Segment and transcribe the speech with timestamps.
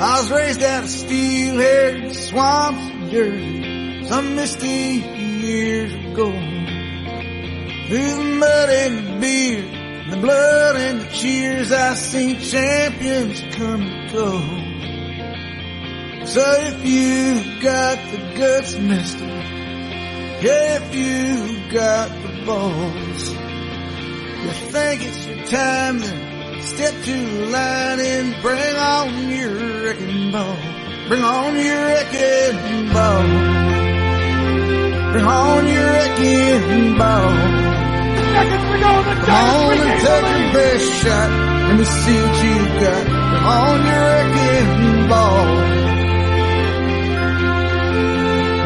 [0.00, 6.30] I was raised out of steel-haired swamps and dirt some misty years ago.
[7.88, 9.62] Through the mud and the beer,
[10.08, 14.40] the blood and the cheers, I seen champions come and go.
[16.26, 19.26] So if you've got the guts, mister,
[20.40, 23.32] if you've got the balls,
[24.44, 26.27] you think it's your time to
[26.62, 29.54] step to the line and bring on your
[29.84, 30.56] wrecking ball.
[31.08, 33.22] Bring on your wrecking ball.
[35.12, 37.32] Bring on your wrecking ball.
[39.24, 41.30] Come on and take your best shot.
[41.68, 43.04] Let me see what you got.
[43.04, 45.46] Bring on your wrecking ball.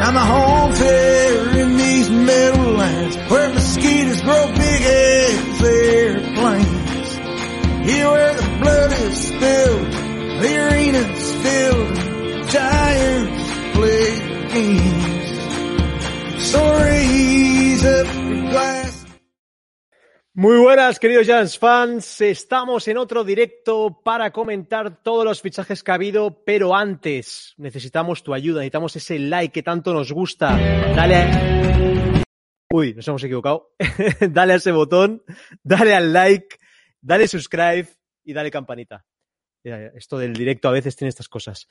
[0.02, 6.11] Now my home's here in these meadowlands where mosquitoes grow big as airplanes.
[7.84, 9.92] Here where the blood is spilled,
[10.42, 11.96] the arena's filled,
[12.48, 14.08] giants play
[14.52, 15.30] games.
[16.50, 17.32] So raise.
[20.34, 22.20] Muy buenas, queridos Giants fans.
[22.22, 28.22] Estamos en otro directo para comentar todos los fichajes que ha habido, pero antes necesitamos
[28.22, 30.56] tu ayuda, necesitamos ese like que tanto nos gusta.
[30.96, 32.22] Dale a...
[32.72, 33.72] Uy, nos hemos equivocado.
[34.30, 35.22] dale a ese botón,
[35.62, 36.56] dale al like,
[37.02, 37.86] dale subscribe
[38.24, 39.04] y dale campanita.
[39.62, 41.68] Esto del directo a veces tiene estas cosas.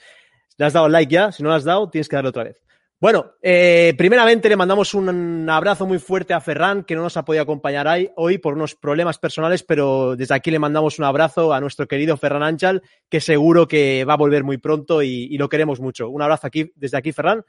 [0.58, 1.32] ¿Le has dado like ya?
[1.32, 2.62] Si no lo has dado, tienes que darle otra vez.
[3.00, 7.26] Bueno, eh, primeramente le mandamos un abrazo muy fuerte a Ferran, que no nos ha
[7.26, 11.60] podido acompañar hoy por unos problemas personales, pero desde aquí le mandamos un abrazo a
[11.60, 15.50] nuestro querido Ferran Ángel, que seguro que va a volver muy pronto y, y, lo
[15.50, 16.10] queremos mucho.
[16.10, 17.44] Un abrazo aquí, desde aquí, Ferran.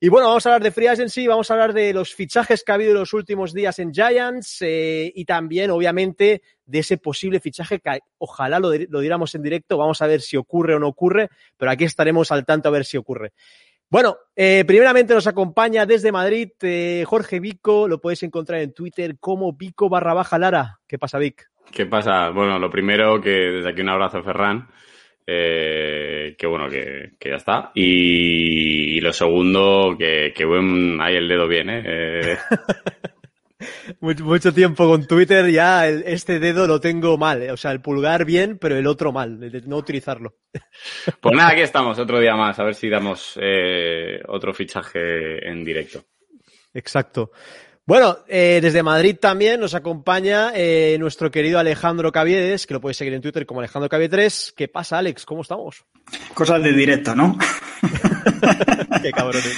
[0.00, 2.72] Y bueno, vamos a hablar de Free Agency, vamos a hablar de los fichajes que
[2.72, 7.40] ha habido en los últimos días en Giants eh, y también, obviamente, de ese posible
[7.40, 9.78] fichaje que ojalá lo, lo diéramos en directo.
[9.78, 12.84] Vamos a ver si ocurre o no ocurre, pero aquí estaremos al tanto a ver
[12.84, 13.32] si ocurre.
[13.94, 19.18] Bueno, eh, primeramente nos acompaña desde Madrid eh, Jorge Vico, lo podéis encontrar en Twitter
[19.20, 20.80] como Vico barra baja Lara.
[20.86, 21.48] ¿Qué pasa, Vic?
[21.70, 22.30] ¿Qué pasa?
[22.30, 24.68] Bueno, lo primero que desde aquí un abrazo Ferran,
[25.26, 27.70] eh, que bueno, que, que, ya está.
[27.74, 32.38] Y, lo segundo, que, que, buen, ahí el dedo bien, ¿eh?
[34.00, 37.52] mucho, mucho, tiempo con Twitter, ya el, este dedo lo tengo mal, ¿eh?
[37.52, 40.36] o sea, el pulgar bien, pero el otro mal, de no utilizarlo.
[41.20, 45.64] Pues nada, aquí estamos, otro día más, a ver si damos eh, otro fichaje en
[45.64, 46.04] directo.
[46.72, 47.30] Exacto.
[47.86, 52.96] Bueno, eh, desde Madrid también nos acompaña eh, nuestro querido Alejandro Caviedes, que lo puedes
[52.96, 54.54] seguir en Twitter como Alejandro Caviedes.
[54.56, 55.26] ¿Qué pasa, Alex?
[55.26, 55.84] ¿Cómo estamos?
[56.32, 57.36] Cosas de directo, ¿no?
[59.02, 59.54] Qué cabrones.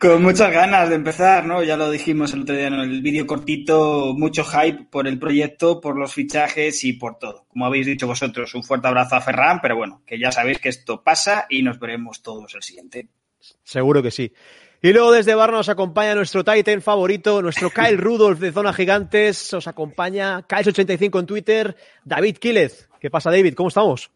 [0.00, 1.62] Con muchas ganas de empezar, ¿no?
[1.62, 5.80] Ya lo dijimos el otro día en el vídeo cortito, mucho hype por el proyecto,
[5.80, 7.46] por los fichajes y por todo.
[7.46, 10.70] Como habéis dicho vosotros, un fuerte abrazo a Ferran, pero bueno, que ya sabéis que
[10.70, 13.06] esto pasa y nos veremos todos el siguiente.
[13.62, 14.32] Seguro que sí.
[14.84, 19.54] Y luego desde Barna nos acompaña nuestro Titan favorito, nuestro Kyle Rudolph de Zona Gigantes.
[19.54, 22.90] Os acompaña Kyle85 en Twitter, David Quílez.
[23.00, 23.54] ¿Qué pasa, David?
[23.54, 24.10] ¿Cómo estamos?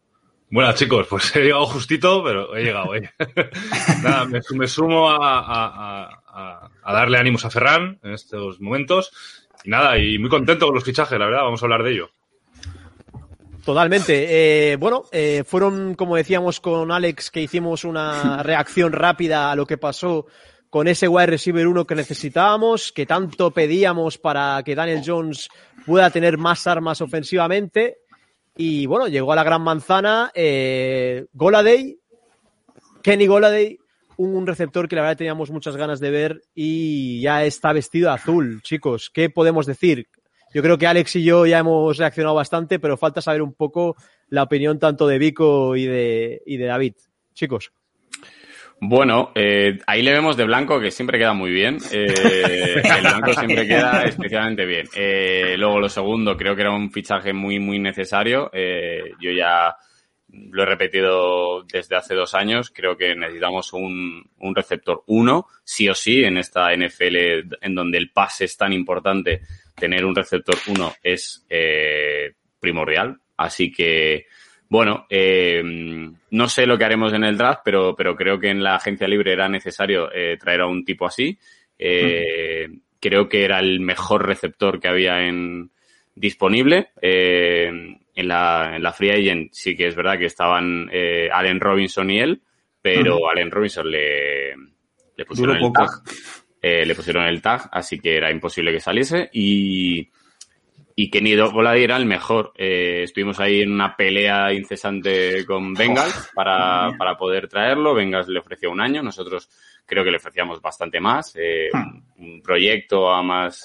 [0.51, 2.93] Buenas chicos, pues he llegado justito, pero he llegado.
[2.93, 3.09] ¿eh?
[4.03, 9.11] Nada, me, me sumo a, a, a, a, darle ánimos a Ferran en estos momentos.
[9.63, 12.11] Y nada, y muy contento con los fichajes, la verdad, vamos a hablar de ello.
[13.65, 14.73] Totalmente.
[14.73, 19.65] Eh, bueno, eh, fueron, como decíamos con Alex, que hicimos una reacción rápida a lo
[19.65, 20.27] que pasó
[20.69, 25.49] con ese wide receiver 1 que necesitábamos, que tanto pedíamos para que Daniel Jones
[25.85, 27.97] pueda tener más armas ofensivamente.
[28.55, 31.97] Y bueno, llegó a la gran manzana eh, Goladay,
[33.01, 33.79] Kenny Goladay,
[34.17, 38.61] un receptor que la verdad teníamos muchas ganas de ver y ya está vestido azul,
[38.61, 39.09] chicos.
[39.13, 40.07] ¿Qué podemos decir?
[40.53, 43.95] Yo creo que Alex y yo ya hemos reaccionado bastante, pero falta saber un poco
[44.27, 46.95] la opinión tanto de Vico y de, y de David.
[47.33, 47.71] Chicos.
[48.81, 51.77] Bueno, eh, ahí le vemos de blanco que siempre queda muy bien.
[51.91, 52.05] Eh,
[52.83, 54.87] el blanco siempre queda especialmente bien.
[54.95, 58.49] Eh, luego lo segundo, creo que era un fichaje muy, muy necesario.
[58.53, 59.75] Eh, yo ya
[60.31, 62.71] lo he repetido desde hace dos años.
[62.73, 67.97] Creo que necesitamos un, un receptor uno, sí o sí, en esta NFL en donde
[67.97, 69.41] el pase es tan importante.
[69.75, 73.19] Tener un receptor uno es eh, primordial.
[73.35, 74.27] Así que
[74.69, 75.63] bueno, eh,
[76.29, 79.07] no sé lo que haremos en el draft, pero, pero creo que en la agencia
[79.07, 81.37] libre era necesario eh, traer a un tipo así.
[81.77, 82.69] Eh.
[82.99, 85.71] Creo que era el mejor receptor que había en
[86.13, 86.89] disponible.
[87.01, 90.89] Eh, en, la, en la Free Agent sí que es verdad que estaban
[91.31, 92.41] Allen Robinson y él,
[92.81, 93.29] pero mm.
[93.31, 94.55] Allen Robinson le,
[95.15, 95.87] le pusieron Duro el poco.
[96.61, 96.85] tag.
[96.85, 99.29] le pusieron el tag, así que era imposible que saliese.
[99.33, 100.09] Y,
[101.01, 102.51] y Kenny Golladay era el mejor.
[102.57, 107.95] Eh, estuvimos ahí en una pelea incesante con Bengals para, para poder traerlo.
[107.95, 109.49] Bengals le ofreció un año, nosotros
[109.85, 111.69] creo que le ofrecíamos bastante más, eh,
[112.17, 113.63] un proyecto a más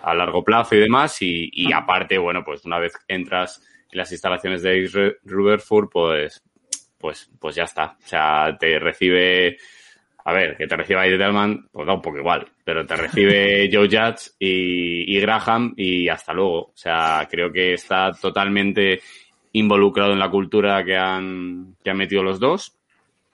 [0.00, 1.20] a largo plazo y demás.
[1.22, 3.60] Y, y aparte, bueno, pues una vez entras
[3.90, 6.40] en las instalaciones de Rutherford, pues,
[6.98, 7.96] pues, pues ya está.
[8.00, 9.56] O sea, te recibe
[10.28, 13.86] a ver, que te reciba Edelman, pues da un poco igual, pero te recibe Joe
[13.86, 16.62] Judge y, y, Graham y hasta luego.
[16.62, 19.00] O sea, creo que está totalmente
[19.52, 22.76] involucrado en la cultura que han, que han metido los dos,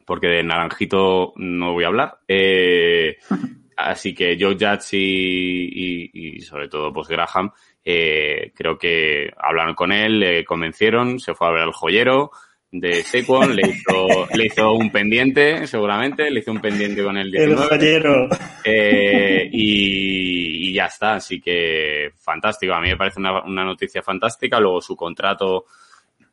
[0.05, 2.19] porque de Naranjito no voy a hablar.
[2.29, 3.17] Eh,
[3.79, 7.53] así que Joe Judge y, y, y, sobre todo pues Graham,
[7.83, 12.33] eh, creo que hablaron con él, le convencieron, se fue a ver al joyero,
[12.73, 17.31] de Saquon, le hizo, le hizo un pendiente, seguramente, le hizo un pendiente con el
[17.31, 17.75] 19.
[17.75, 18.29] El
[18.65, 24.03] eh, y, y, ya está, así que fantástico, a mí me parece una, una, noticia
[24.03, 25.67] fantástica, luego su contrato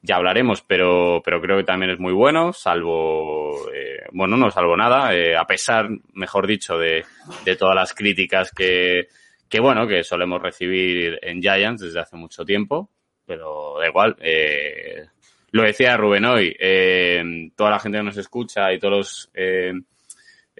[0.01, 4.77] ya hablaremos, pero, pero creo que también es muy bueno, salvo, eh, bueno, no salvo
[4.77, 7.03] nada, eh, a pesar, mejor dicho, de,
[7.43, 9.09] de todas las críticas que,
[9.49, 12.89] que, bueno, que solemos recibir en Giants desde hace mucho tiempo,
[13.25, 15.05] pero da igual, eh,
[15.51, 19.73] lo decía Rubén hoy, eh, toda la gente que nos escucha y todos los eh,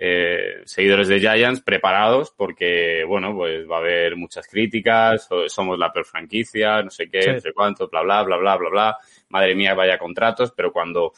[0.02, 5.92] eh, seguidores de Giants preparados porque, bueno, pues va a haber muchas críticas, somos la
[5.92, 7.32] peor franquicia, no sé qué, sí.
[7.32, 8.98] no sé cuánto, bla, bla, bla, bla, bla, bla.
[9.30, 11.12] Madre mía, vaya contratos, pero cuando,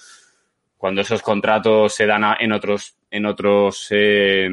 [0.78, 4.50] cuando esos contratos se dan a, en otros, en otros, eh,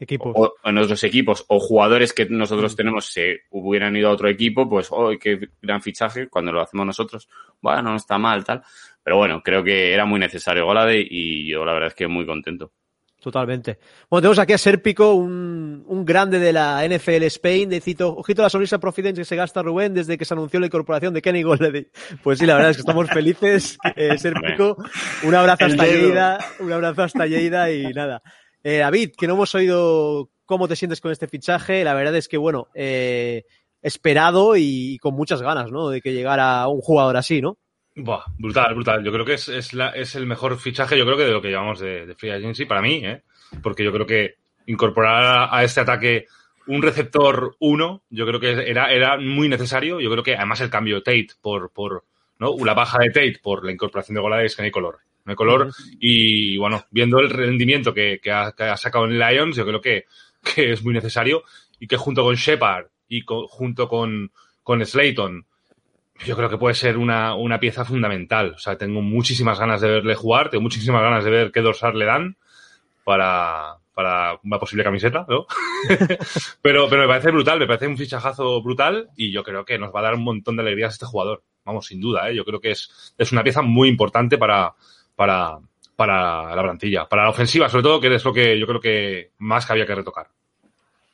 [0.00, 0.32] equipos.
[0.34, 4.68] O, en otros equipos o jugadores que nosotros tenemos se hubieran ido a otro equipo,
[4.68, 7.28] pues, oh, qué gran fichaje, cuando lo hacemos nosotros,
[7.60, 8.62] bueno, no está mal, tal.
[9.02, 12.26] Pero bueno, creo que era muy necesario Golade y yo la verdad es que muy
[12.26, 12.72] contento.
[13.20, 13.78] Totalmente.
[14.08, 18.40] Bueno, tenemos aquí a Serpico, un, un grande de la NFL Spain, de cito, ojito
[18.40, 21.20] a la sonrisa Providence que se gasta Rubén desde que se anunció la incorporación de
[21.20, 21.88] Kenny Golladay.
[22.22, 24.76] Pues sí, la verdad es que estamos felices, eh, Serpico.
[25.22, 28.22] Un abrazo hasta Lleida, un abrazo hasta Lleida y nada.
[28.62, 32.28] Eh, David, que no hemos oído cómo te sientes con este fichaje, la verdad es
[32.28, 33.44] que, bueno, eh,
[33.82, 35.88] esperado y, con muchas ganas, ¿no?
[35.88, 37.56] De que llegara un jugador así, ¿no?
[37.94, 39.04] Buah, brutal, brutal.
[39.04, 41.42] Yo creo que es, es, la, es el mejor fichaje, yo creo que de lo
[41.42, 43.22] que llevamos de, Free Agency para mí, ¿eh?
[43.62, 44.36] Porque yo creo que
[44.66, 46.26] incorporar a, este ataque
[46.66, 50.00] un receptor 1, yo creo que era, era muy necesario.
[50.00, 52.04] Yo creo que además el cambio Tate por, por
[52.38, 52.54] ¿no?
[52.64, 55.36] la baja de Tate por la incorporación de Golades que no hay color no hay
[55.36, 55.70] color.
[55.98, 59.80] Y bueno, viendo el rendimiento que, que, ha, que, ha, sacado en Lions, yo creo
[59.80, 60.04] que,
[60.54, 61.42] que es muy necesario
[61.78, 64.30] y que junto con Shepard y junto con,
[64.62, 65.46] con Slayton,
[66.24, 68.52] yo creo que puede ser una, una, pieza fundamental.
[68.54, 71.98] O sea, tengo muchísimas ganas de verle jugar, tengo muchísimas ganas de ver qué dorsal
[71.98, 72.36] le dan
[73.04, 75.46] para, para una posible camiseta, ¿no?
[76.62, 79.94] pero, pero me parece brutal, me parece un fichajazo brutal y yo creo que nos
[79.94, 81.42] va a dar un montón de alegrías este jugador.
[81.64, 82.34] Vamos, sin duda, ¿eh?
[82.34, 84.74] Yo creo que es, es una pieza muy importante para,
[85.20, 85.58] para,
[85.96, 89.32] para la plantilla, para la ofensiva, sobre todo, que es lo que yo creo que
[89.36, 90.28] más que había que retocar.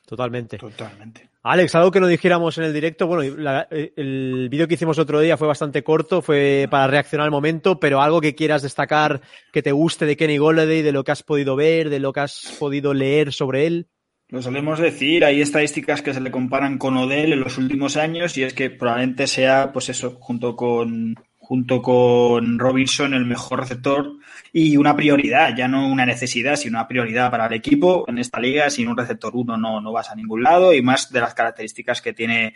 [0.05, 0.57] Totalmente.
[0.57, 1.29] Totalmente.
[1.43, 5.19] Alex, algo que no dijéramos en el directo, bueno, la, el vídeo que hicimos otro
[5.19, 9.19] día fue bastante corto, fue para reaccionar al momento, pero algo que quieras destacar,
[9.51, 12.21] que te guste de Kenny Golladay, de lo que has podido ver, de lo que
[12.21, 13.87] has podido leer sobre él.
[14.29, 18.37] Lo solemos decir, hay estadísticas que se le comparan con Odell en los últimos años
[18.37, 21.15] y es que probablemente sea, pues eso, junto con
[21.47, 24.17] junto con Robinson el mejor receptor
[24.51, 28.41] y una prioridad, ya no una necesidad, sino una prioridad para el equipo en esta
[28.41, 28.69] liga.
[28.69, 32.01] Sin un receptor uno no, no vas a ningún lado y más de las características
[32.01, 32.53] que tiene,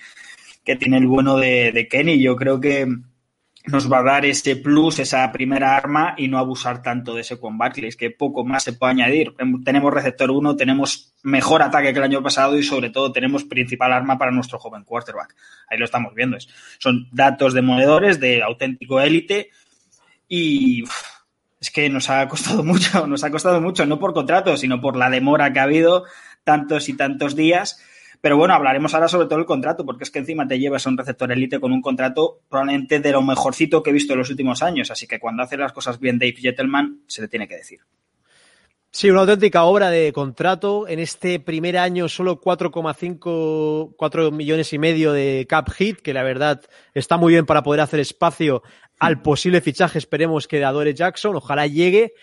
[0.66, 2.22] que tiene el bueno de, de Kenny.
[2.22, 2.86] Yo creo que
[3.68, 7.40] nos va a dar ese plus, esa primera arma y no abusar tanto de ese
[7.40, 7.88] con Barkley.
[7.88, 9.34] Es que poco más se puede añadir.
[9.64, 13.94] Tenemos receptor 1, tenemos mejor ataque que el año pasado y sobre todo tenemos principal
[13.94, 15.36] arma para nuestro joven quarterback.
[15.70, 16.38] Ahí lo estamos viendo.
[16.80, 19.50] Son datos demoledores de auténtico élite
[20.28, 20.84] y
[21.60, 24.96] es que nos ha costado mucho, nos ha costado mucho, no por contrato, sino por
[24.96, 26.06] la demora que ha habido
[26.44, 27.80] tantos y tantos días
[28.22, 30.90] pero bueno, hablaremos ahora sobre todo el contrato, porque es que encima te llevas a
[30.92, 34.30] un receptor elite con un contrato probablemente de lo mejorcito que he visto en los
[34.30, 34.92] últimos años.
[34.92, 37.80] Así que cuando hace las cosas bien Dave Gentleman, se le tiene que decir.
[38.94, 40.88] Sí, una auténtica obra de contrato.
[40.88, 46.24] En este primer año solo 4,5, 4 millones y medio de cap hit, que la
[46.24, 46.62] verdad
[46.94, 48.62] está muy bien para poder hacer espacio
[49.00, 52.14] al posible fichaje, esperemos que de Adore Jackson, ojalá llegue.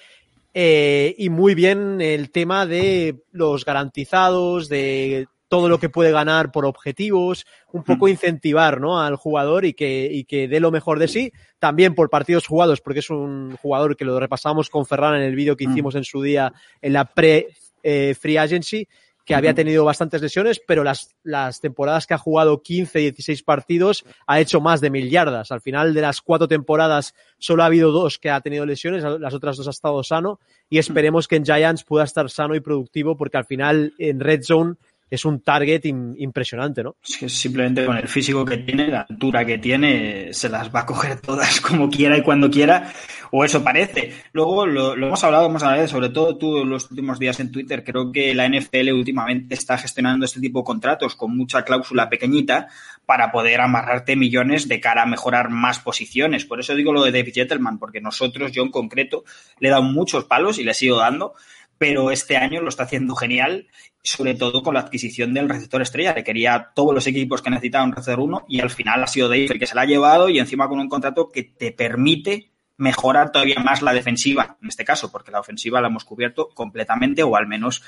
[0.55, 6.53] Eh, y muy bien el tema de los garantizados, de todo lo que puede ganar
[6.53, 9.01] por objetivos, un poco incentivar ¿no?
[9.01, 12.81] al jugador y que, y que dé lo mejor de sí, también por partidos jugados,
[12.81, 16.05] porque es un jugador que lo repasamos con Ferran en el vídeo que hicimos en
[16.05, 16.53] su día
[16.83, 18.89] en la pre-free eh, agency,
[19.29, 24.07] que había tenido bastantes lesiones, pero las, las temporadas que ha jugado 15, 16 partidos
[24.27, 25.53] ha hecho más de mil yardas.
[25.53, 29.35] Al final de las cuatro temporadas solo ha habido dos que ha tenido lesiones, las
[29.35, 30.41] otras dos ha estado sano
[30.71, 34.45] y esperemos que en Giants pueda estar sano y productivo porque al final en Red
[34.45, 34.77] Zone
[35.11, 36.97] es un target impresionante, ¿no?
[37.03, 41.21] Simplemente con el físico que tiene, la altura que tiene, se las va a coger
[41.21, 42.93] todas como quiera y cuando quiera,
[43.31, 44.13] o eso parece.
[44.33, 48.13] Luego lo, hemos hablado, hemos hablado, sobre todo tú los últimos días en Twitter, creo
[48.13, 52.69] que la NFL últimamente está gestionando este tipo de contratos con mucha cláusula pequeñita
[53.07, 56.45] para poder amarrarte millones de cara a mejorar más posiciones.
[56.45, 59.25] Por eso digo lo de David Gentleman, porque nosotros, yo en concreto,
[59.61, 61.35] le he dado muchos palos y le sigo dando,
[61.79, 63.69] pero este año lo está haciendo genial,
[64.03, 66.15] sobre todo con la adquisición del receptor estrella.
[66.15, 69.47] Le quería todos los equipos que necesitaban receptor uno y al final ha sido Dave
[69.47, 73.33] el que se la ha llevado y encima con un contrato que te permite mejorar
[73.33, 77.37] todavía más la defensiva, en este caso, porque la ofensiva la hemos cubierto completamente o
[77.37, 77.83] al menos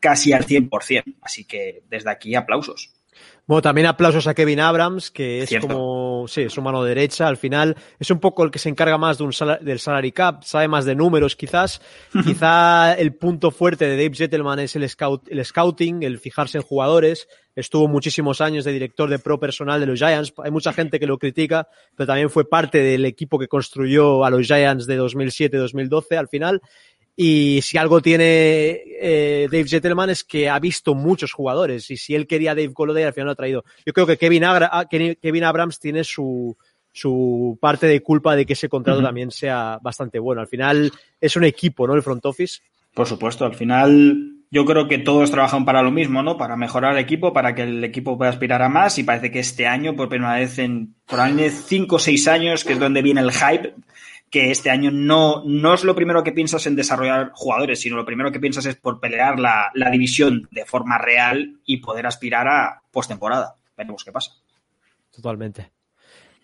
[0.00, 1.16] casi al 100%.
[1.22, 2.93] Así que desde aquí aplausos.
[3.46, 7.28] Bueno, también aplausos a Kevin Abrams, que es como, sí, su mano derecha.
[7.28, 10.42] Al final es un poco el que se encarga más de un del salary cap,
[10.44, 11.82] sabe más de números quizás.
[12.24, 16.62] Quizá el punto fuerte de Dave Gentleman es el, scout, el scouting, el fijarse en
[16.62, 17.28] jugadores.
[17.54, 20.32] Estuvo muchísimos años de director de pro personal de los Giants.
[20.42, 24.30] Hay mucha gente que lo critica, pero también fue parte del equipo que construyó a
[24.30, 26.62] los Giants de 2007-2012 al final.
[27.16, 32.14] Y si algo tiene eh, Dave Gentleman es que ha visto muchos jugadores y si
[32.14, 33.64] él quería a Dave Golladay al final lo ha traído.
[33.86, 36.56] Yo creo que Kevin, ah, Kevin Abrams tiene su,
[36.92, 40.40] su parte de culpa de que ese contrato también sea bastante bueno.
[40.40, 40.90] Al final
[41.20, 41.94] es un equipo, ¿no?
[41.94, 42.62] El front office.
[42.94, 46.36] Por supuesto, al final yo creo que todos trabajan para lo mismo, ¿no?
[46.36, 49.40] Para mejorar el equipo, para que el equipo pueda aspirar a más y parece que
[49.40, 53.20] este año, por primera vez en probablemente cinco o seis años, que es donde viene
[53.20, 53.74] el hype,
[54.34, 58.04] que este año no, no es lo primero que piensas en desarrollar jugadores, sino lo
[58.04, 62.82] primero que piensas es por pelear la, división de forma real y poder aspirar a
[62.90, 63.54] postemporada.
[63.76, 64.32] Veremos qué pasa.
[65.12, 65.70] Totalmente.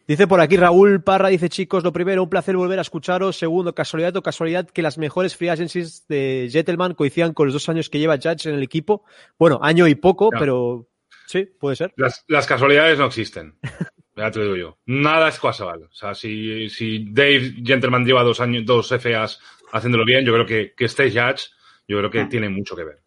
[0.07, 3.37] Dice por aquí Raúl Parra, dice chicos, lo primero, un placer volver a escucharos.
[3.37, 7.69] Segundo, casualidad o casualidad que las mejores free agencies de Gentleman coincidan con los dos
[7.69, 9.03] años que lleva Judge en el equipo.
[9.37, 10.87] Bueno, año y poco, pero
[11.27, 11.93] sí, puede ser.
[11.97, 13.57] las casualidades no existen.
[14.17, 14.79] Ya te digo yo.
[14.87, 15.85] Nada es casual.
[15.85, 19.41] O sea, si, si Dave Gentleman lleva dos años, dos FAs
[19.73, 21.51] haciéndolo bien, yo creo que, que este Judge,
[21.87, 22.29] yo creo que ah.
[22.29, 23.01] tiene mucho que ver.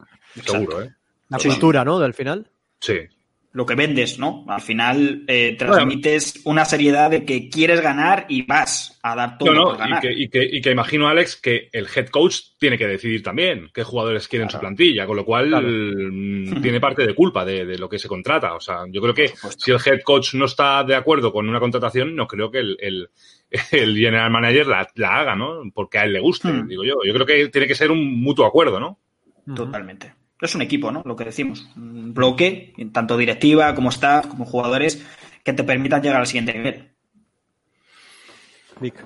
[0.44, 0.94] Seguro, ¿eh?
[1.30, 2.00] La cultura, ¿no?
[2.00, 2.48] Del final.
[2.80, 3.08] Sí
[3.54, 4.46] lo que vendes, ¿no?
[4.48, 9.54] Al final eh, transmites una seriedad de que quieres ganar y vas a dar todo
[9.54, 10.04] no, ganar.
[10.04, 13.84] Y que, y, que, imagino, Alex, que el head coach tiene que decidir también qué
[13.84, 18.00] jugadores quieren su plantilla, con lo cual mm, tiene parte de culpa de, lo que
[18.00, 18.56] se contrata.
[18.56, 21.60] O sea, yo creo que si el head coach no está de acuerdo con una
[21.60, 23.10] contratación, no creo que el, el,
[23.70, 25.62] general manager la, haga, ¿no?
[25.72, 26.68] Porque a él le guste, hmm.
[26.68, 26.96] digo yo.
[27.06, 28.98] Yo creo que tiene que ser un mutuo acuerdo, ¿no?
[29.56, 31.02] Totalmente es un equipo, ¿no?
[31.06, 31.68] Lo que decimos.
[31.76, 35.06] Un bloque, tanto directiva como staff, como jugadores,
[35.44, 36.90] que te permitan llegar al siguiente nivel.
[38.80, 39.06] Vic.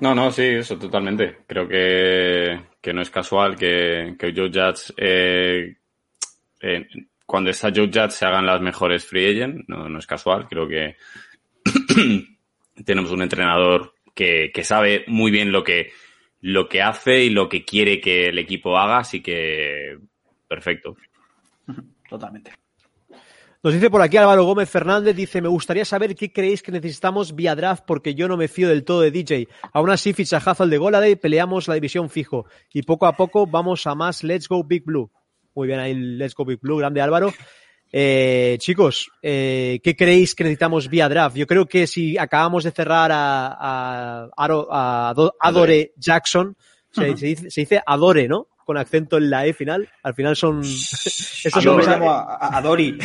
[0.00, 1.38] No, no, sí, eso totalmente.
[1.46, 5.76] Creo que, no es casual que, que Joe Judge, eh,
[6.62, 6.86] eh,
[7.26, 9.68] cuando está Joe Judge se hagan las mejores free agent.
[9.68, 10.46] No, no es casual.
[10.48, 10.96] Creo que
[12.84, 15.92] tenemos un entrenador que, que sabe muy bien lo que,
[16.40, 19.98] lo que hace y lo que quiere que el equipo haga, así que
[20.50, 20.96] perfecto.
[22.10, 22.50] Totalmente.
[23.62, 27.36] Nos dice por aquí Álvaro Gómez Fernández, dice, me gustaría saber qué creéis que necesitamos
[27.36, 29.48] vía draft porque yo no me fío del todo de DJ.
[29.72, 33.86] Aún así, fichajazo al de Goladay, peleamos la división fijo y poco a poco vamos
[33.86, 35.10] a más Let's Go Big Blue.
[35.54, 37.32] Muy bien ahí, Let's Go Big Blue, grande Álvaro.
[37.92, 41.36] Eh, chicos, eh, ¿qué creéis que necesitamos vía draft?
[41.36, 46.56] Yo creo que si acabamos de cerrar a, a, Adore Jackson,
[46.90, 48.48] se, dice, se dice Adore, ¿no?
[48.70, 49.88] Con acento en la E final.
[50.04, 50.60] Al final son.
[51.44, 52.96] Estos son a, a, Dori.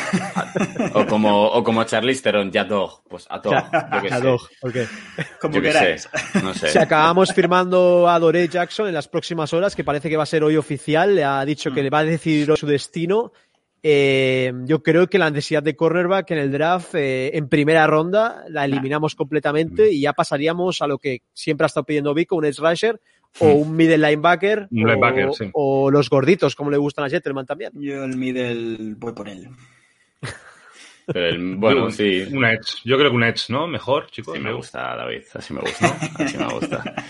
[0.94, 3.02] o como, o como Charlize Theron, Yadog.
[3.10, 4.76] Pues a Yadog, ok.
[5.42, 6.08] Como queráis.
[6.44, 6.70] No sé.
[6.70, 10.28] Si acabamos firmando a Dore Jackson en las próximas horas, que parece que va a
[10.28, 13.32] ser hoy oficial, le ha dicho que le va a decidir su destino.
[13.82, 18.44] Eh, yo creo que la necesidad de cornerback en el draft eh, en primera ronda
[18.50, 22.46] la eliminamos completamente y ya pasaríamos a lo que siempre ha estado pidiendo Vico, un
[22.46, 23.00] edge rusher
[23.40, 24.68] o un middle linebacker,
[25.54, 27.72] o, los gorditos, como le gustan a Jetterman también.
[27.76, 29.50] Yo el middle voy por él.
[31.58, 32.28] bueno, sí.
[32.32, 32.82] Un edge.
[32.86, 33.68] Yo creo que un edge, ¿no?
[33.68, 34.36] Mejor, chicos.
[34.36, 35.24] Sí, me gusta, David.
[35.34, 35.88] Así me gusta.
[36.16, 36.84] Así me gusta.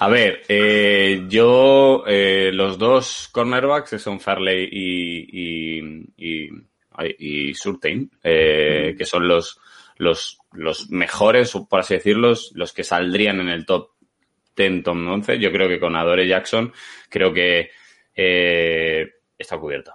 [0.00, 5.78] A ver, eh, yo, eh, los dos cornerbacks, que son Farley y,
[6.16, 6.48] y,
[7.18, 9.60] y, Surtain, eh, que son los,
[9.98, 13.90] los, los mejores, por así decirlo, los que saldrían en el top
[14.54, 15.38] Tom 11.
[15.38, 16.72] Yo creo que con Adore Jackson,
[17.08, 17.70] creo que
[18.14, 19.94] eh, está cubierto.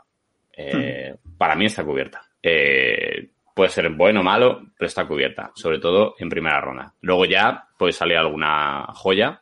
[0.57, 2.21] Eh, Para mí está cubierta.
[2.41, 6.93] Eh, puede ser bueno o malo, pero está cubierta, sobre todo en primera ronda.
[7.01, 9.41] Luego ya puede salir alguna joya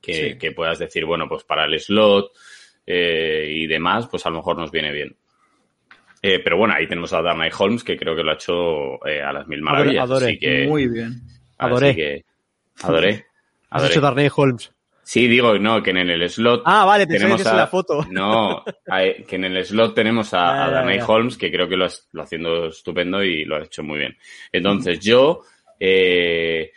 [0.00, 0.38] que, Sí.
[0.38, 2.30] que puedas decir, bueno, pues para el slot
[2.86, 5.16] y demás, pues a lo mejor nos viene bien.
[6.22, 9.20] Eh, pero bueno, ahí tenemos a Darnay Holmes, que creo que lo ha hecho eh,
[9.22, 10.04] a las mil maravillas.
[10.04, 10.26] adoré.
[10.26, 11.08] Así que, Muy bien.
[11.08, 11.94] así Adoré.
[11.96, 12.24] que-
[12.82, 13.26] adoré.
[13.76, 14.72] Has hecho Darnay Holmes.
[15.02, 18.04] Sí, digo, no, que en el slot Ah, vale, que tenemos a- la foto.
[18.10, 18.64] No,
[19.26, 20.98] que en el slot tenemos a, Ya, a Darnay.
[21.06, 24.16] Holmes, que creo que lo, lo haciendo estupendo y lo ha hecho muy bien.
[24.50, 25.42] Entonces, yo
[25.78, 26.72] eh,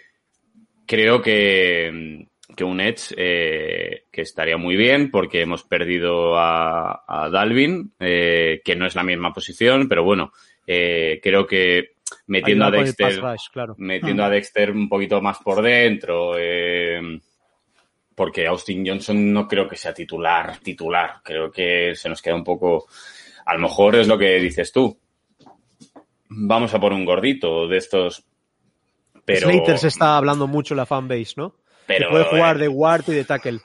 [0.85, 7.29] creo que, que un Edge eh, que estaría muy bien porque hemos perdido a, a
[7.29, 10.31] Dalvin, eh, que no es la misma posición, pero bueno,
[10.67, 11.93] eh, creo que
[12.27, 13.75] metiendo a Dexter rush, claro.
[13.77, 17.19] metiendo a Dexter un poquito más por dentro, eh,
[18.15, 21.21] porque Austin Johnson no creo que sea titular, titular.
[21.23, 22.87] Creo que se nos queda un poco.
[23.45, 24.99] A lo mejor es lo que dices tú.
[26.27, 28.25] Vamos a por un gordito de estos.
[29.25, 31.55] Pero, Slater se está hablando mucho en la fanbase, ¿no?
[31.89, 33.59] pero, que puede jugar eh, de guard y de tackle.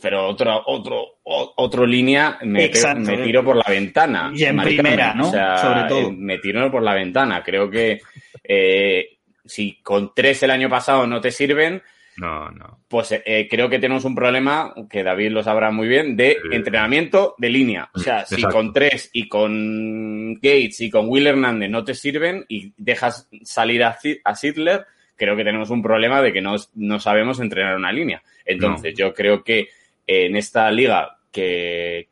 [0.00, 4.30] Pero otro, otro, o- otro línea me, me tiro por la ventana.
[4.34, 5.30] Y en Marica, primera, me- ¿no?
[5.30, 6.08] Sobre todo.
[6.10, 7.42] eh, Me tiro por la ventana.
[7.42, 8.00] Creo que
[8.44, 11.82] eh, si con tres el año pasado no te sirven,
[12.16, 12.80] No, no.
[12.88, 16.56] pues eh, creo que tenemos un problema, que David lo sabrá muy bien, de Sí.
[16.56, 17.90] entrenamiento de línea.
[17.94, 22.44] O sea, si con tres y con Gates y con Will Hernández no te sirven
[22.48, 27.00] y dejas salir a, a Sidler, creo que tenemos un problema de que no, no
[27.00, 28.22] sabemos entrenar una línea.
[28.44, 29.68] Entonces, yo creo que
[30.06, 32.08] en esta liga que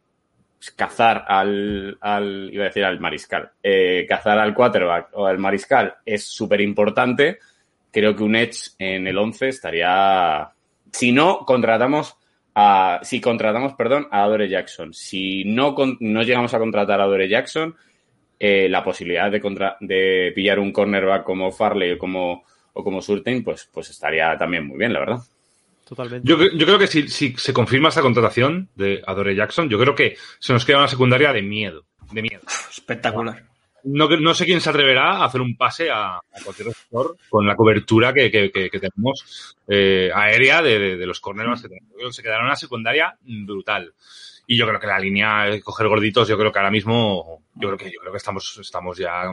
[0.77, 5.95] cazar al, al iba a decir al mariscal, eh, cazar al quarterback o al mariscal
[6.07, 7.39] es súper importante,
[7.91, 10.51] creo que un Edge en el 11 estaría.
[10.93, 12.17] Si no, contratamos
[12.55, 13.01] a.
[13.03, 14.95] Si contratamos, perdón, a Adore Jackson.
[14.95, 17.75] Si no, con- no llegamos a contratar a Adore Jackson,
[18.39, 23.03] eh, la posibilidad de, contra- de pillar un cornerback como Farley o como, o como
[23.03, 25.19] Surtain, pues, pues estaría también muy bien, la verdad.
[25.85, 26.27] Totalmente.
[26.29, 29.95] Yo, yo creo que si, si se confirma esta contratación de Adore Jackson, yo creo
[29.95, 31.85] que se nos queda una secundaria de miedo.
[32.11, 32.41] De miedo.
[32.71, 33.45] Espectacular.
[33.87, 37.47] No, no sé quién se atreverá a hacer un pase a, a cualquier receptor con
[37.47, 41.69] la cobertura que, que- que- que tenemos eh, aérea de, de- de los cornerbacks que
[41.69, 41.91] tenemos.
[41.91, 43.93] Yo creo que se quedará una secundaria brutal.
[44.47, 47.69] Y yo creo que la línea de coger gorditos, yo creo que ahora mismo, yo
[47.69, 49.25] creo que, yo creo que estamos, estamos ya,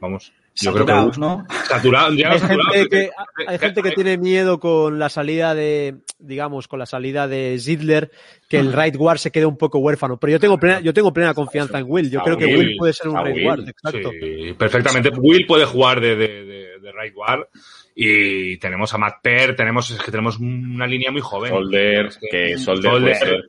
[0.00, 3.10] vamos, yo creo que Hay gente, que,
[3.46, 8.10] hay gente que tiene miedo con la salida de, digamos, con la salida de Zidler,
[8.48, 10.18] que el right guard se quede un poco huérfano.
[10.18, 12.10] Pero yo tengo plena, yo tengo plena confianza en Will.
[12.10, 14.10] Yo A creo que Will, puede ser un right Will, guard, exacto.
[14.10, 15.10] Sí, perfectamente.
[15.16, 17.46] Will puede jugar de, de, de, de right guard
[17.94, 21.50] y tenemos a Matt Pear, tenemos, es que tenemos una línea muy joven.
[21.50, 23.44] Solder, que Solder, Solder.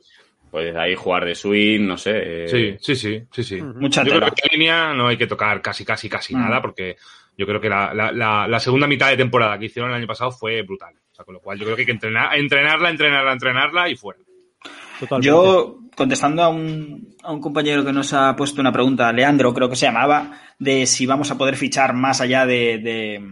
[0.50, 2.44] Puedes ahí jugar de swing, no sé.
[2.44, 3.62] eh, Sí, sí, sí, sí, sí.
[3.62, 4.26] Mucha Yo tela.
[4.26, 6.40] creo que la línea no hay que tocar casi, casi, casi Mm.
[6.40, 6.96] nada porque
[7.38, 10.06] yo creo que la, la, la, la segunda mitad de temporada que hicieron el año
[10.06, 10.94] pasado fue brutal.
[11.12, 13.96] O sea, con lo cual yo creo que hay que entrenar, entrenarla, entrenarla, entrenarla y
[13.96, 14.18] fuera.
[14.98, 15.26] Totalmente.
[15.28, 19.68] Yo, contestando a un, a un compañero que nos ha puesto una pregunta, Leandro creo
[19.70, 23.22] que se llamaba, de si vamos a poder fichar más allá de, de,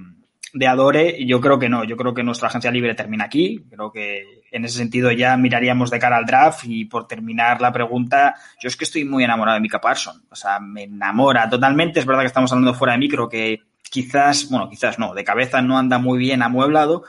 [0.54, 1.85] de Adore, yo creo que no.
[1.85, 3.64] Yo creo que nuestra agencia libre termina aquí.
[3.70, 6.64] Creo que en ese sentido ya miraríamos de cara al draft.
[6.64, 10.22] Y por terminar la pregunta, yo es que estoy muy enamorado de Mika Parson.
[10.30, 12.00] O sea, me enamora totalmente.
[12.00, 15.62] Es verdad que estamos hablando fuera de micro, que quizás, bueno, quizás no, de cabeza
[15.62, 17.04] no anda muy bien amueblado.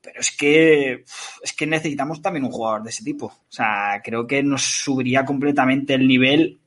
[0.00, 1.04] Pero es que,
[1.42, 3.26] es que necesitamos también un jugador de ese tipo.
[3.26, 6.60] O sea, creo que nos subiría completamente el nivel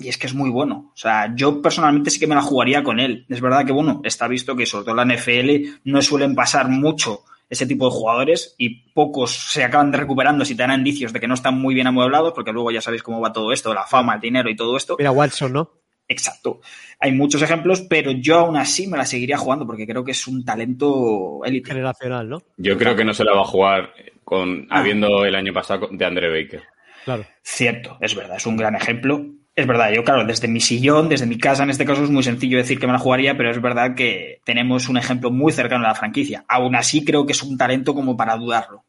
[0.00, 0.92] y es que es muy bueno.
[0.94, 3.26] O sea, yo personalmente sí que me la jugaría con él.
[3.28, 7.24] Es verdad que, bueno, está visto que sobre todo la NFL no suelen pasar mucho
[7.50, 11.20] ese tipo de jugadores y pocos se acaban de recuperando si te dan indicios de
[11.20, 13.84] que no están muy bien amueblados, porque luego ya sabéis cómo va todo esto, la
[13.84, 14.94] fama, el dinero y todo esto.
[14.98, 15.72] Mira, Watson, ¿no?
[16.08, 16.60] Exacto.
[16.98, 20.26] Hay muchos ejemplos, pero yo aún así me la seguiría jugando porque creo que es
[20.26, 21.70] un talento élite.
[21.70, 22.42] Generacional, ¿no?
[22.56, 23.92] Yo creo que no se la va a jugar
[24.24, 24.80] con Ah.
[24.80, 26.62] habiendo el año pasado de Andre Baker.
[27.04, 27.24] Claro.
[27.42, 29.24] Cierto, es verdad, es un gran ejemplo.
[29.54, 32.22] Es verdad, yo claro, desde mi sillón, desde mi casa, en este caso es muy
[32.22, 35.84] sencillo decir que me la jugaría, pero es verdad que tenemos un ejemplo muy cercano
[35.84, 36.44] a la franquicia.
[36.48, 38.84] Aún así creo que es un talento como para dudarlo.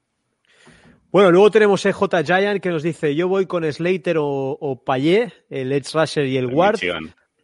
[1.11, 5.33] Bueno, luego tenemos EJ Giant que nos dice, yo voy con Slater o, o Payet,
[5.49, 6.79] el Edge Rusher y el Ward.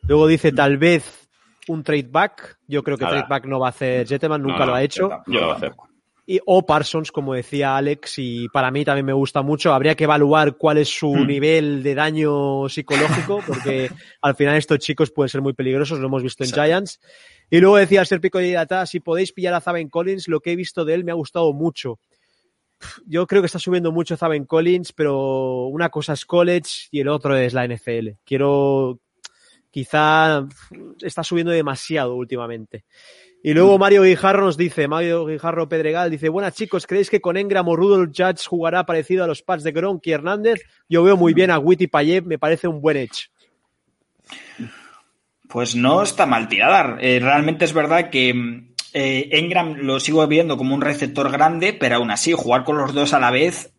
[0.04, 1.28] Luego dice, tal vez
[1.68, 2.58] un trade back.
[2.68, 3.18] Yo creo que Nada.
[3.18, 5.10] trade back no va a hacer Jetman, nunca No, lo ha hecho.
[5.28, 5.74] Yo lo voy a hacer.
[6.30, 9.72] Y, o Parsons, como decía Alex, y para mí también me gusta mucho.
[9.74, 11.26] Habría que evaluar cuál es su Hmm.
[11.26, 13.90] nivel de daño psicológico, porque
[14.22, 16.52] al final estos chicos pueden ser muy peligrosos, lo hemos visto en.
[16.52, 17.00] Giants.
[17.50, 20.56] Y luego decía Serpico de Data, si podéis pillar a Zaven Collins, lo que he
[20.58, 21.98] visto de él me ha gustado mucho.
[23.06, 27.08] yo creo que está subiendo mucho Zaven Collins, pero una cosa es college y el
[27.08, 28.18] otro es la NFL.
[28.26, 29.00] Quiero,
[29.72, 30.46] quizá
[31.02, 32.84] está subiendo demasiado últimamente.
[33.44, 37.38] Y luego Mario Guijarro nos dice, Mario Guijarro Pedregal dice, buenas chicos, ¿creéis que con
[37.38, 40.62] Engram o Rudolph Judge jugará parecido a los pads de Gronk y Hernández?
[40.90, 43.30] Yo veo muy bien a Witty Payev, me parece un buen edge.
[45.48, 46.98] Pues no está mal tirada.
[47.00, 51.98] Eh, realmente es verdad que eh, Engram lo sigo viendo como un receptor grande, pero
[51.98, 53.77] aún así jugar con los dos a la vez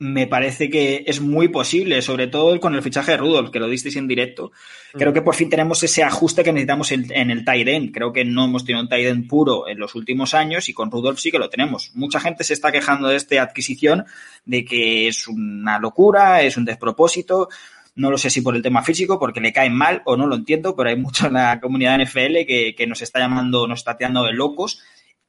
[0.00, 3.68] me parece que es muy posible, sobre todo con el fichaje de Rudolph, que lo
[3.68, 4.52] disteis en directo.
[4.92, 7.92] Creo que por fin tenemos ese ajuste que necesitamos en, el tight end.
[7.92, 10.90] Creo que no hemos tenido un tight end puro en los últimos años y con
[10.90, 11.90] Rudolph sí que lo tenemos.
[11.94, 14.04] Mucha gente se está quejando de esta adquisición,
[14.44, 17.48] de que es una locura, es un despropósito.
[17.96, 20.36] No lo sé si por el tema físico, porque le caen mal o no lo
[20.36, 23.96] entiendo, pero hay mucho en la comunidad NFL que, que nos está llamando, nos está
[23.96, 24.80] tirando de locos.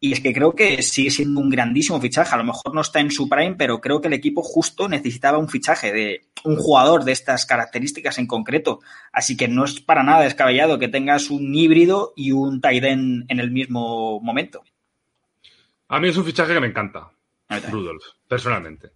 [0.01, 2.33] Y es que creo que sigue siendo un grandísimo fichaje.
[2.33, 5.37] A lo mejor no está en su prime, pero creo que el equipo justo necesitaba
[5.37, 8.79] un fichaje de un jugador de estas características en concreto.
[9.11, 13.25] Así que no es para nada descabellado que tengas un híbrido y un tight end
[13.29, 14.63] en el mismo momento.
[15.89, 17.11] A mí es un fichaje que me encanta.
[17.69, 18.91] Rudolph, personalmente.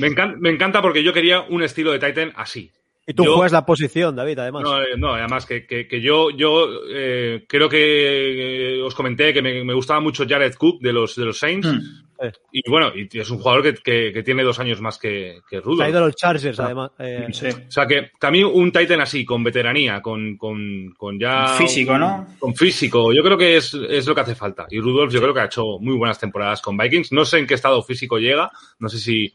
[0.00, 2.70] Me, me, encanta porque yo quería un estilo de Titan así.
[3.10, 4.62] Y tú juegas la posición, David, además.
[4.62, 9.42] No, eh, no además que, que, yo, yo eh, creo que eh, os comenté que
[9.42, 11.66] me, gustaba mucho Jared Cook de los, de los Saints.
[11.66, 12.30] Hmm.
[12.52, 15.86] Y bueno, y es un jugador que, que, tiene dos años más que, que Rudolph.
[15.86, 16.90] Ha ido a los Chargers, además.
[17.32, 17.46] Sí.
[17.48, 21.48] O sea que, a mí un Titan así, con veteranía, con, con, con ya.
[21.48, 22.26] Físico, ¿no?
[22.38, 24.66] Con físico, yo creo que es, es, lo que hace falta.
[24.70, 27.10] Y Rudolph, yo creo que ha hecho muy buenas temporadas con Vikings.
[27.12, 29.34] No sé en qué estado físico llega, no sé si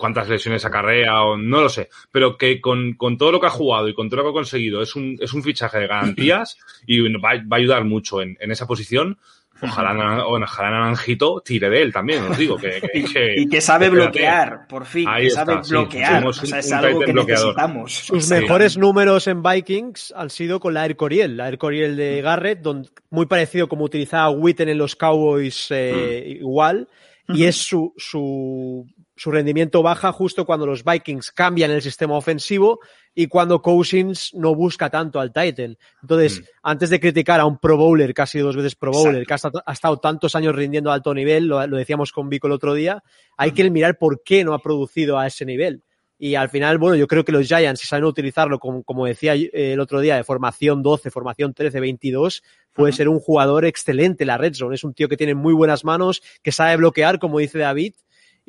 [0.00, 3.86] cuántas lesiones acarrea o no lo sé, pero que con, todo lo que ha jugado
[3.86, 7.00] y con todo lo que ha conseguido es un, es un fichaje de garantías y
[7.18, 9.18] va, a ayudar mucho en, esa posición.
[9.62, 12.56] Ojalá, ojalá Naranjito tire de él también, os digo.
[12.56, 12.80] Que,
[13.36, 15.06] y que sabe bloquear, por fin.
[15.18, 16.26] que sabe bloquear.
[16.26, 17.92] o sea, es algo que necesitamos.
[17.92, 22.22] Sus mejores números en Vikings han sido con la Air Coriel, la Air Coriel de
[22.22, 26.42] Garrett, donde, muy parecido como utilizaba Witten en los Cowboys eh, mm.
[26.42, 26.88] igual.
[27.28, 28.88] Y es su, su
[29.20, 32.80] su rendimiento baja justo cuando los Vikings cambian el sistema ofensivo
[33.14, 35.76] y cuando Cousins no busca tanto al Titan.
[36.00, 36.44] Entonces, mm.
[36.62, 39.98] antes de criticar a un Pro Bowler, casi dos veces Pro Bowler, que ha estado,
[39.98, 43.02] tantos años rindiendo a alto nivel, lo, decíamos con Vico el otro día,
[43.36, 45.82] hay que mirar por qué no ha producido a ese nivel.
[46.18, 49.34] Y al final, bueno, yo creo que los Giants, si saben utilizarlo, como, como decía
[49.34, 54.38] el otro día, de formación 12, formación 13, 22, puede ser un jugador excelente la
[54.38, 54.76] red zone.
[54.76, 57.92] Es un tío que tiene muy buenas manos, que sabe bloquear, como dice David,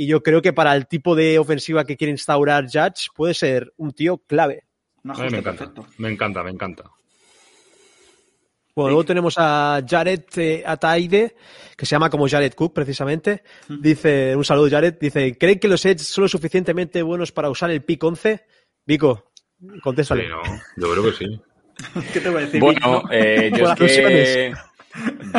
[0.02, 3.72] y yo creo que para el tipo de ofensiva que quiere instaurar Judge puede ser
[3.78, 4.64] un tío clave.
[5.04, 6.84] me, encanta, me encanta, me encanta.
[8.74, 11.36] Bueno, luego tenemos a Jared eh, Ataide,
[11.78, 13.44] que se llama como Jared Cook precisamente.
[13.70, 17.70] Dice, un saludo Jared, dice, ¿creen que los Edge son lo suficientemente buenos para usar
[17.70, 18.44] el pick 11?
[18.88, 19.32] Vico,
[19.84, 20.24] contéstale.
[20.24, 20.42] Sí, no,
[20.78, 21.42] yo creo que sí.
[22.14, 22.60] ¿Qué te voy a decir?
[22.60, 24.54] Bueno, eh, yo, es que,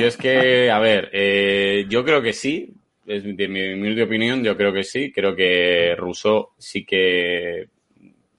[0.00, 4.42] yo es que, a ver, eh, yo creo que sí, es de mi humilde opinión,
[4.42, 5.12] yo creo que sí.
[5.12, 7.68] Creo que Rousseau sí que.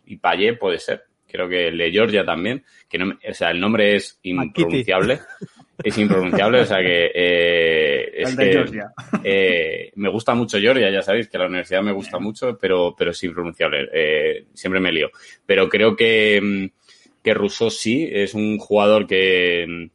[0.06, 1.04] Y Payet puede ser.
[1.28, 2.63] Creo que el de Georgia también.
[2.88, 5.19] Que no, o sea, el nombre es impronunciable.
[5.84, 7.12] es impronunciable, o sea que.
[7.13, 8.93] Eh, es que, Georgia.
[9.23, 13.12] Eh, me gusta mucho Georgia, ya sabéis que la universidad me gusta mucho, pero, pero
[13.12, 13.89] es impronunciable.
[13.93, 15.10] Eh, siempre me lío.
[15.45, 16.71] Pero creo que,
[17.23, 19.89] que Rousseau sí es un jugador que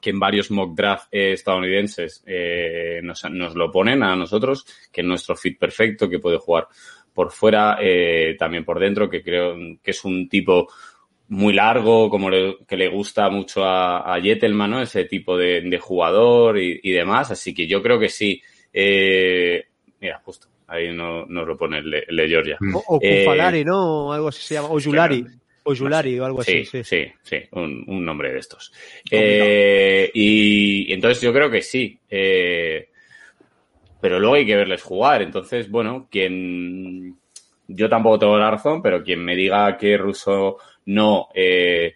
[0.00, 5.36] que en varios mock draft estadounidenses eh, nos, lo ponen a nosotros, que es nuestro
[5.36, 6.68] fit perfecto, que puede jugar
[7.12, 10.68] por fuera, eh, también por dentro, que creo que es un tipo
[11.28, 14.80] muy largo, como que le gusta mucho a, a ¿no?
[14.80, 17.30] Ese tipo de, jugador y, demás.
[17.30, 18.40] Así que yo creo que sí.
[18.72, 19.64] Eh,
[20.00, 20.48] mira, justo.
[20.68, 22.58] Ahí nos no lo pone el de, Georgia.
[22.74, 24.12] O, o ¿no?
[24.12, 24.68] Algo así se llama.
[24.70, 25.24] O Yulari
[25.74, 26.64] Yulari o algo así.
[26.64, 28.72] Sí, sí, sí, un, nombre de estos.
[29.10, 31.98] Eh, y, entonces yo creo que sí.
[32.08, 32.88] Eh,
[34.00, 35.22] pero luego hay que verles jugar.
[35.22, 37.16] Entonces, bueno, quien.
[37.66, 41.28] Yo tampoco tengo la razón, pero quien me diga que Russo no.
[41.34, 41.94] Eh,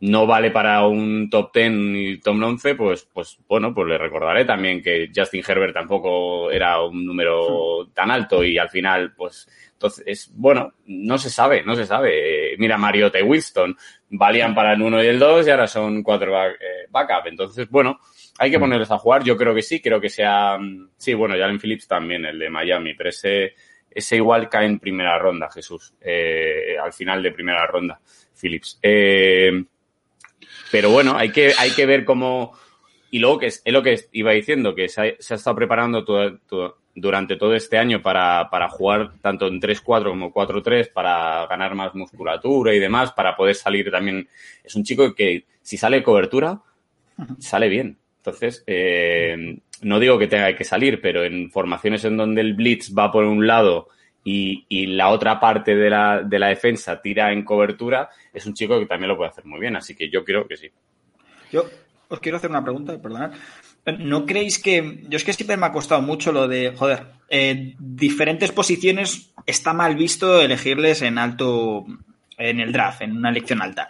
[0.00, 4.44] no vale para un top 10 y top 11, pues, pues bueno, pues le recordaré
[4.44, 7.92] también que Justin Herbert tampoco era un número hmm.
[7.94, 12.47] tan alto y al final, pues entonces, bueno, no se sabe, no se sabe.
[12.58, 13.76] Mira, Mariota y Winston
[14.10, 17.26] valían para el 1 y el 2 y ahora son cuatro eh, backup.
[17.26, 18.00] Entonces, bueno,
[18.38, 18.60] hay que mm.
[18.60, 19.24] ponerles a jugar.
[19.24, 20.58] Yo creo que sí, creo que sea.
[20.96, 23.54] Sí, bueno, Jalen Phillips también, el de Miami, pero ese,
[23.90, 25.94] ese igual cae en primera ronda, Jesús.
[26.00, 28.00] Eh, al final de primera ronda,
[28.40, 28.78] Phillips.
[28.82, 29.64] Eh,
[30.70, 32.52] pero bueno, hay que, hay que ver cómo
[33.10, 35.56] y luego que es, es, lo que iba diciendo, que se ha, se ha estado
[35.56, 40.92] preparando todo, todo, durante todo este año para, para jugar tanto en 3-4 como 4-3,
[40.92, 44.28] para ganar más musculatura y demás, para poder salir también.
[44.62, 46.60] Es un chico que si sale cobertura,
[47.38, 47.98] sale bien.
[48.18, 52.92] Entonces, eh, no digo que tenga que salir, pero en formaciones en donde el blitz
[52.96, 53.88] va por un lado
[54.24, 58.54] y, y la otra parte de la, de la, defensa tira en cobertura, es un
[58.54, 59.76] chico que también lo puede hacer muy bien.
[59.76, 60.70] Así que yo creo que sí.
[61.50, 61.64] Yo
[62.08, 63.32] os quiero hacer una pregunta, perdonad.
[63.98, 65.04] ¿No creéis que.?
[65.08, 66.74] Yo es que siempre me ha costado mucho lo de.
[66.76, 71.86] Joder, eh, diferentes posiciones está mal visto elegirles en alto.
[72.36, 73.88] En el draft, en una elección alta.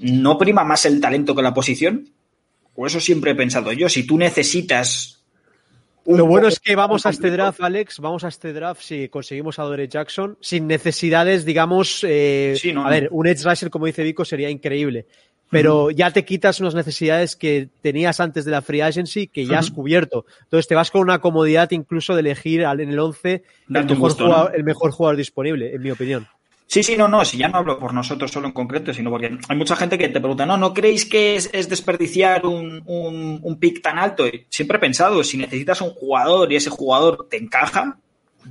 [0.00, 2.10] ¿No prima más el talento que la posición?
[2.74, 3.88] O eso siempre he pensado yo.
[3.88, 5.18] Si tú necesitas
[6.16, 9.58] lo bueno es que vamos a este draft, Alex, vamos a este draft si conseguimos
[9.58, 12.90] a Dore Jackson sin necesidades, digamos, eh, sí, no, a no.
[12.90, 15.06] ver, un edge rusher como dice Vico sería increíble,
[15.50, 15.94] pero uh -huh.
[15.94, 19.54] ya te quitas unas necesidades que tenías antes de la free agency que ya uh
[19.54, 19.58] -huh.
[19.58, 20.26] has cubierto.
[20.44, 24.24] Entonces te vas con una comodidad incluso de elegir en el 11 el mejor, gusto,
[24.24, 24.56] jugador, ¿no?
[24.56, 26.26] el mejor jugador disponible, en mi opinión.
[26.66, 29.38] Sí, sí, no, no, si ya no hablo por nosotros solo en concreto, sino porque
[29.48, 33.40] hay mucha gente que te pregunta, no, ¿no creéis que es, es desperdiciar un, un,
[33.42, 34.26] un, pick tan alto?
[34.26, 37.96] Y siempre he pensado, si necesitas un jugador y ese jugador te encaja,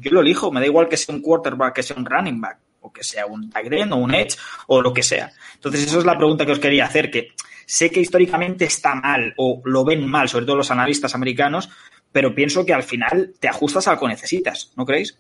[0.02, 2.58] yo lo elijo, me da igual que sea un quarterback, que sea un running back,
[2.88, 5.32] o que sea un tight end o un edge, o lo que sea.
[5.56, 7.34] Entonces, eso es la pregunta que os quería hacer, que
[7.66, 11.70] sé que históricamente está mal, o lo ven mal, sobre todo los analistas americanos,
[12.12, 15.20] pero pienso que al final te ajustas a lo que necesitas, ¿no creéis?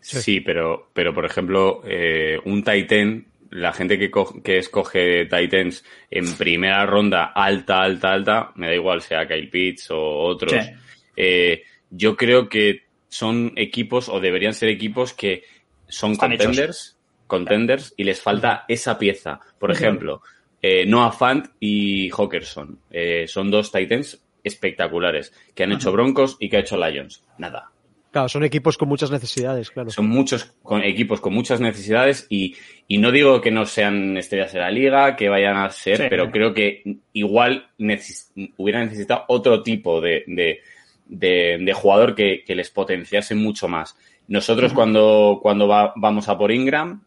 [0.00, 4.10] Sí, sí pero, pero por ejemplo, eh, un Titan, la gente que,
[4.44, 9.90] que escoge Titans en primera ronda alta, alta, alta, me da igual sea Kyle Pitts
[9.90, 10.70] o otros, sí.
[11.16, 15.44] eh, yo creo que son equipos o deberían ser equipos que
[15.88, 16.97] son Están contenders, hechos.
[17.28, 19.38] Contenders y les falta esa pieza.
[19.60, 20.22] Por ejemplo,
[20.60, 26.48] eh, Noah Fant y Hawkerson eh, son dos Titans espectaculares que han hecho Broncos y
[26.48, 27.22] que ha hecho Lions.
[27.38, 27.70] Nada,
[28.10, 29.90] Claro, son equipos con muchas necesidades, claro.
[29.90, 34.52] Son muchos con equipos con muchas necesidades y, y no digo que no sean estrellas
[34.54, 36.04] de la liga, que vayan a ser, sí.
[36.08, 40.60] pero creo que igual neces hubiera necesitado otro tipo de, de,
[41.04, 43.94] de, de jugador que, que, les potenciase mucho más.
[44.26, 44.76] Nosotros uh -huh.
[44.76, 47.02] cuando, cuando va, vamos a por Ingram,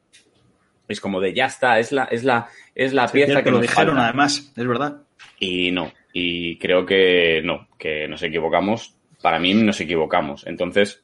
[0.91, 3.63] es como de ya está, es la, es la, es la pieza que, que lo
[3.63, 4.05] falta.
[4.05, 5.01] además, es verdad.
[5.39, 10.45] Y no, y creo que no, que nos equivocamos para mí nos equivocamos.
[10.47, 11.03] Entonces,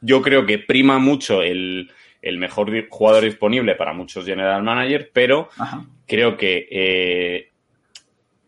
[0.00, 1.90] yo creo que prima mucho el,
[2.22, 5.84] el mejor jugador disponible para muchos general managers, pero Ajá.
[6.06, 7.50] creo que eh,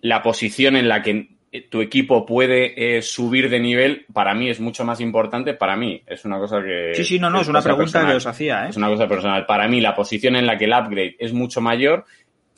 [0.00, 1.28] la posición en la que
[1.68, 5.54] tu equipo puede eh, subir de nivel, para mí es mucho más importante.
[5.54, 6.92] Para mí, es una cosa que.
[6.94, 8.12] Sí, sí, no, no, es, es una pregunta personal.
[8.12, 8.68] que os hacía, ¿eh?
[8.70, 9.46] Es una cosa personal.
[9.46, 12.04] Para mí, la posición en la que el upgrade es mucho mayor,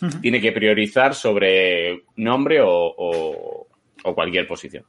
[0.01, 0.21] uh -huh.
[0.21, 3.67] tiene que priorizar sobre nombre o, o,
[4.05, 4.85] o cualquier posición.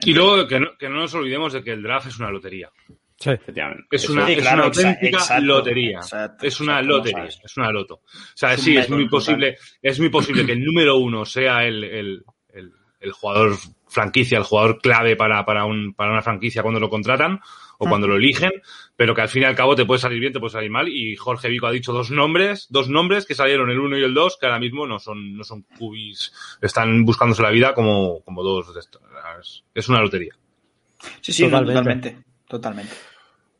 [0.00, 2.70] Y luego que no, que no, nos olvidemos de que el draft es una lotería.
[3.18, 3.84] Sí, efectivamente.
[3.90, 5.98] Es una, sí, es una auténtica exacto, lotería.
[5.98, 7.94] Exacto, es una exacto, lotería, es una loto.
[7.94, 8.00] O
[8.34, 11.82] sea, es sí, es muy posible, es muy posible que el número uno sea el,
[11.82, 12.24] el,
[13.00, 13.56] el, jugador
[13.88, 17.40] franquicia, el jugador clave para, para, un, para una franquicia cuando lo contratan
[17.78, 18.52] o cuando lo eligen,
[18.96, 20.88] pero que al fin y al cabo te puede salir bien, te puede salir mal.
[20.88, 24.14] Y Jorge Vico ha dicho dos nombres, dos nombres que salieron el uno y el
[24.14, 26.32] dos, que ahora mismo no son, no son cubis,
[26.62, 29.02] están buscándose la vida como, como dos de estos.
[29.74, 30.34] Es una lotería.
[31.20, 31.74] Sí, sí, totalmente.
[31.74, 32.94] No, totalmente, totalmente.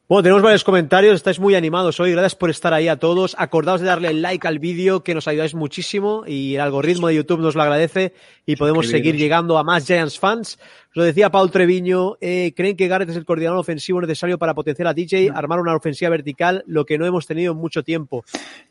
[0.08, 3.34] Bueno, tenemos varios comentarios, estáis muy animados hoy, gracias por estar ahí a todos.
[3.40, 7.40] Acordaos de darle like al vídeo, que nos ayudáis muchísimo y el algoritmo de YouTube
[7.40, 8.14] nos lo agradece
[8.46, 10.60] y podemos seguir llegando a más Giants fans.
[10.92, 14.86] Lo decía Paul Treviño, eh, ¿creen que Garrett es el coordinador ofensivo necesario para potenciar
[14.86, 15.36] a DJ, no.
[15.36, 18.24] armar una ofensiva vertical, lo que no hemos tenido en mucho tiempo?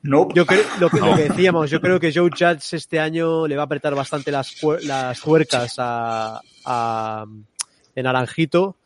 [0.04, 0.30] No.
[0.34, 1.08] Yo creo, lo que, no.
[1.08, 4.32] lo que decíamos, yo creo que Joe Judge este año le va a apretar bastante
[4.32, 7.26] las, las tuercas a, a,
[7.93, 8.78] en Naranjito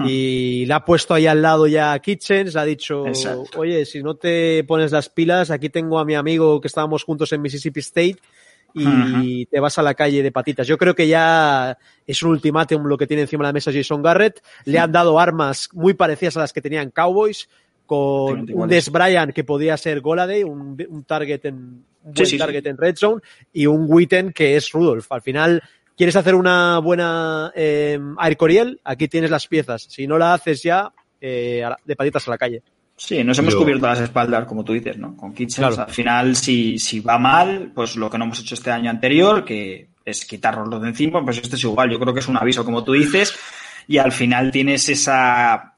[0.00, 3.58] y le ha puesto ahí al lado ya a Kitchens, le ha dicho, Exacto.
[3.58, 7.32] oye, si no te pones las pilas, aquí tengo a mi amigo que estábamos juntos
[7.32, 8.16] en Mississippi State
[8.74, 10.66] y te vas a la calle de patitas.
[10.66, 14.02] Yo creo que ya es un ultimátum lo que tiene encima de la mesa Jason
[14.02, 14.42] Garrett.
[14.64, 17.48] Le han dado armas muy parecidas a las que tenían Cowboys,
[17.86, 22.26] con un Des Bryant que podía ser Goladay, un, un target en un buen sí,
[22.26, 22.68] sí, target sí.
[22.68, 25.06] en red zone, y un Witten que es Rudolph.
[25.10, 25.62] Al final,
[25.96, 28.80] ¿Quieres hacer una buena eh, Air Coriel?
[28.84, 29.86] Aquí tienes las piezas.
[29.88, 32.62] Si no la haces ya, eh, de patitas a la calle.
[32.96, 33.60] Sí, nos hemos Yo...
[33.60, 35.16] cubierto las espaldas, como tú dices, ¿no?
[35.16, 35.56] Con Kitchens.
[35.56, 35.82] Claro.
[35.82, 39.44] Al final, si, si va mal, pues lo que no hemos hecho este año anterior,
[39.44, 41.90] que es quitarnos de encima, pues esto es igual.
[41.90, 43.34] Yo creo que es un aviso, como tú dices,
[43.88, 45.72] y al final tienes esa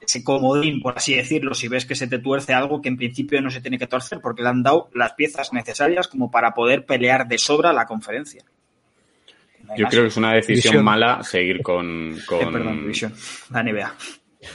[0.00, 3.42] ese comodín, por así decirlo, si ves que se te tuerce algo que en principio
[3.42, 6.86] no se tiene que torcer, porque le han dado las piezas necesarias como para poder
[6.86, 8.42] pelear de sobra la conferencia.
[9.76, 12.16] Yo creo que es una decisión mala seguir con.
[12.26, 12.40] con...
[12.40, 13.12] Eh, perdón, división.
[13.50, 13.94] La NBA.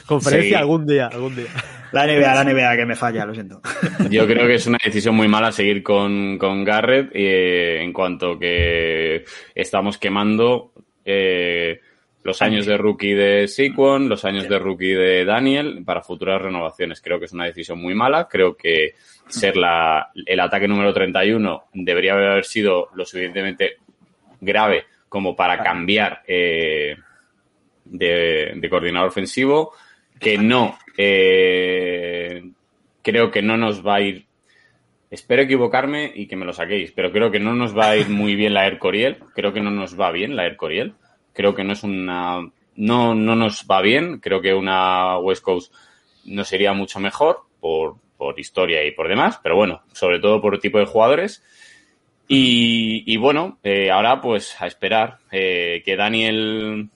[0.06, 1.46] Conferencia algún día, algún día.
[1.92, 3.60] La NBA, la NBA que me falla, lo siento.
[4.10, 8.38] Yo creo que es una decisión muy mala seguir con, con Garrett eh, en cuanto
[8.38, 9.24] que
[9.54, 10.72] estamos quemando
[11.04, 11.80] eh,
[12.22, 17.02] los años de rookie de Sequon, los años de rookie de Daniel para futuras renovaciones.
[17.02, 18.26] Creo que es una decisión muy mala.
[18.26, 18.94] Creo que
[19.28, 23.76] ser la, el ataque número 31 debería haber sido lo suficientemente
[24.40, 26.96] grave como para cambiar eh,
[27.84, 29.70] de, de, coordinador ofensivo,
[30.18, 32.50] que no, eh,
[33.00, 34.26] creo que no nos va a ir,
[35.12, 38.08] espero equivocarme y que me lo saquéis, pero creo que no nos va a ir
[38.08, 40.94] muy bien la Air Coriel, creo que no nos va bien la Air Coriel,
[41.32, 45.72] creo que no es una, no, no nos va bien, creo que una West Coast
[46.24, 50.58] no sería mucho mejor por, por historia y por demás, pero bueno, sobre todo por
[50.58, 51.44] tipo de jugadores.
[52.26, 56.88] Y, y bueno, eh, ahora pues a esperar eh, que Daniel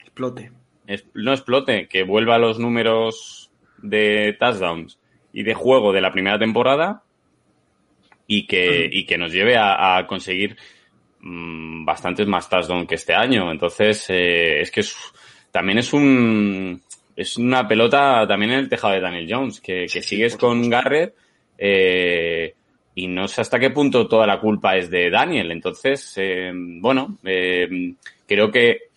[0.00, 0.50] explote.
[0.86, 4.98] Es, no explote, que vuelva a los números de touchdowns
[5.32, 7.02] y de juego de la primera temporada
[8.26, 10.56] y que, y que nos lleve a, a conseguir
[11.20, 13.52] mmm, bastantes más touchdowns que este año.
[13.52, 14.96] Entonces, eh, es que es,
[15.50, 16.82] también es un
[17.14, 21.14] es una pelota también en el tejado de Daniel Jones, que, que sigues con Garrett
[21.58, 22.54] eh,
[22.94, 25.50] y no sé hasta qué punto toda la culpa es de Daniel.
[25.50, 27.94] Entonces, eh, bueno, eh,
[28.26, 28.90] creo que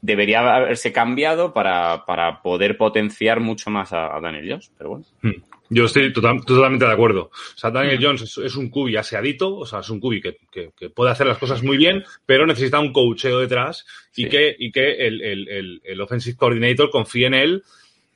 [0.00, 5.04] debería haberse cambiado para, para poder potenciar mucho más a, a Daniel Jones, pero bueno.
[5.22, 5.42] Hmm.
[5.74, 7.30] Yo estoy total, totalmente de acuerdo.
[7.32, 10.36] O sea, Daniel Jones es, es un cubi aseadito, o sea, es un cubi que,
[10.50, 14.28] que, que, puede hacer las cosas muy bien, pero necesita un coacheo detrás y sí.
[14.28, 17.62] que, y que el, el, el, el, offensive coordinator confíe en él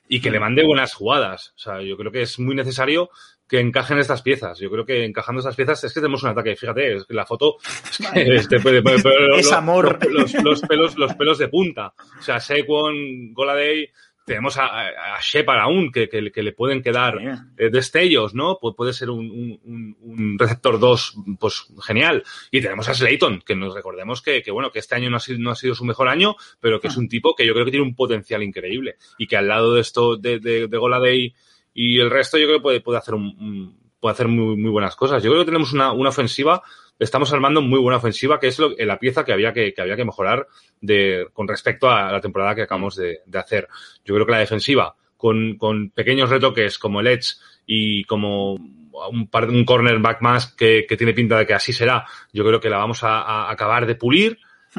[0.07, 1.55] y que le mande buenas jugadas.
[1.57, 3.09] O sea, yo creo que es muy necesario
[3.49, 4.59] que encajen estas piezas.
[4.59, 6.57] Yo creo que encajando estas piezas es que tenemos un ataque.
[6.57, 9.99] Fíjate, es que la foto es, que este, pero, pero, pero, es amor.
[10.11, 11.95] Los, los, los, pelos, los pelos de punta.
[12.19, 13.91] O sea, Sequon, Goladay,
[14.27, 18.59] tenemos a, a Shepard aún, que, que, que, le pueden quedar eh, destellos, ¿no?
[18.59, 19.31] Pu puede ser un,
[19.65, 22.25] un, un receptor 2, pues genial.
[22.51, 25.21] Y tenemos a Slayton, que nos recordemos que, que, bueno, que este año no ha,
[25.21, 27.65] sido, no ha sido su mejor año, pero que es un tipo que yo creo
[27.65, 28.97] que tiene un potencial increíble.
[29.17, 31.33] Y que al lado de esto, de, de, de Goladay
[31.77, 34.97] y el resto, yo creo que puede, puede hacer un, puede hacer muy, muy buenas
[34.97, 35.23] cosas.
[35.23, 36.63] Yo creo que tenemos una, una ofensiva
[36.99, 39.97] estamos armando muy buena ofensiva, que es lo, la pieza que había que, que, había
[39.97, 40.47] que mejorar
[40.81, 43.69] de, con respecto a la temporada que acabamos de, de hacer.
[44.05, 47.35] Yo creo que la defensiva, con, con, pequeños retoques como el Edge
[47.67, 52.07] y como un, par, un cornerback más que, que, tiene pinta de que así será,
[52.33, 54.39] yo creo que la vamos a, a acabar de pulir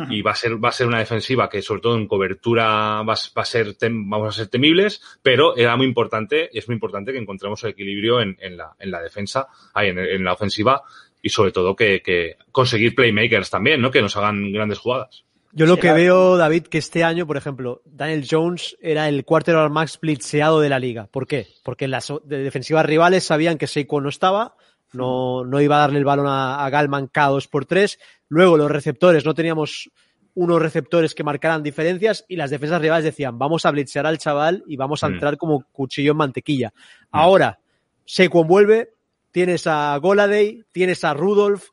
[0.10, 3.16] y va a ser va a ser una defensiva que sobre todo en cobertura va,
[3.16, 7.12] va a ser tem, vamos a ser temibles pero era muy importante es muy importante
[7.12, 10.84] que encontremos el equilibrio en, en la en la defensa ahí en, en la ofensiva
[11.22, 13.92] y sobre todo que, que, conseguir playmakers también, ¿no?
[13.92, 15.24] Que nos hagan grandes jugadas.
[15.52, 19.72] Yo lo que veo, David, que este año, por ejemplo, Daniel Jones era el quarterback
[19.72, 21.08] más blitzeado de la liga.
[21.08, 21.48] ¿Por qué?
[21.64, 24.56] Porque las defensivas rivales sabían que Seiko no estaba,
[24.94, 27.98] no, no iba a darle el balón a, a Galman cada dos por tres.
[28.30, 29.90] Luego los receptores, no teníamos
[30.34, 34.64] unos receptores que marcaran diferencias y las defensas rivales decían, vamos a blitzear al chaval
[34.68, 35.38] y vamos a entrar mm.
[35.38, 36.74] como cuchillo en mantequilla.
[36.76, 37.08] Mm.
[37.12, 37.60] Ahora,
[38.06, 38.94] Seiko vuelve,
[39.32, 41.70] tienes a Goladay, tienes a Rudolph,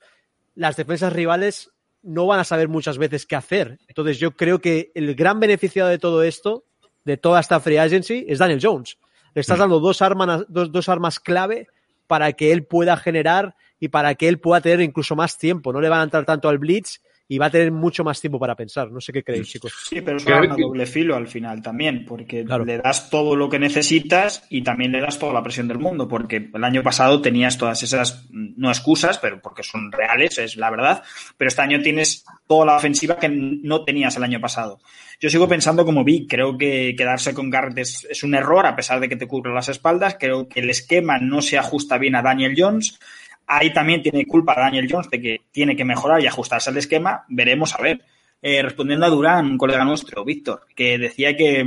[0.54, 3.78] las defensas rivales no van a saber muchas veces qué hacer.
[3.88, 6.64] Entonces yo creo que el gran beneficiado de todo esto,
[7.04, 8.98] de toda esta free agency, es Daniel Jones.
[9.34, 11.66] Le estás dando dos armas, dos, dos armas clave
[12.06, 15.70] para que él pueda generar y para que él pueda tener incluso más tiempo.
[15.70, 18.38] No le van a entrar tanto al blitz y va a tener mucho más tiempo
[18.38, 18.90] para pensar.
[18.90, 19.74] No sé qué creéis, chicos.
[19.90, 22.64] Sí, pero es un arma doble filo al final también, porque claro.
[22.64, 26.08] le das todo lo que necesitas y también le das toda la presión del mundo,
[26.08, 30.70] porque el año pasado tenías todas esas, no excusas, pero porque son reales, es la
[30.70, 31.02] verdad,
[31.36, 34.80] pero este año tienes toda la ofensiva que no tenías el año pasado.
[35.20, 38.76] Yo sigo pensando como vi, creo que quedarse con Garrett es, es un error, a
[38.76, 42.16] pesar de que te cubren las espaldas, creo que el esquema no se ajusta bien
[42.16, 42.98] a Daniel Jones,
[43.46, 47.24] Ahí también tiene culpa Daniel Jones de que tiene que mejorar y ajustarse al esquema.
[47.28, 48.04] Veremos a ver.
[48.40, 51.66] Eh, respondiendo a Durán, un colega nuestro, Víctor, que decía que,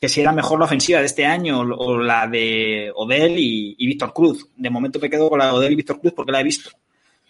[0.00, 3.86] que, si era mejor la ofensiva de este año o la de Odell y, y
[3.86, 4.48] Víctor Cruz.
[4.56, 6.70] De momento me quedo con la de Odell y Víctor Cruz porque la he visto.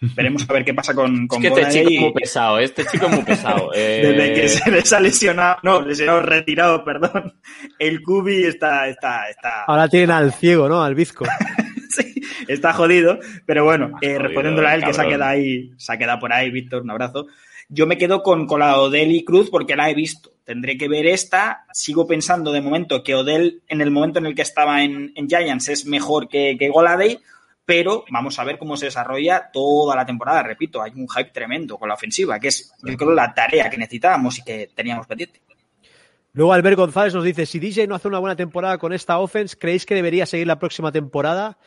[0.15, 2.85] Veremos a ver qué pasa con, con es que este chico es muy pesado, este
[2.85, 3.71] chico es muy pesado.
[3.73, 4.01] Eh...
[4.15, 7.33] Desde que se les ha lesionado, no, lesionado, retirado, perdón.
[7.77, 9.63] El Cubi está, está, está.
[9.65, 10.81] Ahora tienen al ciego, ¿no?
[10.81, 11.25] Al bizco.
[11.99, 13.19] Sí, está jodido.
[13.45, 14.95] Pero bueno, eh, respondiéndole a él, cabrón.
[14.95, 17.27] que se ha quedado ahí, se ha quedado por ahí, Víctor, un abrazo.
[17.67, 20.31] Yo me quedo con, con la Odell y Cruz porque la he visto.
[20.43, 21.65] Tendré que ver esta.
[21.71, 25.27] Sigo pensando de momento que Odell, en el momento en el que estaba en, en
[25.29, 27.19] Giants, es mejor que, que Goladay
[27.69, 30.41] pero vamos a ver cómo se desarrolla toda la temporada.
[30.41, 33.77] Repito, hay un hype tremendo con la ofensiva, que es, yo creo, la tarea que
[33.77, 35.39] necesitábamos y que teníamos pendiente.
[36.33, 39.55] Luego Albert González nos dice, si DJ no hace una buena temporada con esta offense,
[39.55, 41.59] ¿creéis que debería seguir la próxima temporada?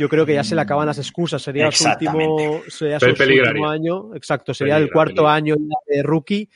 [0.00, 1.42] Yo creo que ya se le acaban las excusas.
[1.42, 4.14] Sería su último, sería su, último año.
[4.14, 6.48] Exacto, sería el cuarto año de rookie.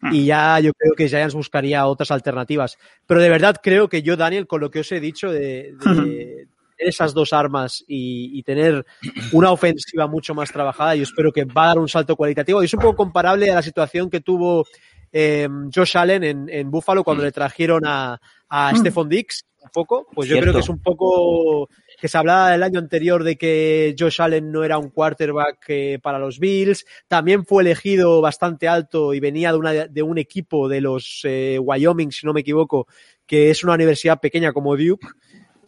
[0.00, 0.14] Hmm.
[0.14, 2.78] Y ya yo creo que Giants buscaría otras alternativas.
[3.04, 6.46] Pero de verdad creo que yo, Daniel, con lo que os he dicho de, de
[6.78, 8.86] esas dos armas y, y, tener
[9.32, 12.62] una ofensiva mucho más trabajada, yo espero que va a dar un salto cualitativo.
[12.62, 14.64] Y es un poco comparable a la situación que tuvo
[15.10, 17.26] eh, Josh Allen en, en Buffalo cuando mm.
[17.26, 18.76] le trajeron a, a.
[18.76, 20.38] Stephon Dix, un poco, pues Cierto.
[20.38, 21.68] yo creo que es un poco
[22.02, 26.00] que se hablaba el año anterior de que Josh Allen no era un quarterback eh,
[26.02, 30.68] para los Bills, también fue elegido bastante alto y venía de, una, de un equipo
[30.68, 32.88] de los eh, Wyoming, si no me equivoco,
[33.24, 35.06] que es una universidad pequeña como Duke.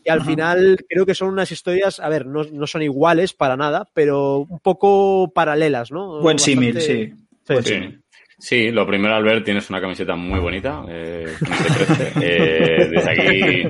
[0.05, 3.57] Y al final creo que son unas historias, a ver, no, no, son iguales para
[3.57, 6.21] nada, pero un poco paralelas, ¿no?
[6.21, 7.13] Buen símil, sí.
[7.47, 7.99] Sí, sí.
[8.45, 11.25] Sí, lo primero, Albert, tienes una camiseta muy bonita, eh,
[12.21, 13.63] eh, desde, aquí,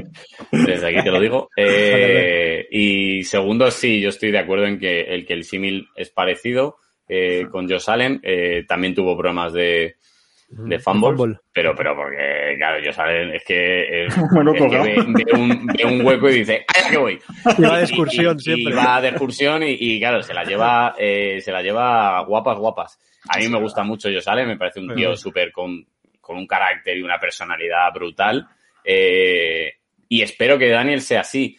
[0.51, 1.49] desde aquí te lo digo.
[1.57, 6.11] Eh, y segundo, sí, yo estoy de acuerdo en que el que el símil es
[6.11, 8.19] parecido eh, con Josh Allen.
[8.25, 9.95] Eh, también tuvo problemas de,
[10.57, 14.95] de fumble, fumble, pero pero porque claro Josh Allen es que, bueno, es que ve,
[14.95, 17.19] ve, un, ve, un, hueco y dice ¡ay, que voy!
[17.59, 18.73] Y va de excursión y, siempre.
[18.73, 22.59] Y va de excursión y, y claro, se la lleva eh, se la lleva guapas,
[22.59, 22.99] guapas.
[23.29, 25.85] A mí me gusta mucho Josale, me parece un tío súper con,
[26.21, 28.47] con, un carácter y una personalidad brutal.
[28.85, 29.73] Eh,
[30.09, 31.57] y espero que Daniel sea así.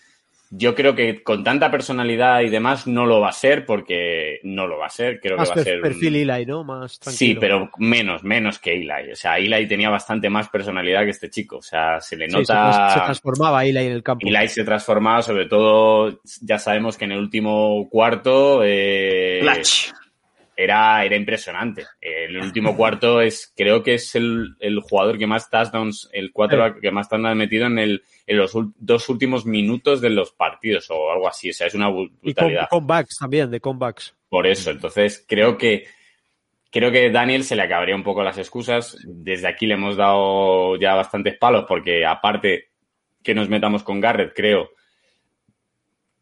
[0.51, 4.67] Yo creo que con tanta personalidad y demás no lo va a ser porque no
[4.67, 5.19] lo va a ser.
[5.19, 5.81] Creo Más que va a ser.
[5.81, 6.29] perfil un...
[6.29, 6.63] Eli, ¿no?
[6.63, 7.17] Más tranquilo.
[7.17, 9.11] Sí, pero menos, menos que Eli.
[9.11, 11.57] O sea, Eli tenía bastante más personalidad que este chico.
[11.57, 12.71] O sea, se le nota.
[12.71, 14.27] Sí, se, se, transformaba Eli en el campo.
[14.27, 18.61] Eli se transformaba, sobre todo, ya sabemos que en el último cuarto.
[18.63, 19.91] Eh, Clutch
[20.55, 21.85] era, era impresionante.
[21.99, 26.79] El último cuarto es, creo que es el, el jugador que más touchdowns, el quarterback
[26.79, 30.89] que más touchdowns ha metido en, el, en los dos últimos minutos de los partidos
[30.89, 31.49] o algo así.
[31.49, 32.63] O sea, es una brutalidad.
[32.65, 34.15] Y comebacks también, de comebacks.
[34.29, 35.85] Por eso, entonces creo que,
[36.71, 38.97] creo que Daniel se le acabaría un poco las excusas.
[39.03, 42.69] Desde aquí le hemos dado ya bastantes palos porque aparte
[43.23, 44.69] que nos metamos con Garrett, creo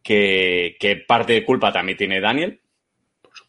[0.02, 2.62] que, que parte de culpa también tiene Daniel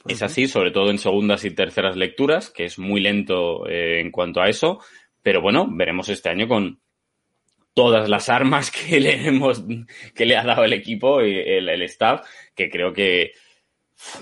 [0.07, 4.11] es así, sobre todo en segundas y terceras lecturas, que es muy lento eh, en
[4.11, 4.81] cuanto a eso.
[5.23, 6.81] Pero bueno, veremos este año con
[7.73, 9.65] todas las armas que le hemos,
[10.15, 13.33] que le ha dado el equipo y el, el staff, que creo que,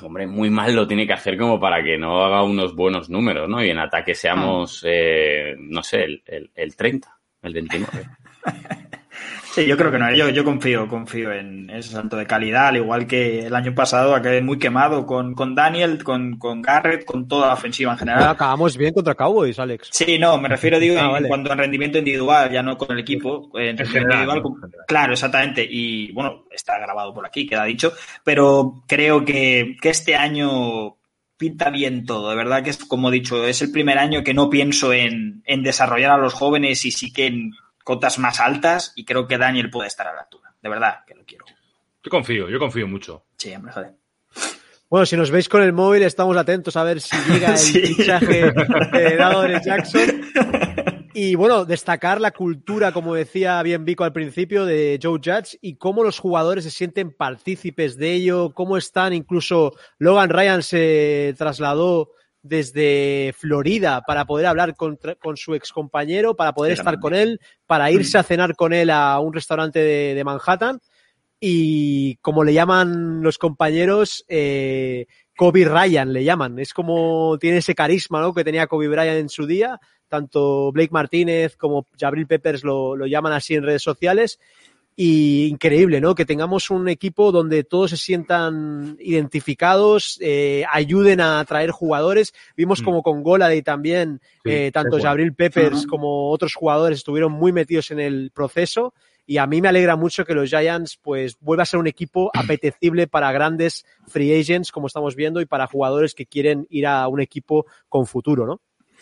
[0.03, 3.49] hombre, muy mal lo tiene que hacer como para que no haga unos buenos números,
[3.49, 3.62] ¿no?
[3.64, 8.07] Y en ataque seamos, eh, no sé, el, el, el 30, el 29.
[9.53, 10.11] Sí, yo creo que no.
[10.14, 14.14] Yo, yo confío, confío en ese salto de calidad, al igual que el año pasado
[14.14, 18.28] acabé muy quemado con, con Daniel, con, con Garrett, con toda la ofensiva en general.
[18.30, 19.88] acabamos bien contra Cowboys, Alex.
[19.92, 21.28] Sí, no, me refiero, digo, ah, en vale.
[21.28, 23.50] cuanto a rendimiento individual, ya no con el equipo.
[23.59, 24.55] En general, individual, con,
[24.88, 25.66] claro, exactamente.
[25.70, 27.92] Y bueno, está grabado por aquí, queda dicho.
[28.24, 30.96] Pero creo que, que este año
[31.36, 34.32] pinta bien todo, de verdad que es como he dicho, es el primer año que
[34.32, 37.50] no pienso en, en desarrollar a los jóvenes y sí que en
[37.85, 40.55] cotas más altas y creo que Daniel puede estar a la altura.
[40.62, 41.45] De verdad que lo quiero.
[42.03, 43.24] Yo confío, yo confío mucho.
[43.37, 43.93] Sí, hombre, joder.
[44.89, 47.80] Bueno, si nos veis con el móvil, estamos atentos a ver si llega el sí.
[47.80, 48.53] fichaje
[48.93, 50.22] de Dadore Jackson.
[51.14, 55.76] Y bueno, destacar la cultura, como decía bien Vico al principio, de Joe Judge y
[55.76, 62.11] cómo los jugadores se sienten partícipes de ello, cómo están, incluso Logan Ryan se trasladó
[62.43, 67.90] desde Florida para poder hablar con, con su excompañero, para poder estar con él, para
[67.90, 70.80] irse a cenar con él a un restaurante de, de Manhattan.
[71.45, 76.59] Y como le llaman los compañeros, eh, Kobe Ryan le llaman.
[76.59, 78.32] Es como tiene ese carisma ¿no?
[78.32, 79.80] que tenía Kobe Bryant en su día.
[80.09, 84.38] Tanto Blake Martínez como Jabril Peppers lo, lo llaman así en redes sociales
[84.95, 86.14] y increíble, ¿no?
[86.14, 92.34] Que tengamos un equipo donde todos se sientan identificados, eh, ayuden a atraer jugadores.
[92.57, 92.84] Vimos mm.
[92.84, 95.88] como con Golade también, sí, eh, tanto Jabril Peppers uh -huh.
[95.88, 98.93] como otros jugadores estuvieron muy metidos en el proceso.
[99.24, 102.30] Y a mí me alegra mucho que los Giants pues vuelva a ser un equipo
[102.34, 107.09] apetecible para grandes free agents, como estamos viendo, y para jugadores que quieren ir a
[107.09, 108.61] un equipo con futuro, ¿no?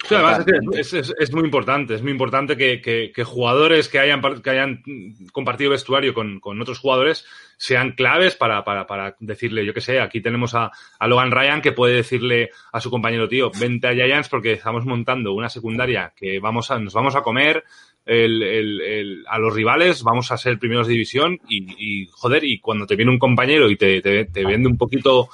[0.09, 3.99] Sí, además es, es, es, muy importante, es muy importante que, que, que jugadores que
[3.99, 4.83] hayan, que hayan
[5.31, 7.27] compartido vestuario con, con otros jugadores
[7.59, 11.61] sean claves para, para, para decirle, yo qué sé, aquí tenemos a, a, Logan Ryan
[11.61, 16.15] que puede decirle a su compañero, tío, vente a Giants porque estamos montando una secundaria
[16.17, 17.63] que vamos a, nos vamos a comer,
[18.07, 22.45] el, el, el, a los rivales, vamos a ser primeros de división y, y, joder,
[22.45, 25.29] y cuando te viene un compañero y te, te, te vende un poquito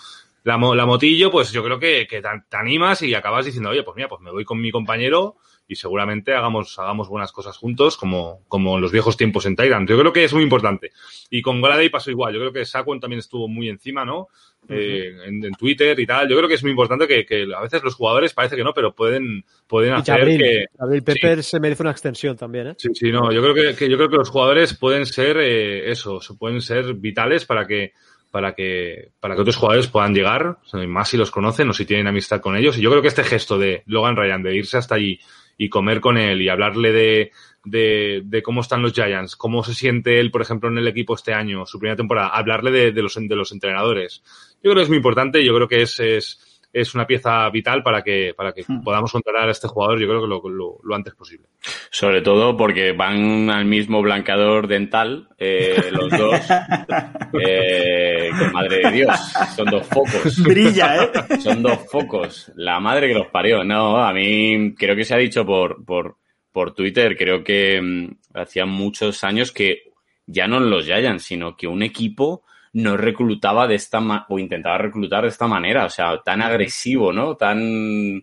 [0.46, 3.82] la, la motillo, pues yo creo que, que te, te, animas y acabas diciendo, oye,
[3.82, 5.34] pues mira, pues me voy con mi compañero
[5.66, 9.90] y seguramente hagamos, hagamos buenas cosas juntos, como, como en los viejos tiempos en Tyrant.
[9.90, 10.92] Yo creo que es muy importante.
[11.30, 12.32] Y con Goladay pasó igual.
[12.32, 14.20] Yo creo que Saquon también estuvo muy encima, ¿no?
[14.20, 14.76] Uh -huh.
[14.76, 16.28] eh, en, en, Twitter y tal.
[16.28, 18.72] Yo creo que es muy importante que, que, a veces los jugadores parece que no,
[18.72, 20.66] pero pueden, pueden hacer que.
[20.78, 21.50] Gabriel Pepper sí.
[21.50, 22.74] se merece una extensión también, ¿eh?
[22.78, 23.32] Sí, sí, no.
[23.32, 26.94] Yo creo que, que yo creo que los jugadores pueden ser eh, eso, pueden ser
[26.94, 27.94] vitales para que
[28.30, 32.06] para que, para que otros jugadores puedan llegar, más si los conocen o si tienen
[32.06, 32.78] amistad con ellos.
[32.78, 35.18] Y yo creo que este gesto de Logan Ryan, de irse hasta allí
[35.58, 37.32] y comer con él y hablarle de,
[37.64, 41.14] de, de, cómo están los Giants, cómo se siente él, por ejemplo, en el equipo
[41.14, 44.22] este año, su primera temporada, hablarle de, de los, de los entrenadores.
[44.62, 47.82] Yo creo que es muy importante, yo creo que es, es, es una pieza vital
[47.82, 48.82] para que, para que hmm.
[48.82, 51.48] podamos contratar a este jugador, yo creo que lo, lo, lo, antes posible.
[51.90, 56.34] Sobre todo porque van al mismo blanqueador dental, eh, los dos.
[57.40, 59.18] eh, que madre de Dios,
[59.56, 60.42] son dos focos.
[60.42, 61.10] Brilla, ¿eh?
[61.40, 62.52] Son dos focos.
[62.56, 63.64] La madre que los parió.
[63.64, 66.18] No, a mí creo que se ha dicho por, por,
[66.52, 69.92] por Twitter, creo que mmm, hacía muchos años que
[70.26, 72.42] ya no los Giants, sino que un equipo
[72.76, 77.34] no reclutaba de esta o intentaba reclutar de esta manera, o sea, tan agresivo, ¿no?
[77.34, 78.22] Tan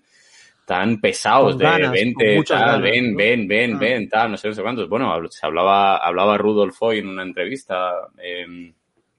[0.65, 3.17] tan pesados de ganas, vente, tal, ganas, ven, ¿no?
[3.17, 3.77] ven, ven, ah.
[3.79, 4.87] ven, tal, no sé, no sé cuántos.
[4.87, 8.45] Bueno, se hablaba, hablaba Rudolf hoy en una entrevista eh,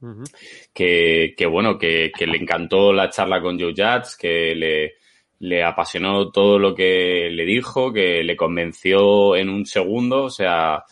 [0.00, 0.30] uh -huh.
[0.72, 4.94] que, que, bueno, que, que, le encantó la charla con Joe Judge, que le,
[5.40, 10.84] le apasionó todo lo que le dijo, que le convenció en un segundo, o sea,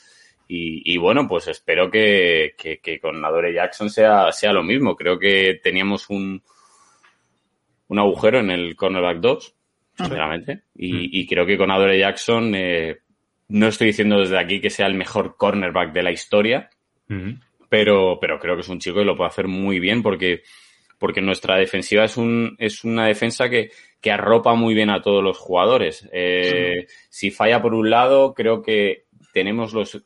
[0.48, 4.96] y, y, bueno, pues espero que, que, que, con Adore Jackson sea, sea lo mismo.
[4.96, 6.42] Creo que teníamos un,
[7.88, 9.54] un agujero en el cornerback 2,
[9.96, 10.62] sinceramente.
[10.74, 11.08] Y, mm.
[11.12, 12.98] y, creo que con Adore Jackson, eh,
[13.48, 16.70] no estoy diciendo desde aquí que sea el mejor cornerback de la historia,
[17.68, 20.42] pero, pero creo que es un chico que lo puede hacer muy bien porque,
[20.98, 23.70] porque nuestra defensiva es, un, es una defensa que,
[24.00, 26.08] que arropa muy bien a todos los jugadores.
[26.12, 26.86] Eh.
[27.10, 30.02] Si falla por un lado, creo que tenemos los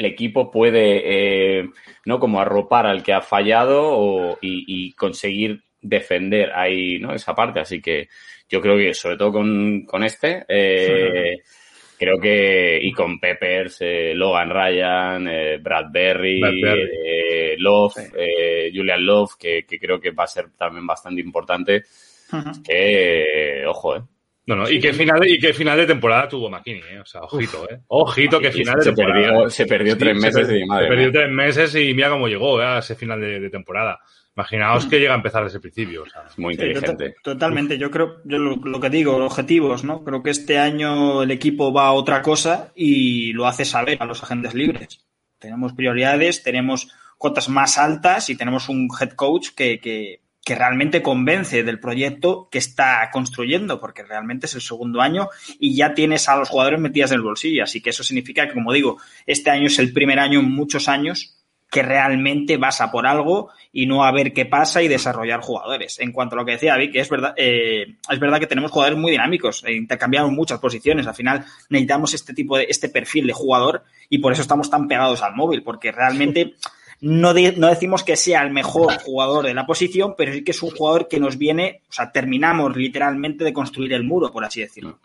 [0.00, 1.68] el equipo puede, eh,
[2.06, 2.18] ¿no?
[2.18, 7.14] Como arropar al que ha fallado o, y, y, conseguir defender ahí, ¿no?
[7.14, 7.60] Esa parte.
[7.60, 8.08] Así que
[8.48, 11.96] yo creo que, sobre todo con, con este, eh, sí.
[11.98, 18.72] creo que, y con Peppers, eh, Logan Ryan, eh, Brad Berry, eh, Love, sí.
[18.74, 21.84] Julian Love, que, que, creo que va a ser también bastante importante.
[22.32, 22.62] Uh -huh.
[22.62, 24.02] Que, ojo, eh.
[24.46, 27.00] No, no, y qué final, y qué final de temporada tuvo McKinney, ¿eh?
[27.00, 27.80] O sea, ojito, ¿eh?
[27.88, 29.28] Ojito, qué final de se temporada.
[29.28, 30.86] Perdió, se perdió tres sí, meses se, y madre.
[30.86, 32.64] Se perdió tres meses y mira cómo llegó ¿eh?
[32.64, 34.00] a ese final de, de temporada.
[34.34, 36.02] Imaginaos que llega a empezar desde el principio.
[36.02, 36.22] O sea.
[36.26, 37.08] Es muy inteligente.
[37.08, 37.76] Sí, totalmente.
[37.78, 40.02] Yo creo, yo lo, lo, que digo, objetivos, ¿no?
[40.02, 44.06] Creo que este año el equipo va a otra cosa y lo hace saber a
[44.06, 45.04] los agentes libres.
[45.38, 46.88] Tenemos prioridades, tenemos
[47.18, 52.48] cotas más altas y tenemos un head coach que, que que realmente convence del proyecto
[52.50, 55.28] que está construyendo, porque realmente es el segundo año
[55.60, 57.62] y ya tienes a los jugadores metidas en el bolsillo.
[57.62, 60.88] Así que eso significa que, como digo, este año es el primer año en muchos
[60.88, 61.36] años
[61.70, 66.00] que realmente vas a por algo y no a ver qué pasa y desarrollar jugadores.
[66.00, 68.72] En cuanto a lo que decía David, que es verdad, eh, es verdad que tenemos
[68.72, 73.28] jugadores muy dinámicos, eh, intercambiamos muchas posiciones, al final necesitamos este tipo de, este perfil
[73.28, 76.56] de jugador y por eso estamos tan pegados al móvil, porque realmente
[77.00, 80.62] no, no decimos que sea el mejor jugador de la posición, pero sí que es
[80.62, 84.60] un jugador que nos viene, o sea, terminamos literalmente de construir el muro, por así
[84.60, 84.98] decirlo.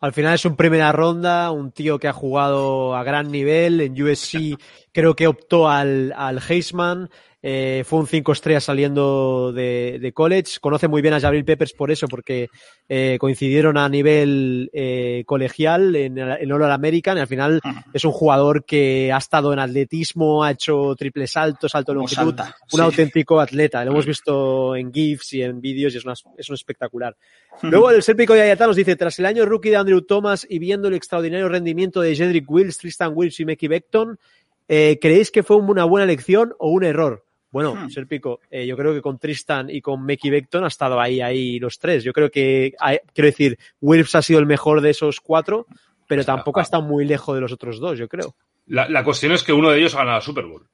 [0.00, 4.00] Al final es un primera ronda, un tío que ha jugado a gran nivel, en
[4.00, 4.56] USC
[4.92, 7.10] creo que optó al, al Heisman,
[7.40, 10.58] eh, fue un cinco estrellas saliendo de, de, college.
[10.60, 12.48] Conoce muy bien a Jabril Peppers por eso, porque
[12.88, 17.16] eh, coincidieron a nivel eh, colegial en, en All American.
[17.16, 17.60] Al final
[17.92, 22.34] es un jugador que ha estado en atletismo, ha hecho triple salto, salto de longitud,
[22.36, 22.80] salta, un sí.
[22.80, 23.84] auténtico atleta.
[23.84, 27.16] Lo hemos visto en GIFs y en vídeos y es, una, es un espectacular.
[27.62, 30.88] Luego el Serpico Yayata nos dice, tras el año rookie de Andrew Thomas y viendo
[30.88, 34.18] el extraordinario rendimiento de Jedrick Wills, Tristan Wills y Mickey Beckton,
[34.66, 37.27] eh, ¿creéis que fue una buena elección o un error?
[37.50, 37.90] Bueno, hmm.
[37.90, 41.58] Serpico, eh, yo creo que con Tristan y con Mickey Beckton ha estado ahí, ahí
[41.58, 42.04] los tres.
[42.04, 45.66] Yo creo que, hay, quiero decir, Wilfs ha sido el mejor de esos cuatro,
[46.06, 48.34] pero tampoco ha estado muy lejos de los otros dos, yo creo.
[48.66, 50.68] La, la cuestión es que uno de ellos ha ganado la Super Bowl.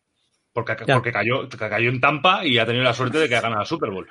[0.53, 3.63] Porque, porque cayó, cayó en Tampa y ha tenido la suerte de que ha ganado
[3.63, 4.09] la Super Bowl.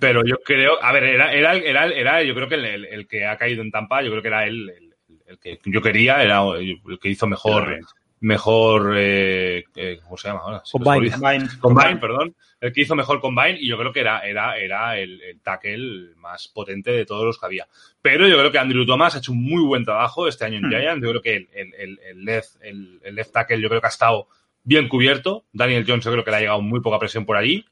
[0.00, 3.06] Pero yo creo, a ver, era, era, era, era yo creo que el, el, el,
[3.06, 4.94] que ha caído en Tampa, yo creo que era él, el,
[5.26, 7.78] el, que yo quería, era el que hizo mejor,
[8.20, 10.62] mejor, eh, eh, ¿cómo se llama ahora?
[10.70, 11.10] Combine.
[11.10, 11.48] Combine.
[11.60, 12.34] Combine, perdón.
[12.60, 16.14] El que hizo mejor Combine y yo creo que era, era, era el, el tackle
[16.16, 17.68] más potente de todos los que había.
[18.02, 20.64] Pero yo creo que Andrew Thomas ha hecho un muy buen trabajo este año en
[20.64, 20.70] Hmm.
[20.70, 21.04] Giants.
[21.04, 23.86] Yo creo que el, el, el, el left, el, el left tackle yo creo que
[23.86, 24.26] ha estado
[24.64, 25.44] bien cubierto.
[25.52, 27.64] Daniel Jones yo creo que le ha llegado muy poca presión por allí.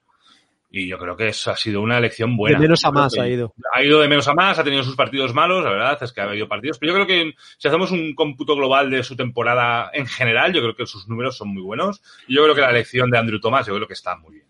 [0.71, 2.59] Y yo creo que eso ha sido una elección buena.
[2.59, 3.55] de menos a más ha ido.
[3.73, 6.21] Ha ido de menos a más, ha tenido sus partidos malos, la verdad es que
[6.21, 6.79] ha habido partidos.
[6.79, 10.61] Pero yo creo que si hacemos un cómputo global de su temporada en general, yo
[10.61, 12.03] creo que sus números son muy buenos.
[12.27, 14.47] Y yo creo que la elección de Andrew Thomas, yo creo que está muy bien.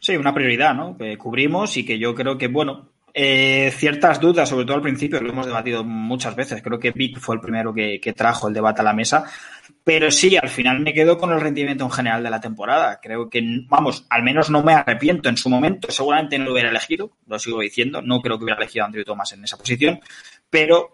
[0.00, 0.96] Sí, una prioridad, ¿no?
[0.96, 5.20] Que cubrimos y que yo creo que, bueno, eh, ciertas dudas, sobre todo al principio,
[5.20, 6.62] lo hemos debatido muchas veces.
[6.62, 9.24] Creo que Vic fue el primero que, trajo el debate a la mesa.
[9.84, 13.00] Pero sí, al final me quedo con el rendimiento en general de la temporada.
[13.02, 15.90] Creo que, vamos, al menos no me arrepiento en su momento.
[15.90, 18.02] Seguramente no lo hubiera elegido, lo sigo diciendo.
[18.02, 20.00] No creo que hubiera elegido a Andrew Thomas en esa posición.
[20.50, 20.90] Pero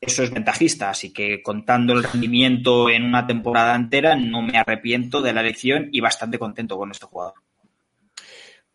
[0.00, 0.90] eso es ventajista.
[0.90, 5.88] Así que contando el rendimiento en una temporada entera, no me arrepiento de la elección
[5.92, 7.34] y bastante contento con este jugador.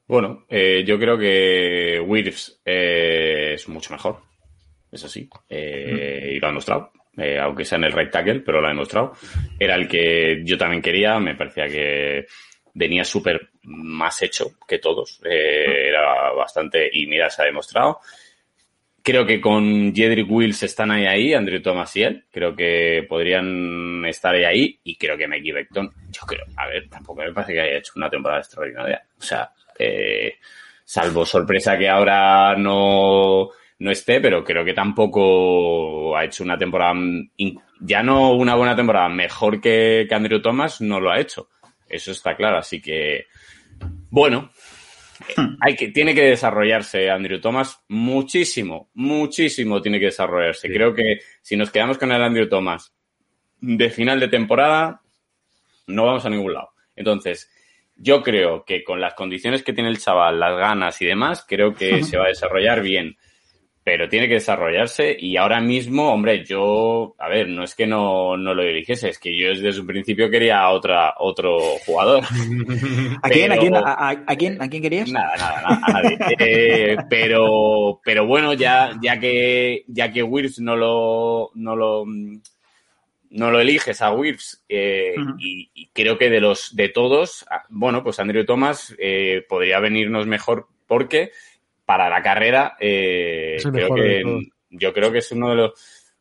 [0.08, 4.20] Bueno, eh, yo creo que Wirfs eh, es mucho mejor.
[4.92, 5.28] Eso sí.
[5.50, 6.92] Eh, Y lo ha demostrado.
[7.18, 9.14] Eh, aunque sea en el right tackle, pero lo ha demostrado.
[9.60, 11.20] Era el que yo también quería.
[11.20, 12.26] Me parecía que
[12.74, 15.22] venía súper más hecho que todos.
[15.24, 16.90] Eh, era bastante.
[16.92, 18.00] Y mira, se ha demostrado.
[19.02, 22.24] Creo que con Jedrick Wills están ahí, ahí, Andrew Thomas y él.
[22.32, 24.80] Creo que podrían estar ahí, ahí.
[24.84, 27.92] Y creo que Mickey Beckton, yo creo, a ver, tampoco me parece que haya hecho
[27.98, 29.04] una temporada extraordinaria.
[29.20, 30.36] O sea, eh,
[30.84, 33.50] salvo sorpresa que ahora no,
[33.80, 36.94] no esté, pero creo que tampoco ha hecho una temporada,
[37.80, 41.50] ya no una buena temporada, mejor que, que Andrew Thomas, no lo ha hecho.
[41.88, 43.28] Eso está claro, así que,
[44.10, 44.52] bueno,
[45.28, 50.68] eh, hay que, tiene que desarrollarse Andrew Thomas muchísimo, muchísimo tiene que desarrollarse.
[50.68, 50.74] Sí.
[50.74, 52.94] Creo que si nos quedamos con el Andrew Thomas
[53.60, 55.02] de final de temporada,
[55.88, 56.70] no vamos a ningún lado.
[56.96, 57.50] Entonces,
[57.96, 61.74] yo creo que con las condiciones que tiene el chaval, las ganas y demás, creo
[61.74, 63.18] que se va a desarrollar bien.
[63.86, 68.38] Pero tiene que desarrollarse y ahora mismo, hombre, yo, a ver, no es que no,
[68.38, 72.24] no lo eligiese, es que yo desde un principio quería otra, otro jugador.
[73.22, 75.12] ¿A quién, a, quién, a, quién, a quién querías?
[75.12, 76.18] Nada, nada, nada, a nadie.
[76.40, 80.24] Eh, pero, pero bueno, ya, ya que, ya que
[80.60, 82.06] no lo, no lo,
[83.34, 87.64] no lo eliges a Wirfs, eh, y, y creo que de los, de todos, ah,
[87.70, 91.32] bueno, pues Andrew Thomas eh, podría venirnos mejor porque
[91.84, 94.24] para la carrera, eh, creo que,
[94.70, 95.72] yo creo que es uno de los,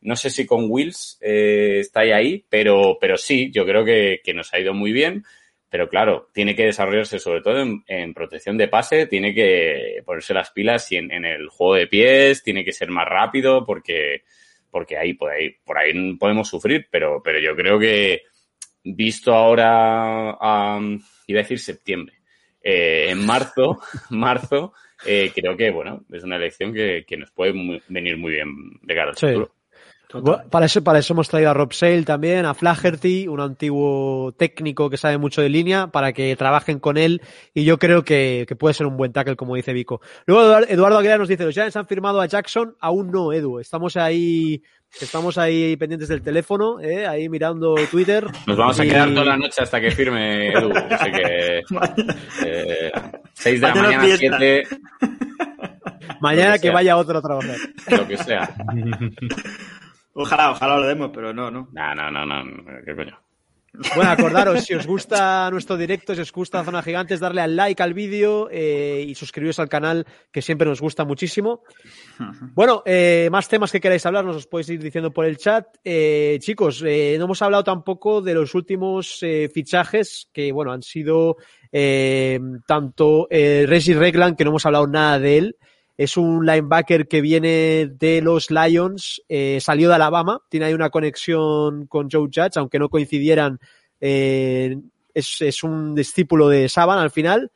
[0.01, 4.21] no sé si con Wills eh, está ahí, ahí, pero, pero sí, yo creo que,
[4.25, 5.25] que nos ha ido muy bien.
[5.69, 10.35] Pero claro, tiene que desarrollarse sobre todo en, en protección de pase, tiene que ponerse
[10.35, 14.25] las pilas y en, en el juego de pies, tiene que ser más rápido porque,
[14.73, 18.23] porque ahí, por ahí, por ahí podemos sufrir, pero, pero yo creo que
[18.83, 22.17] visto ahora, am, iba a decir septiembre,
[22.61, 23.79] eh, en marzo,
[24.11, 24.73] marzo,
[25.07, 28.49] eh, creo que bueno, es una elección que, que nos puede muy- venir muy bien
[28.83, 29.27] de cara al Sí.
[29.27, 29.55] futuro.
[30.13, 34.33] Bueno, Para eso, para eso hemos traído a Rob Sale también, a Flaherty, un antiguo
[34.33, 37.23] técnico que sabe mucho de línea, para que trabajen con él
[37.55, 40.01] y yo creo que, que puede ser un buen tackle, como dice Vico.
[40.27, 43.59] Luego Eduard- Eduardo Aguilar nos dice, los Giants han firmado a Jackson, aún no, Edu.
[43.59, 44.63] Estamos ahí,
[45.01, 47.07] estamos ahí pendientes del teléfono, ¿eh?
[47.07, 48.27] ahí mirando Twitter.
[48.47, 51.59] Nos vamos a quedar toda la noche hasta que firme Edu, así que
[52.47, 52.93] eh,
[53.35, 54.37] 6 de la Mañana mañana, fiesta.
[54.39, 54.63] 7,
[56.21, 57.57] Mañana que que vaya otro a trabajar.
[57.91, 58.55] lo que sea.
[60.15, 61.69] Ojalá, ojalá lo demos, pero no, no.
[61.73, 63.19] No, no, no, no, qué coño.
[63.97, 67.83] Bueno, acordaros, si os gusta nuestro directo, si os gusta Zona Gigantes, darle al like
[67.83, 71.63] al vídeo eh, y suscribiros al canal, que siempre nos gusta muchísimo.
[72.53, 75.67] Bueno, eh, más temas que queráis hablar, nos los podéis ir diciendo por el chat.
[75.83, 80.83] Eh, chicos, eh, no hemos hablado tampoco de los últimos eh, fichajes, que bueno, han
[80.83, 81.39] sido
[81.73, 85.57] eh, tanto eh, Reggie Regland, que no hemos hablado nada de él,
[86.03, 90.91] es un linebacker que viene de los Lions, eh, salió de Alabama, tiene ahí una
[90.91, 93.61] conexión con Joe Judge, aunque no coincidieran,
[94.01, 94.79] eh,
[95.15, 97.53] es, es un discípulo de Saban al final.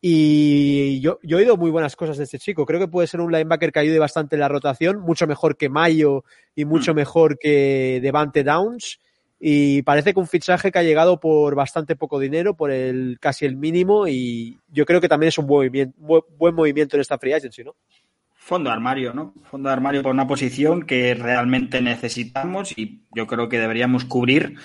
[0.00, 2.64] Y yo, yo he oído muy buenas cosas de este chico.
[2.64, 5.68] Creo que puede ser un linebacker que ayude bastante en la rotación, mucho mejor que
[5.68, 6.24] Mayo
[6.54, 8.98] y mucho mejor que Devante Downs.
[9.42, 13.46] Y parece que un fichaje que ha llegado por bastante poco dinero, por el casi
[13.46, 17.00] el mínimo, y yo creo que también es un buen movimiento, buen, buen movimiento en
[17.00, 17.74] esta free agency, ¿no?
[18.34, 19.32] Fondo de armario, ¿no?
[19.50, 24.56] Fondo de armario por una posición que realmente necesitamos y yo creo que deberíamos cubrir.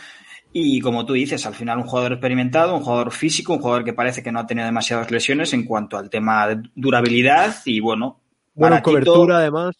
[0.51, 3.93] Y como tú dices, al final un jugador experimentado, un jugador físico, un jugador que
[3.93, 8.19] parece que no ha tenido demasiadas lesiones en cuanto al tema de durabilidad y bueno,
[8.53, 9.75] Buena baratito, cobertura, además.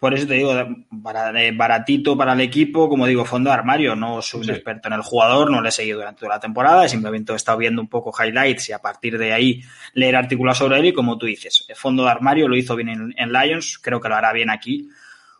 [0.00, 0.54] Por eso te digo,
[0.90, 3.94] baratito para el equipo, como digo, fondo de armario.
[3.94, 6.88] No soy un experto en el jugador, no le he seguido durante toda la temporada,
[6.88, 10.78] simplemente he estado viendo un poco highlights y a partir de ahí leer artículos sobre
[10.78, 14.00] él y como tú dices, el fondo de armario lo hizo bien en Lions, creo
[14.00, 14.88] que lo hará bien aquí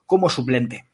[0.04, 0.89] como suplente.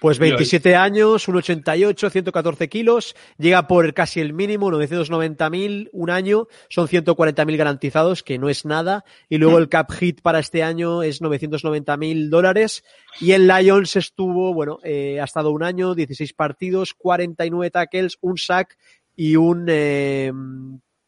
[0.00, 6.88] Pues 27 años, 1,88, 114 kilos, llega por casi el mínimo, 990.000, un año, son
[6.88, 11.20] 140.000 garantizados, que no es nada, y luego el cap hit para este año es
[11.20, 12.82] 990.000 dólares,
[13.20, 18.38] y el Lions estuvo, bueno, eh, ha estado un año, 16 partidos, 49 tackles, un
[18.38, 18.78] sack
[19.14, 20.32] y un eh,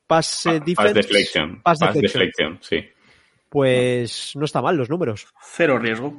[0.06, 0.92] pass defense.
[0.92, 1.62] deflection.
[1.62, 2.84] Pass, deflection, sí.
[3.48, 5.26] Pues no está mal los números.
[5.42, 6.14] Cero riesgo.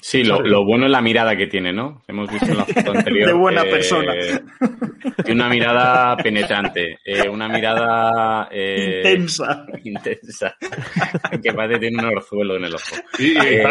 [0.00, 2.02] Sí, lo, bueno es la mirada que tiene, ¿no?
[2.08, 3.28] Hemos visto en la foto anterior.
[3.28, 4.12] De buena persona.
[5.24, 8.48] Tiene una mirada penetrante, eh, una mirada...
[8.50, 9.66] Eh, intensa.
[9.84, 10.56] Intensa.
[11.42, 12.96] que parece que tiene un orzuelo en el ojo.
[13.18, 13.64] Y, eh,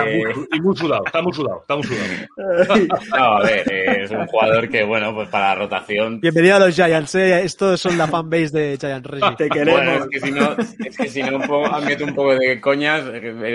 [0.62, 2.88] muy, sudado, está muy sudado, está muy sudado.
[3.10, 6.20] No, a ver, es un jugador que, bueno, pues para la rotación...
[6.20, 7.44] Bienvenido a los Giants, ¿eh?
[7.44, 9.82] Estos son la fanbase de Giants, Te queremos.
[9.82, 11.40] Bueno, es que si no, es que si no
[11.82, 13.04] meto un poco de coñas,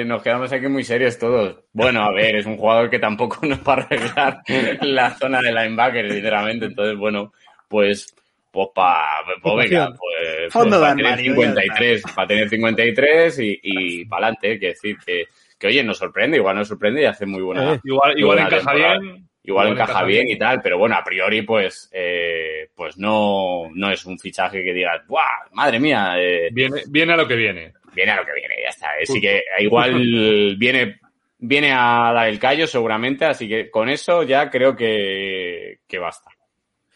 [0.06, 1.56] nos quedamos aquí muy serios todos.
[1.72, 4.42] Bueno, a ver, es un jugador que tampoco nos va a arreglar
[4.80, 6.66] la zona de linebacker, sinceramente.
[6.66, 7.32] Entonces, bueno,
[7.68, 8.14] pues,
[8.50, 9.08] pues para
[9.42, 14.66] pues, venga, pues, pues para tener 53, para tener 53 y, y para adelante, que
[14.68, 15.24] decir que,
[15.58, 17.74] que, oye, nos sorprende, igual nos sorprende y hace muy buena.
[17.74, 19.28] Eh, igual, igual encaja bien.
[19.46, 24.06] Igual, encaja, bien, y tal, pero bueno, a priori, pues, eh, pues no, no es
[24.06, 25.50] un fichaje que digas, ¡buah!
[25.52, 26.14] Madre mía.
[26.16, 27.74] Eh, viene, viene a lo que viene.
[27.94, 28.88] Viene a lo que viene, ya está.
[29.02, 29.92] Así que igual
[30.58, 30.98] viene
[31.46, 36.30] viene a dar el callo seguramente, así que con eso ya creo que, basta.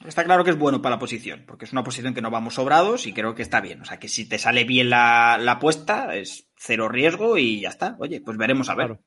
[0.06, 2.54] Está claro que es bueno para la posición, porque es una posición que no vamos
[2.54, 3.82] sobrados y creo que está bien.
[3.82, 7.68] O sea, que si te sale bien la, la apuesta, es cero riesgo y ya
[7.68, 7.96] está.
[7.98, 8.98] Oye, pues veremos a ver.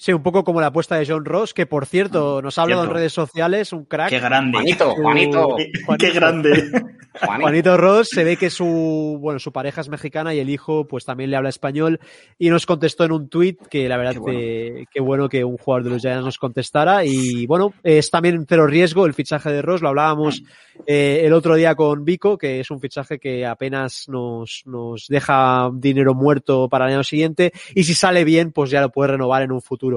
[0.00, 2.84] Sí, un poco como la apuesta de John Ross, que por cierto, nos ha hablado
[2.84, 4.10] en redes sociales, un crack.
[4.10, 4.52] Qué grande.
[4.52, 5.56] Juanito, Juanito.
[5.98, 6.70] Qué grande.
[7.20, 7.76] Juanito.
[7.76, 11.30] Ross se ve que su, bueno, su pareja es mexicana y el hijo pues también
[11.30, 11.98] le habla español
[12.38, 14.38] y nos contestó en un tuit que la verdad qué bueno.
[14.38, 18.46] que qué bueno que un jugador de los Giants nos contestara y bueno, es también
[18.48, 20.44] cero riesgo el fichaje de Ross, lo hablábamos
[20.86, 25.70] eh, el otro día con Vico, que es un fichaje que apenas nos, nos deja
[25.74, 29.42] dinero muerto para el año siguiente y si sale bien pues ya lo puede renovar
[29.42, 29.87] en un futuro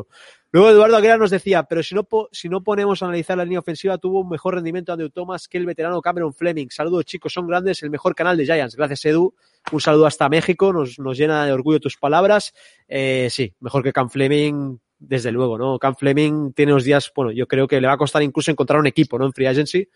[0.54, 3.60] Luego Eduardo Aguilar nos decía, pero si no, si no ponemos a analizar la línea
[3.60, 6.68] ofensiva, tuvo un mejor rendimiento Andrew Thomas que el veterano Cameron Fleming.
[6.70, 8.76] Saludos chicos, son grandes, el mejor canal de Giants.
[8.76, 9.34] Gracias Edu.
[9.72, 12.54] Un saludo hasta México, nos, nos llena de orgullo tus palabras.
[12.88, 15.80] Eh, sí, mejor que Cam Fleming, desde luego, ¿no?
[15.80, 18.80] Cam Fleming tiene unos días, bueno, yo creo que le va a costar incluso encontrar
[18.80, 19.26] un equipo, ¿no?
[19.26, 19.88] En Free Agency.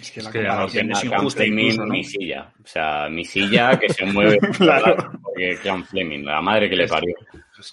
[0.00, 1.92] Es que la es que es injusta incluso, ¿no?
[1.92, 2.52] mi silla.
[2.62, 5.12] O sea, mi silla que se mueve claro.
[5.22, 7.14] porque Cam Fleming, la madre que le parió.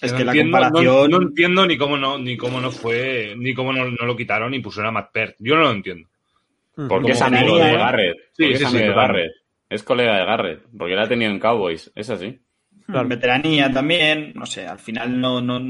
[0.00, 1.10] que, es que no, la entiendo, comparación...
[1.10, 4.16] no, no, entiendo ni cómo no, ni cómo no fue, ni cómo no, no lo
[4.16, 5.36] quitaron y pusieron a Matt Pert.
[5.38, 6.08] Yo no lo entiendo.
[6.88, 8.16] Porque es amigo de Garrett.
[8.32, 9.32] Sí, sí, es amigo sí, de Garrett.
[9.68, 10.62] Es colega de Garrett.
[10.76, 11.90] Porque la ha tenido en Cowboys.
[11.94, 12.40] Es así.
[12.86, 13.08] Claro.
[13.08, 14.32] Veteranía también.
[14.34, 15.60] No sé, al final no, no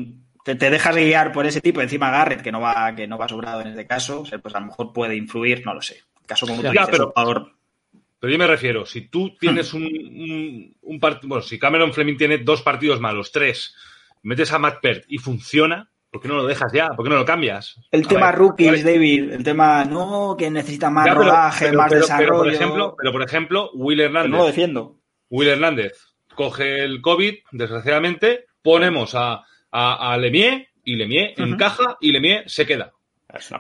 [0.45, 1.81] te, te, dejas guiar por ese tipo.
[1.81, 4.23] Encima Garrett, que no va, que no va sobrado en este caso.
[4.23, 6.03] O sea, pues a lo mejor puede influir, no lo sé.
[6.27, 11.01] Caso como tú ya, pero, pero yo me refiero, si tú tienes un, un, un
[11.01, 13.75] partido, bueno, si Cameron Fleming tiene dos partidos malos, tres,
[14.23, 16.91] metes a Matt Pert y funciona, ¿por qué no lo dejas ya?
[16.91, 17.81] ¿Por qué no lo cambias?
[17.91, 21.67] El a tema ver, rookies, David, el tema, no, que necesita más ya, pero, rodaje,
[21.67, 22.27] pero, más pero, desarrollo.
[22.29, 24.31] Pero por, ejemplo, pero por ejemplo, Will Hernández.
[24.31, 24.97] no lo defiendo.
[25.31, 25.93] Will Hernández
[26.35, 31.53] coge el COVID, desgraciadamente, ponemos a, a, a Lemieux y Lemieux uh -huh.
[31.53, 32.93] encaja y Lemieux se queda.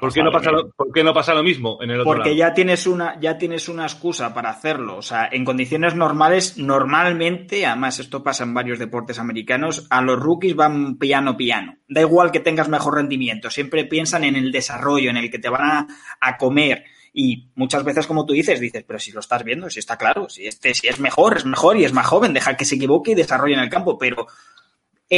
[0.01, 2.31] ¿Por qué, no pasa lo, ¿Por qué no pasa lo mismo en el otro Porque
[2.31, 2.37] lado?
[2.37, 4.97] ya tienes una ya tienes una excusa para hacerlo.
[4.97, 10.21] O sea, en condiciones normales, normalmente, además esto pasa en varios deportes americanos, a los
[10.21, 11.79] rookies van piano piano.
[11.89, 15.49] Da igual que tengas mejor rendimiento, siempre piensan en el desarrollo, en el que te
[15.49, 15.87] van a,
[16.21, 16.85] a comer.
[17.15, 20.29] Y muchas veces, como tú dices, dices, pero si lo estás viendo, si está claro,
[20.31, 23.13] si este si es mejor, es mejor y es más joven, deja que se equivoque
[23.13, 24.27] y desarrolle en el campo, pero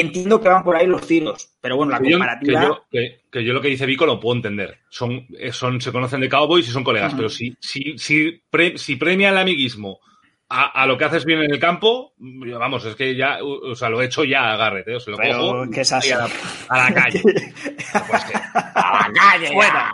[0.00, 2.62] entiendo que van por ahí los tiros, pero bueno, la que comparativa.
[2.62, 4.80] Yo, que, yo, que, que, yo, lo que dice Vico lo puedo entender.
[4.88, 7.18] Son, son, se conocen de Cowboys y son colegas, uh -huh.
[7.18, 10.00] pero si, si, si, pre, si premia el amiguismo
[10.48, 13.88] a, a, lo que haces bien en el campo, vamos, es que ya, o sea,
[13.88, 14.96] lo he hecho ya a Garrett, ¿eh?
[14.96, 16.10] O sea, lo pero, cojo ¿qué es así?
[16.10, 16.28] A, la,
[16.68, 17.22] a, la, calle.
[17.22, 19.52] pues que, a la calle.
[19.52, 19.92] Fuera.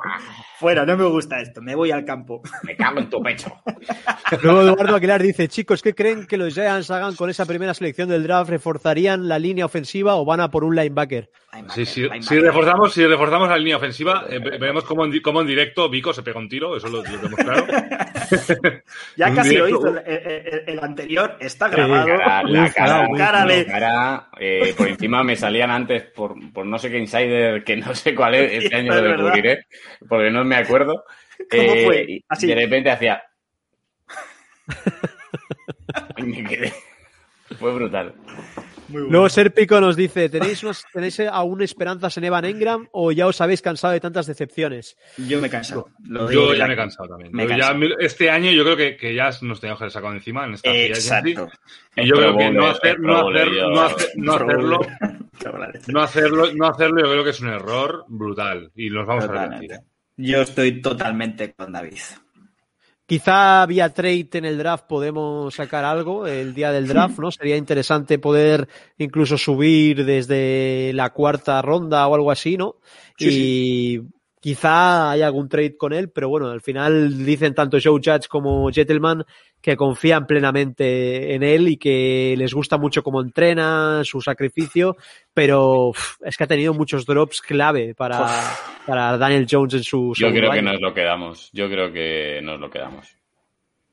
[0.60, 2.42] Fuera, no me gusta esto, me voy al campo.
[2.64, 3.50] Me cago en tu pecho.
[4.42, 8.10] Luego Eduardo Aguilar dice, chicos, ¿qué creen que los Giants hagan con esa primera selección
[8.10, 8.50] del draft?
[8.50, 11.30] ¿Reforzarían la línea ofensiva o van a por un linebacker?
[11.74, 15.48] Sí, sí, si, reforzamos, si reforzamos la línea ofensiva, eh, veremos cómo en, cómo en,
[15.48, 17.66] directo Vico se pega un tiro, eso lo, lo tenemos claro.
[19.16, 20.00] ya casi directo, lo hizo.
[20.06, 22.06] El, el, el, anterior está grabado.
[22.06, 23.66] La, la cara, la cara, de...
[23.66, 27.96] cara eh, por encima me salían antes por, por, no sé qué insider, que no
[27.96, 29.66] sé cuál es, este año lo descubriré,
[30.08, 31.04] porque no me acuerdo.
[31.50, 32.24] ¿Cómo eh, fue?
[32.28, 32.46] Así.
[32.46, 33.22] De repente hacía...
[36.18, 36.72] y me quedé.
[37.58, 38.14] Fue brutal.
[38.88, 39.06] Bueno.
[39.08, 43.40] Luego Serpico nos dice, ¿tenéis, unos, ¿tenéis aún esperanzas en Evan Engram o ya os
[43.40, 44.96] habéis cansado de tantas decepciones?
[45.16, 45.88] Yo me he cansado.
[46.08, 47.30] Lo yo ya me he cansado también.
[47.32, 50.44] Me ya, este año yo creo que, que ya nos teníamos que haber sacado encima
[50.44, 51.48] en esta Exacto.
[51.94, 54.80] Y yo creo que no, hacer, no, hacer, no, hacer, no hacerlo,
[55.86, 59.74] no hacerlo, no hacerlo, yo creo que es un error brutal y nos vamos Totalmente.
[59.74, 59.90] a arrepentir.
[60.20, 61.98] Yo estoy totalmente con David.
[63.06, 67.30] Quizá vía trade en el draft podemos sacar algo el día del draft, ¿no?
[67.32, 68.68] Sería interesante poder
[68.98, 72.76] incluso subir desde la cuarta ronda o algo así, ¿no?
[73.18, 74.08] Sí, y sí.
[74.40, 78.70] Quizá haya algún trade con él, pero bueno, al final dicen tanto Joe Judge como
[78.72, 79.24] Gentleman
[79.60, 84.96] que confían plenamente en él y que les gusta mucho cómo entrena, su sacrificio,
[85.34, 85.92] pero
[86.24, 88.26] es que ha tenido muchos drops clave para,
[88.86, 90.62] para Daniel Jones en su Yo creo año.
[90.62, 91.50] que nos lo quedamos.
[91.52, 93.06] Yo creo que nos lo quedamos.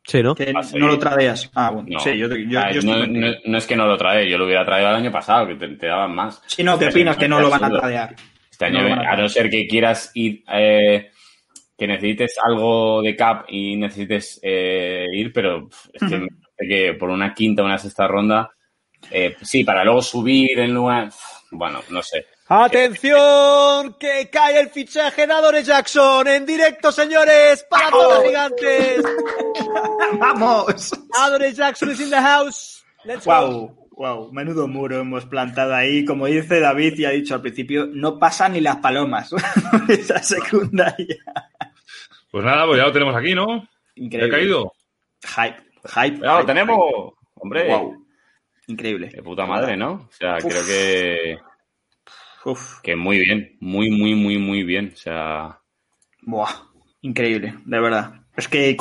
[0.06, 0.34] Sí, ¿no?
[0.36, 1.52] Que Ah, no lo tradeas.
[1.54, 1.90] Ah, bueno.
[1.92, 2.00] No.
[2.00, 3.28] Sí, yo, yo, Ah, yo estoy no, contigo.
[3.28, 5.56] no- no es que no lo trae, yo lo hubiera traído el año pasado, que
[5.56, 6.42] te, te daban más.
[6.48, 7.18] Sí, no, ¿qué Este opinas?
[7.18, 8.16] Que no lo van a tradear.
[8.58, 11.12] Este año, No a a no ser que quieras ir, eh,
[11.78, 16.94] que necesites algo de cap y necesites eh, ir, pero es que, me parece que
[16.96, 18.50] por una quinta o una sexta ronda,
[19.12, 21.12] eh, sí, para luego subir en lugar,
[21.52, 22.26] bueno, no sé.
[22.48, 23.96] ¡Atención!
[24.00, 26.28] ¡Que cae el fichaje de Adore Jackson!
[26.28, 27.64] ¡En directo, señores!
[27.70, 29.04] ¡Para todos los gigantes!
[30.20, 30.94] ¡Vamos!
[31.20, 32.84] Adore Jackson is in the house.
[33.06, 33.87] Let's go.
[33.98, 36.06] Wow, menudo muro hemos plantado ahí.
[36.06, 39.34] Como dice David y ha dicho al principio, no pasan ni las palomas.
[39.90, 41.18] Esa secundaria.
[42.30, 43.48] Pues nada, pues ya lo tenemos aquí, ¿no?
[43.48, 44.30] ¿Ya ha Increíble.
[44.30, 44.72] caído?
[45.24, 46.18] Hype, hype.
[46.22, 46.78] ¡Ya lo hype, tenemos!
[46.78, 47.18] hype.
[47.40, 48.06] Hombre, Wow.
[48.68, 49.08] Increíble.
[49.10, 49.94] de puta madre, ¿no?
[49.94, 50.44] O sea, Uf.
[50.46, 51.38] creo que,
[52.46, 54.92] Uf, que muy bien, muy, muy, muy, muy bien.
[54.94, 55.60] O sea,
[56.22, 56.52] buah,
[57.02, 58.17] increíble, de verdad.
[58.38, 58.78] Es que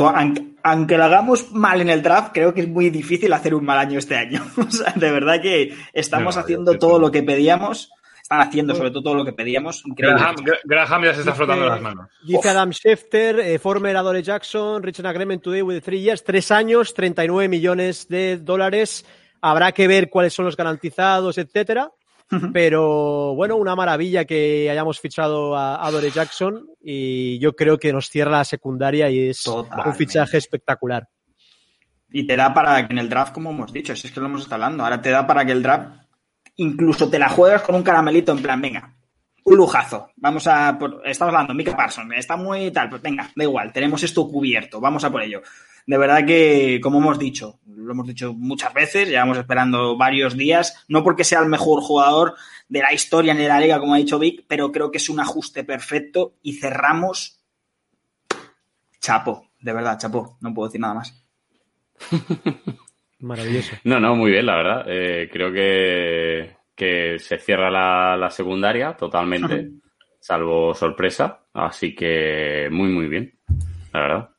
[0.62, 3.78] aunque, lo hagamos mal en el draft, creo que es muy difícil hacer un mal
[3.78, 4.44] año este año.
[4.56, 7.90] O sea, de verdad que estamos No, haciendo yo- todo lo que pedíamos.
[8.20, 9.82] Están haciendo sobre todo todo lo que pedíamos.
[9.86, 12.08] Graham, Gra- Graham ya se está frotando Dice- las manos.
[12.24, 16.50] Dice Adam Schefter, eh, former Adore Jackson, reached an agreement today with three years, tres
[16.50, 19.06] años, 39 millones de dólares.
[19.40, 21.92] Habrá que ver cuáles son los garantizados, etcétera.
[22.52, 28.08] Pero bueno, una maravilla que hayamos fichado a Adore Jackson y yo creo que nos
[28.10, 31.08] cierra la secundaria y es un fichaje espectacular.
[32.10, 34.26] Y te da para que en el draft, como hemos dicho, si es que lo
[34.26, 36.06] hemos estado hablando, ahora te da para que el draft
[36.56, 38.94] incluso te la juegas con un caramelito en plan, venga,
[39.44, 40.10] un lujazo.
[40.16, 44.02] Vamos a, por, estamos hablando, Mika Parsons, está muy tal, pues venga, da igual, tenemos
[44.02, 45.42] esto cubierto, vamos a por ello.
[45.86, 50.84] De verdad que, como hemos dicho, lo hemos dicho muchas veces, llevamos esperando varios días,
[50.88, 52.34] no porque sea el mejor jugador
[52.68, 55.08] de la historia ni de la liga, como ha dicho Vic, pero creo que es
[55.08, 57.40] un ajuste perfecto y cerramos
[59.00, 61.24] chapo, de verdad, chapo, no puedo decir nada más.
[63.20, 63.76] Maravilloso.
[63.84, 64.84] no, no, muy bien, la verdad.
[64.88, 69.70] Eh, creo que, que se cierra la, la secundaria totalmente,
[70.18, 71.46] salvo sorpresa.
[71.52, 73.38] Así que muy, muy bien,
[73.92, 74.35] la verdad.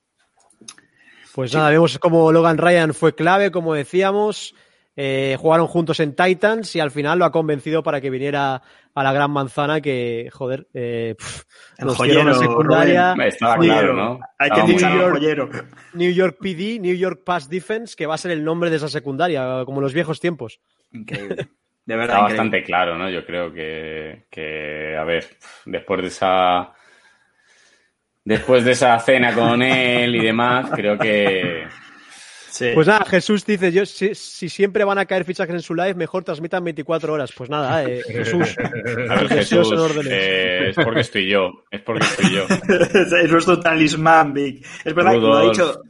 [1.38, 4.56] Pues nada, vemos como Logan Ryan fue clave, como decíamos.
[4.96, 8.64] Eh, jugaron juntos en Titans y al final lo ha convencido para que viniera
[8.96, 11.44] a la gran manzana que, joder, eh, pff,
[11.78, 13.14] El nos joyero, secundaria.
[13.24, 14.20] Estaba Sí, claro, ¿no?
[14.40, 15.12] Hay que al York.
[15.20, 15.50] joyero.
[15.94, 18.90] New York PD, New York Pass Defense, que va a ser el nombre de esa
[18.90, 20.60] secundaria, como en los viejos tiempos.
[20.92, 21.36] Increíble.
[21.86, 22.38] De verdad, Está increíble.
[22.40, 23.10] bastante claro, ¿no?
[23.12, 26.74] Yo creo que, que, a ver, después de esa
[28.28, 31.66] después de esa cena con él y demás, creo que
[32.50, 32.72] Sí.
[32.74, 35.94] Pues nada, Jesús dice, yo si, si siempre van a caer fichajes en su live,
[35.94, 37.32] mejor transmitan 24 horas.
[37.38, 38.56] Pues nada, eh, Jesús.
[38.58, 42.48] a ver, Jesús, en eh, es porque estoy yo, es porque estoy yo.
[43.22, 44.66] es nuestro talismán, Vic.
[44.84, 45.82] Es verdad que lo ha dicho,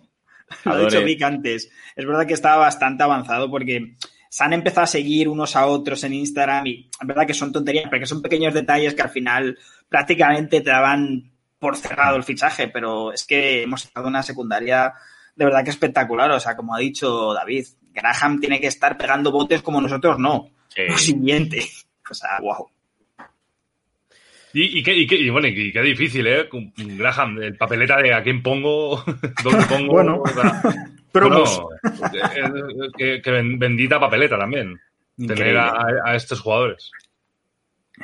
[0.66, 1.02] lo ha dicho.
[1.06, 1.72] Vic antes.
[1.96, 3.96] Es verdad que estaba bastante avanzado porque
[4.30, 7.54] se han empezado a seguir unos a otros en Instagram y es verdad que son
[7.54, 9.58] tonterías, porque son pequeños detalles que al final
[9.88, 14.94] prácticamente te daban por cerrado el fichaje, pero es que hemos estado en una secundaria
[15.36, 16.30] de verdad que espectacular.
[16.32, 20.50] O sea, como ha dicho David, Graham tiene que estar pegando botes como nosotros no.
[20.68, 20.82] Sí.
[20.88, 21.64] Lo siguiente.
[22.10, 22.68] O sea, wow.
[24.54, 26.50] Y, y, qué, y, qué, y bueno, y qué difícil, ¿eh?
[26.78, 29.04] Graham, el papeleta de a quién pongo,
[29.44, 29.94] dónde pongo.
[29.94, 30.22] Bueno.
[30.24, 30.62] o sea,
[31.12, 31.70] Pero bueno,
[32.14, 34.80] eh, que, que bendita papeleta también.
[35.18, 35.74] Tener a,
[36.06, 36.92] a estos jugadores.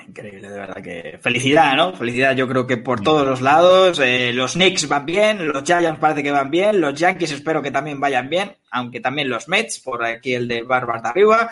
[0.02, 1.94] Increíble, de verdad que felicidad, ¿no?
[1.94, 4.00] Felicidad, yo creo que por todos los lados.
[4.00, 7.70] Eh, los Knicks van bien, los Giants parece que van bien, los Yankees espero que
[7.70, 11.50] también vayan bien, aunque también los Mets, por aquí el de Barbas de arriba.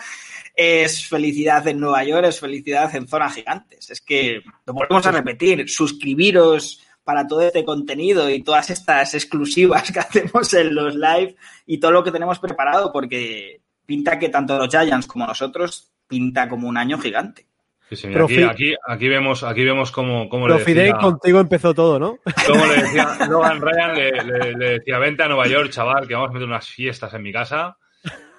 [0.54, 3.90] Es felicidad en Nueva York, es felicidad en zonas gigantes.
[3.90, 9.92] Es que lo volvemos a repetir, suscribiros para todo este contenido y todas estas exclusivas
[9.92, 14.58] que hacemos en los live y todo lo que tenemos preparado, porque pinta que tanto
[14.58, 17.46] los Giants como nosotros pinta como un año gigante.
[17.92, 18.22] Sí, señor.
[18.22, 22.16] Aquí, aquí, aquí, vemos, aquí vemos cómo, cómo le decía, contigo empezó todo, ¿no?
[22.46, 26.14] cómo le decía Logan Ryan, le, le, le, decía, vente a Nueva York, chaval, que
[26.14, 27.76] vamos a meter unas fiestas en mi casa.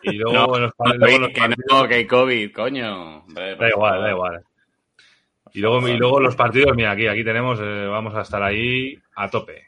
[0.01, 3.17] Y luego no, en los, no, luego los que partidos, no, que hay COVID, coño.
[3.19, 4.43] Hombre, Da igual, da igual.
[5.53, 8.97] Y luego, y luego los partidos, mira, aquí, aquí tenemos, eh, vamos a estar ahí
[9.15, 9.67] a tope.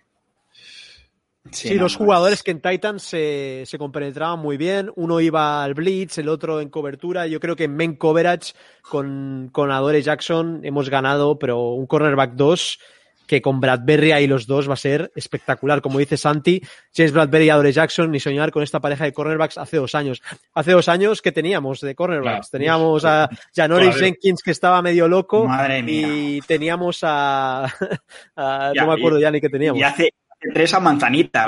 [1.56, 4.92] Sí, sí dos jugadores que en Titans se, se, compenetraban muy bien.
[4.96, 7.28] Uno iba al blitz, el otro en cobertura.
[7.28, 12.34] Yo creo que en main coverage con, con Adore Jackson hemos ganado, pero un cornerback
[12.34, 12.80] 2
[13.26, 15.82] que con Bradbury ahí los dos va a ser espectacular.
[15.82, 16.62] Como dice Santi,
[16.94, 20.22] James Bradbury y Adore Jackson, ni soñar con esta pareja de cornerbacks hace dos años.
[20.54, 22.50] Hace dos años que teníamos de cornerbacks.
[22.50, 23.96] Claro, teníamos pues, a Janoris.
[23.96, 25.48] Jenkins que estaba medio loco
[25.88, 27.66] y teníamos a,
[28.36, 29.80] a ya, no me acuerdo ya ni que teníamos.
[29.80, 30.14] Y hace
[30.54, 31.48] tres a Manzanita.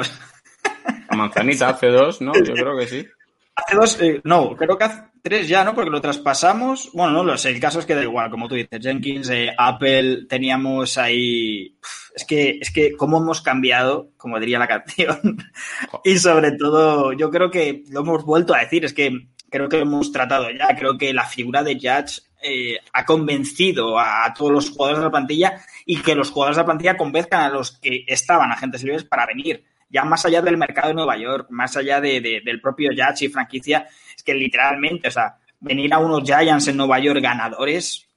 [1.09, 2.33] A Manzanita hace dos, ¿no?
[2.33, 3.07] Yo creo que sí.
[3.55, 5.73] Hace dos, eh, no, creo que hace tres ya, ¿no?
[5.73, 6.91] Porque lo traspasamos.
[6.93, 9.49] Bueno, no lo sé, el caso es que da igual, como tú dices, Jenkins, eh,
[9.57, 11.75] Apple, teníamos ahí.
[12.15, 15.37] Es que, es que, cómo hemos cambiado, como diría la canción.
[16.03, 19.11] y sobre todo, yo creo que lo hemos vuelto a decir, es que
[19.49, 20.75] creo que lo hemos tratado ya.
[20.75, 25.11] Creo que la figura de Judge eh, ha convencido a, todos los jugadores de la
[25.11, 29.03] plantilla y que los jugadores de la plantilla convenzcan a los que estaban agentes libres
[29.03, 29.63] para venir.
[29.89, 33.25] Ya más allá del mercado de Nueva York, más allá de, de, del propio Judge
[33.25, 38.07] y franquicia, es que literalmente, o sea, venir a unos Giants en Nueva York ganadores.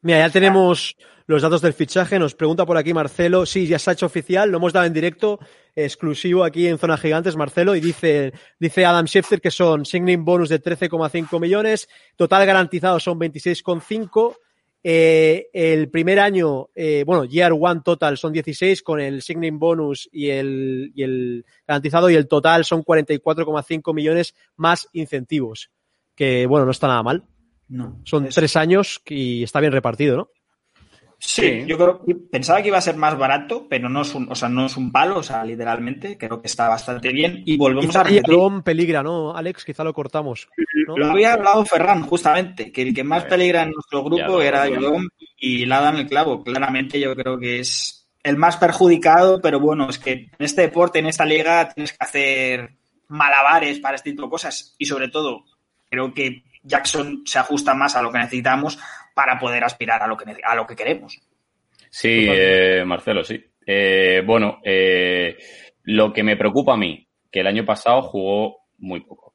[0.00, 2.18] Mira, ya tenemos los datos del fichaje.
[2.18, 3.46] Nos pregunta por aquí Marcelo.
[3.46, 4.50] Sí, ya se ha hecho oficial.
[4.50, 5.38] Lo hemos dado en directo,
[5.84, 7.76] exclusivo aquí en Zona Gigantes, Marcelo.
[7.76, 11.88] Y dice, dice Adam Schefter que son signing bonus de 13,5 millones.
[12.16, 14.36] Total garantizado son 26,5.
[14.82, 20.08] Eh, el primer año, eh, bueno, year one total son 16 con el signing bonus
[20.12, 25.70] y el, y el garantizado y el total son 44,5 millones más incentivos.
[26.14, 27.24] Que bueno, no está nada mal.
[27.68, 28.34] No, son es...
[28.34, 30.30] tres años y está bien repartido, ¿no?
[31.20, 34.14] Sí, sí, yo creo que pensaba que iba a ser más barato, pero no es
[34.14, 37.42] un, o sea, no es un palo, o sea, literalmente, creo que está bastante bien.
[37.44, 38.36] Y volvemos Quizá a repetir.
[38.64, 39.64] Peligra, ¿no, Alex?
[39.64, 40.48] Quizá lo cortamos.
[40.86, 40.96] ¿no?
[40.96, 45.08] Lo había hablado Ferran, justamente, que el que más peligra en nuestro grupo era Yalom
[45.36, 46.44] y la dan el clavo.
[46.44, 51.00] Claramente yo creo que es el más perjudicado, pero bueno, es que en este deporte,
[51.00, 52.76] en esta liga, tienes que hacer
[53.08, 54.76] malabares para este tipo de cosas.
[54.78, 55.44] Y sobre todo,
[55.90, 58.78] creo que Jackson se ajusta más a lo que necesitamos
[59.18, 61.20] para poder aspirar a lo que, a lo que queremos.
[61.90, 63.44] Sí, eh, Marcelo, sí.
[63.66, 65.36] Eh, bueno, eh,
[65.82, 69.34] lo que me preocupa a mí, que el año pasado jugó muy poco.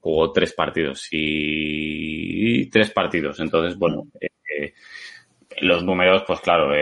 [0.00, 3.40] Jugó tres partidos y tres partidos.
[3.40, 4.02] Entonces, bueno,
[5.62, 6.74] los números, pues claro,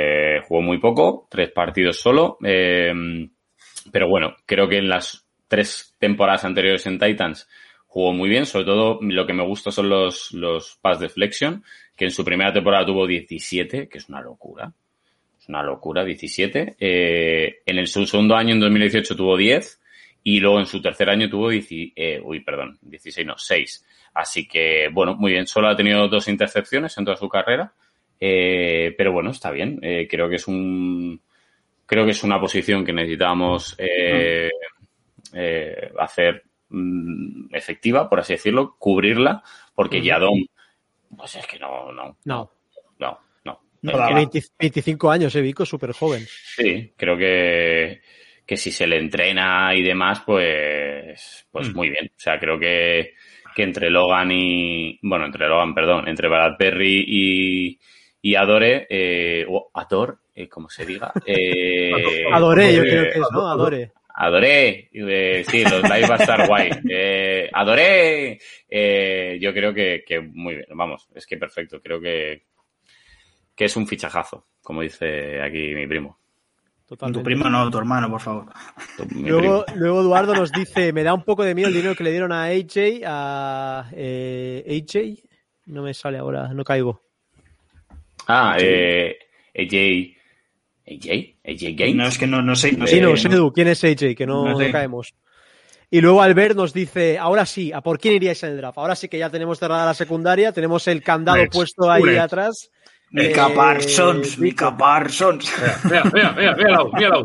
[0.48, 2.38] jugó muy poco, tres partidos solo.
[2.40, 7.48] pero bueno, creo que en las tres temporadas anteriores en Titans
[7.96, 11.64] jugó muy bien, sobre todo lo que me gusta son los, los pass deflection,
[11.96, 14.70] que en su primera temporada tuvo 17, que es una locura.
[15.40, 16.76] Es una locura, 17.
[16.78, 19.80] Eh, en el su segundo año, en 2018, tuvo 10.
[20.24, 23.86] Y luego en su tercer año tuvo 10, eh, uy, perdón, 16, no, 6.
[24.12, 25.46] Así que, bueno, muy bien.
[25.46, 27.72] Solo ha tenido dos intercepciones en toda su carrera.
[28.20, 29.78] Eh, pero bueno, está bien.
[29.80, 31.18] Eh, creo que es un,
[31.86, 34.50] creo que es una posición que necesitamos eh,
[35.32, 39.42] eh, hacer mm, efectiva, por así decirlo, cubrirla,
[39.74, 40.46] porque Yadom,
[41.16, 42.16] pues es que no, no.
[42.24, 42.50] No.
[42.98, 43.60] No, no.
[43.82, 46.26] no 20, 25 años, eh, Vico, súper joven.
[46.56, 48.00] Sí, creo que,
[48.44, 51.76] que si se le entrena y demás, pues, pues mm.
[51.76, 52.06] muy bien.
[52.06, 53.14] O sea, creo que,
[53.54, 57.80] que entre Logan y, bueno, entre Logan, perdón, entre Bradbury y,
[58.22, 61.12] y Adore, eh, o Ador, eh, como se diga.
[61.26, 63.48] Eh, Adore, yo creo que es, ¿no?
[63.48, 63.92] Adore.
[64.18, 66.70] Adoré, eh, sí, los live va a estar guay.
[66.90, 68.38] Eh, adoré,
[68.68, 72.46] eh, yo creo que, que, muy bien, vamos, es que perfecto, creo que,
[73.54, 76.18] que es un fichajazo, como dice aquí mi primo.
[76.86, 77.20] Totalmente.
[77.20, 78.46] Tu primo no, tu hermano, por favor.
[79.10, 82.12] Luego, luego, Eduardo nos dice, me da un poco de miedo el dinero que le
[82.12, 85.24] dieron a AJ, a eh, AJ,
[85.66, 87.02] no me sale ahora, no caigo.
[88.28, 89.18] Ah, eh,
[89.54, 90.15] AJ.
[90.86, 91.96] AJ, AJ Gaines.
[91.96, 92.72] No, es que no, no sé.
[92.72, 94.14] No Sí, sé, no, Edu, ¿quién es AJ?
[94.16, 94.70] Que no, No sé.
[94.70, 95.14] caemos.
[95.90, 98.78] Y luego Albert nos dice, ahora sí, ¿a por quién iríais en el draft?
[98.78, 102.18] Ahora sí que ya tenemos cerrada la secundaria, tenemos el candado Nets, puesto ahí Nets.
[102.20, 102.70] atrás.
[103.10, 104.38] Mika Eh, Parsons.
[104.38, 105.48] Mika Parsons.
[105.84, 106.90] Mira, mira, mira, míralo,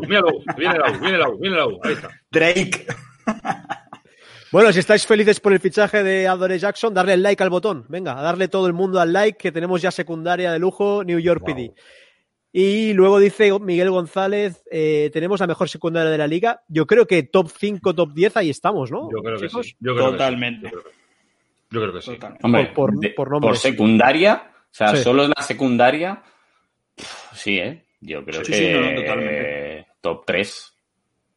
[0.56, 1.38] míralo.
[1.38, 1.80] Viene Lau.
[1.82, 2.08] Ahí está.
[2.30, 2.86] Drake.
[4.52, 7.86] Bueno, si estáis felices por el fichaje de Adore Jackson, darle el like al botón.
[7.88, 11.18] Venga, a darle todo el mundo al like, que tenemos ya secundaria de lujo, New
[11.18, 11.54] York Wow.
[11.54, 11.72] PD.
[12.54, 16.62] Y luego dice Miguel González, eh, tenemos la mejor secundaria de la liga.
[16.68, 19.08] Yo creo que top 5, top 10, ahí estamos, ¿no?
[19.10, 19.66] Yo creo que chicos?
[19.66, 19.76] sí.
[19.80, 20.18] Yo creo que sí.
[20.18, 20.64] Totalmente.
[20.64, 20.90] Yo creo que-
[21.70, 22.18] Yo creo que sí.
[22.42, 25.02] Hombre, Por- por- de- por secundaria, o sea, Sí.
[25.02, 26.22] solo es la secundaria.
[27.32, 27.84] Sí, ¿eh?
[28.02, 29.78] Yo creo Sí, que sí, no, no, totalmente.
[29.78, 30.74] eh, top 3,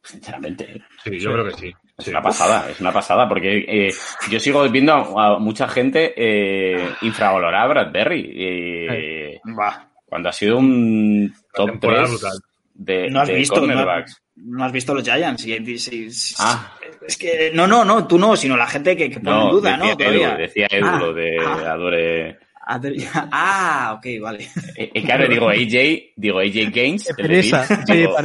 [0.02, 0.64] sinceramente.
[0.64, 0.80] ¿eh?
[1.04, 1.72] Sí, yo creo que sí.
[1.96, 2.10] Es Sí.
[2.10, 3.90] una pasada, es una pasada, porque eh,
[4.30, 8.32] yo sigo viendo a, a mucha gente eh, infravalorar a Bradbury.
[8.36, 9.90] eh, Va.
[10.16, 12.38] Cuando ha sido un top temporada 3 brutal.
[12.72, 14.22] de, No has de visto, no, cornerbacks.
[14.36, 15.44] no has visto los Giants.
[15.46, 16.72] Y- sí, sí, Ah.
[17.06, 19.52] Es que, no, no, no, tú no, sino la gente que, que pone en No,
[19.52, 20.30] duda, decía ¿no?
[20.30, 21.72] Edu, decía Edu Ah, lo de ah.
[21.74, 22.38] Adore.
[23.30, 24.48] Ah, ok, vale.
[24.74, 27.14] Eh, eh, claro, digo AJ, digo AJ Gaines.
[27.16, 27.54] Bills,
[27.86, 28.16] sí, digo.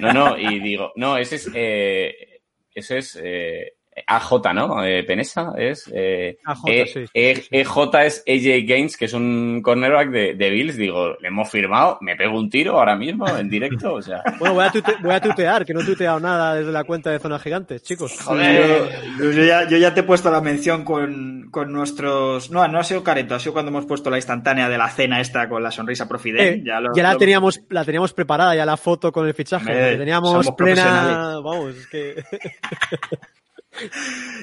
[0.00, 2.14] No, no, y digo, no, ese es, eh,
[2.74, 3.74] ese es eh,
[4.06, 4.84] AJ, ¿no?
[4.84, 5.90] Eh, Penesa es.
[5.94, 7.48] Eh, AJ, E- sí, sí, E- sí.
[7.50, 10.76] EJ es AJ Gaines, que es un cornerback de, de Bills.
[10.76, 14.22] Digo, le hemos firmado, me pego un tiro ahora mismo en directo, o sea.
[14.38, 14.72] Bueno, voy a,
[15.02, 18.18] voy a tuitear, que no he tuiteado nada desde la cuenta de Zona Gigantes, chicos.
[19.18, 22.50] Yo, yo ya, yo ya te he puesto la mención con, con nuestros.
[22.50, 25.20] No, no ha sido careto, ha sido cuando hemos puesto la instantánea de la cena
[25.20, 26.40] esta con la sonrisa Profidel.
[26.40, 29.34] Eh, ya lo- ya la lo- teníamos, la teníamos preparada, ya la foto con el
[29.34, 29.96] fichaje.
[29.96, 31.38] Teníamos plena.
[31.44, 32.14] Vamos, es que.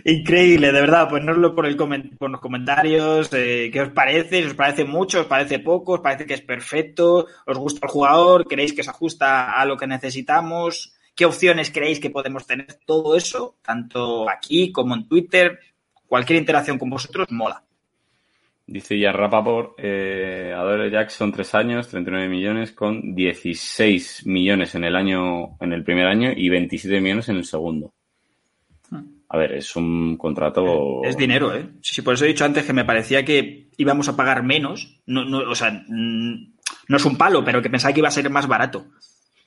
[0.06, 1.08] Increíble, de verdad.
[1.10, 1.66] Pues no lo por,
[2.18, 3.32] por los comentarios.
[3.34, 4.46] eh, ¿Qué os parece?
[4.46, 8.48] Os parece mucho, os parece poco, os parece que es perfecto, os gusta el jugador,
[8.48, 10.96] creéis que se ajusta a lo que necesitamos.
[11.16, 12.80] ¿Qué opciones creéis que podemos tener?
[12.86, 15.60] Todo eso, tanto aquí como en Twitter,
[16.08, 17.64] cualquier interacción con vosotros, mola.
[18.66, 24.96] Dice ya Rapaport, eh, Adore Jackson, tres años, 39 millones, con 16 millones en el
[24.96, 27.92] año, en el primer año y 27 millones en el segundo.
[29.30, 31.02] A ver, es un contrato.
[31.04, 31.70] Es dinero, ¿eh?
[31.82, 35.00] Sí, sí, por eso he dicho antes que me parecía que íbamos a pagar menos.
[35.06, 38.30] No, no, o sea, no es un palo, pero que pensaba que iba a ser
[38.30, 38.86] más barato.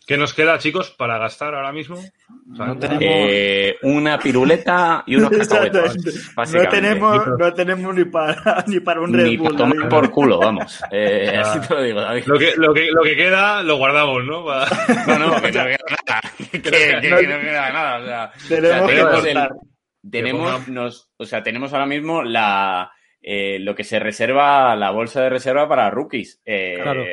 [0.05, 1.95] ¿Qué nos queda, chicos, para gastar ahora mismo?
[1.97, 6.33] O sea, No tenemos- Eh, una piruleta y unos cacahuetes.
[6.53, 9.47] No tenemos, no tenemos ni para, ni para un Red Ni Bull.
[9.49, 9.91] para tomar David.
[9.91, 10.81] por culo, vamos.
[10.91, 11.41] Eh, Ah.
[11.53, 12.25] así te lo digo, David.
[12.27, 14.45] Lo que, lo, que, lo que queda lo guardamos, ¿no?
[14.45, 15.79] No, no, que no queda
[16.09, 16.21] nada.
[16.51, 16.71] Que, que-
[17.01, 17.99] que no queda nada.
[17.99, 19.49] O sea, Tenemos o sea, que el-.
[20.09, 25.23] Tenemos, nos, o sea, tenemos ahora mismo la eh, lo que se reserva, la bolsa
[25.23, 26.41] de reserva para rookies.
[26.45, 27.05] Eh, Claro.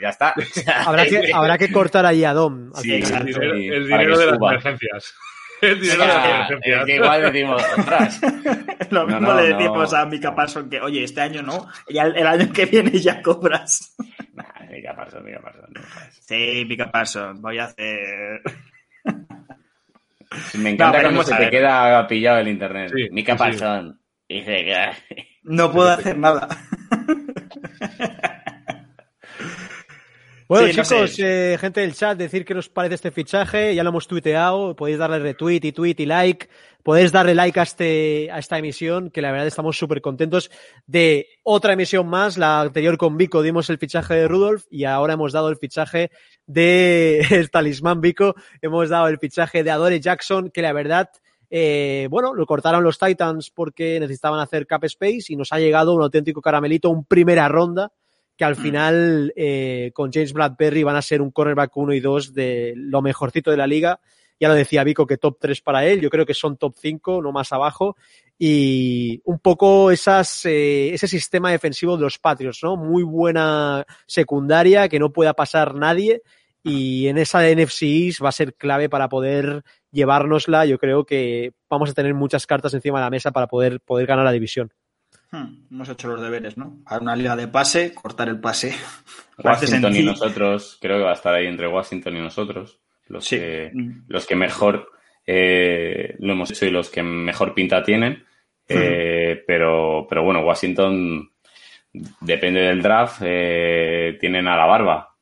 [0.00, 0.34] Ya está.
[0.86, 2.72] Habrá que, habrá que cortar ahí a Dom.
[2.74, 2.92] Sí.
[2.92, 3.24] El exacto.
[3.26, 5.14] dinero, el dinero de las emergencias.
[5.60, 8.20] El o dinero de las es que igual decimos, ostras,
[8.90, 9.58] Lo mismo no, le no.
[9.58, 12.92] decimos a Mika Parson que, oye, este año no, ya el, el año que viene
[12.92, 13.96] ya cobras.
[14.34, 16.20] Nah, Mika Parsons, Mika jodas.
[16.20, 18.40] Sí, Mika Parson, voy a hacer.
[20.54, 22.92] Me encanta pero cuando se te queda pillado el internet.
[22.94, 23.08] Sí.
[24.28, 24.90] Dice que...
[25.42, 26.48] No puedo hacer nada.
[30.48, 31.52] Bueno, Sí, no chicos, sé.
[31.54, 33.74] eh, gente del chat, decir qué os parece este fichaje.
[33.74, 34.74] Ya lo hemos tuiteado.
[34.74, 36.48] Podéis darle retweet y tweet y like.
[36.82, 40.50] Podéis darle like a, este, a esta emisión, que la verdad estamos súper contentos
[40.86, 42.38] de otra emisión más.
[42.38, 46.10] La anterior con Vico dimos el fichaje de Rudolf y ahora hemos dado el fichaje
[46.46, 48.34] de el talismán Vico.
[48.62, 51.10] Hemos dado el fichaje de Adore Jackson, que la verdad,
[51.50, 55.92] eh, bueno, lo cortaron los Titans porque necesitaban hacer cap space y nos ha llegado
[55.94, 57.92] un auténtico caramelito, un primera ronda
[58.38, 62.32] que al final eh, con James Bradbury van a ser un cornerback 1 y 2
[62.32, 63.98] de lo mejorcito de la liga.
[64.38, 67.20] Ya lo decía Vico que top 3 para él, yo creo que son top 5,
[67.20, 67.96] no más abajo.
[68.38, 72.76] Y un poco esas, eh, ese sistema defensivo de los Patriots, ¿no?
[72.76, 76.22] Muy buena secundaria, que no pueda pasar nadie.
[76.62, 80.64] Y en esa de NFC va a ser clave para poder llevárnosla.
[80.64, 84.06] Yo creo que vamos a tener muchas cartas encima de la mesa para poder, poder
[84.06, 84.72] ganar la división.
[85.30, 86.78] Hmm, hemos hecho los deberes, ¿no?
[86.86, 88.74] A una liga de pase, cortar el pase.
[89.44, 93.36] Washington y nosotros, creo que va a estar ahí entre Washington y nosotros, los, Sí.
[93.38, 94.04] que, Mm.
[94.08, 94.90] los que mejor
[95.26, 98.24] eh, lo hemos hecho y los que mejor pinta tienen.
[98.66, 101.30] Eh, pero, pero bueno, Washington
[102.20, 105.14] depende del draft, eh, tienen a la barba.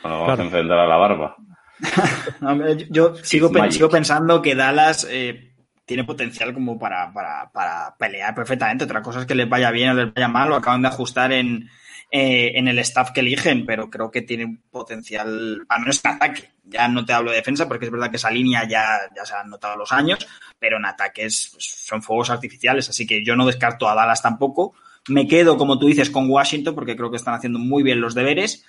[0.00, 0.42] Cuando vamos Claro.
[0.42, 1.36] a enfrentar a la barba.
[2.90, 5.47] Yo sigo, sigo pensando que Dallas eh,
[5.88, 8.84] tiene potencial como para, para, para pelear perfectamente.
[8.84, 11.32] Otra cosa es que les vaya bien o les vaya mal, lo acaban de ajustar
[11.32, 11.70] en,
[12.10, 16.50] eh, en el staff que eligen, pero creo que tiene potencial, al menos en ataque.
[16.64, 19.34] Ya no te hablo de defensa porque es verdad que esa línea ya, ya se
[19.34, 20.18] han notado los años,
[20.58, 24.74] pero en ataques pues, son fuegos artificiales, así que yo no descarto a Dallas tampoco.
[25.08, 28.14] Me quedo, como tú dices, con Washington porque creo que están haciendo muy bien los
[28.14, 28.66] deberes,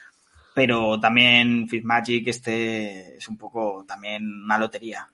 [0.54, 5.10] pero también Fitzmagic este es un poco también una lotería.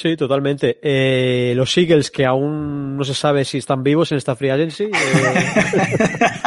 [0.00, 0.78] Sí, totalmente.
[0.82, 4.84] Eh, los Eagles, que aún no se sabe si están vivos en esta free agency.
[4.84, 4.90] eh,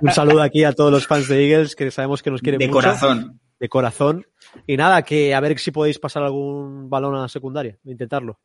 [0.00, 2.66] un saludo aquí a todos los fans de Eagles, que sabemos que nos quieren De
[2.68, 2.74] mucho.
[2.78, 3.40] corazón.
[3.58, 4.26] De corazón.
[4.66, 8.40] Y nada, que a ver si podéis pasar algún balón a la secundaria, intentarlo.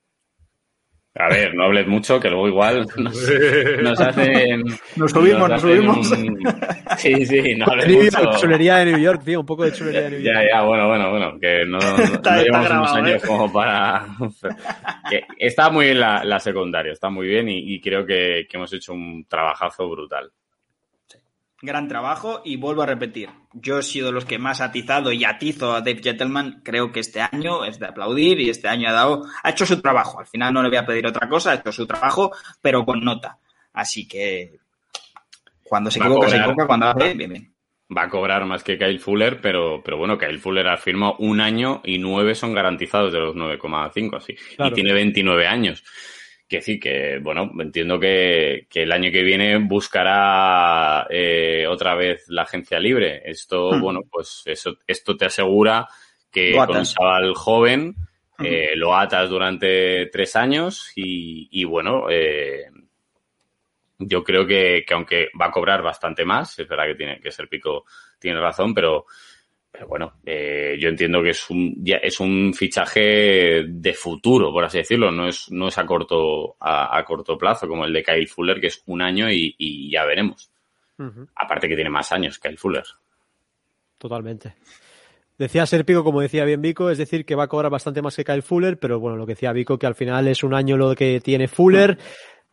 [1.13, 3.29] A ver, no hables mucho, que luego igual nos,
[3.81, 4.63] nos hacen...
[4.95, 6.11] Nos subimos, nos subimos.
[6.11, 6.39] un-
[6.97, 8.37] Sí, sí, no hables New York, mucho.
[8.39, 10.35] chulería de New York, tío, un poco de chulería de New York.
[10.35, 13.27] Ya, ya, bueno, bueno, bueno, que no, no está llevamos grabado, unos años ¿eh?
[13.27, 14.05] como para...
[15.09, 18.57] que está muy bien la, la secundaria, está muy bien y, y creo que, que
[18.57, 20.31] hemos hecho un trabajazo brutal.
[21.63, 25.23] Gran trabajo y vuelvo a repetir, yo he sido los que más ha atizado y
[25.23, 26.61] atizo a Dave Gentleman.
[26.63, 29.79] Creo que este año es de aplaudir y este año ha dado, ha hecho su
[29.79, 30.19] trabajo.
[30.19, 32.31] Al final no le voy a pedir otra cosa, ha hecho su trabajo,
[32.61, 33.37] pero con nota.
[33.73, 34.57] Así que
[35.63, 37.53] cuando se Va equivoca, se equivoca, cuando hace, bien, bien.
[37.95, 41.41] Va a cobrar más que Kyle Fuller, pero, pero bueno, Kyle Fuller ha firmado un
[41.41, 44.33] año y nueve son garantizados de los 9,5, así.
[44.55, 44.71] Claro.
[44.71, 45.83] Y tiene 29 años.
[46.51, 52.25] Que decir que, bueno, entiendo que, que el año que viene buscará eh, otra vez
[52.27, 53.21] la agencia libre.
[53.23, 53.81] Esto, Hmm.
[53.81, 55.87] bueno, pues eso, esto te asegura
[56.29, 57.95] que con un chaval joven
[58.37, 58.45] Hmm.
[58.45, 62.65] eh, lo atas durante tres años y, y bueno, eh,
[63.99, 67.31] yo creo que, que aunque va a cobrar bastante más, es verdad que tiene que
[67.31, 67.85] ser pico,
[68.19, 69.05] tiene razón, pero,
[69.71, 74.65] pero bueno, eh, yo entiendo que es un, ya es un fichaje de futuro, por
[74.65, 78.03] así decirlo, no es, no es a corto, a, a corto plazo como el de
[78.03, 80.51] Kyle Fuller, que es un año y, y ya veremos.
[81.35, 82.83] Aparte que tiene más años Kyle Fuller.
[83.97, 84.53] totalmente.
[85.37, 88.23] Decía Serpico, como decía bien Vico, es decir, que va a cobrar bastante más que
[88.23, 90.93] Kyle Fuller, pero bueno, lo que decía Vico, que al final es un año lo
[90.93, 91.97] que tiene Fuller.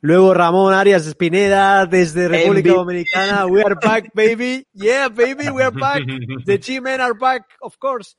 [0.00, 2.76] Luego Ramón Arias Espineda desde República MVP.
[2.76, 3.46] Dominicana.
[3.46, 4.64] We are back, baby.
[4.72, 6.02] Yeah, baby, we are back.
[6.44, 8.16] The G-Men are back, of course.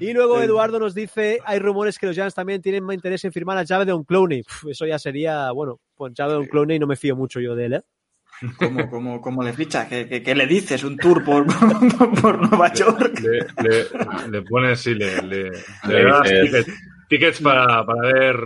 [0.00, 3.32] Y luego Eduardo nos dice, hay rumores que los Giants también tienen más interés en
[3.32, 4.42] firmar a Javedon Clowney.
[4.42, 7.72] Pf, eso ya sería, bueno, pues Javedon Clowney no me fío mucho yo de él,
[7.74, 7.82] ¿eh?
[8.58, 9.88] ¿Cómo, cómo, cómo le ficha?
[9.88, 10.82] ¿Qué, qué, qué le dices?
[10.82, 11.46] ¿Un tour por,
[12.20, 13.20] por Nueva York?
[13.20, 15.52] Le, le, le pones, sí, le, le, Le
[15.86, 16.66] le das dices-
[17.12, 18.36] tickets, para, para ver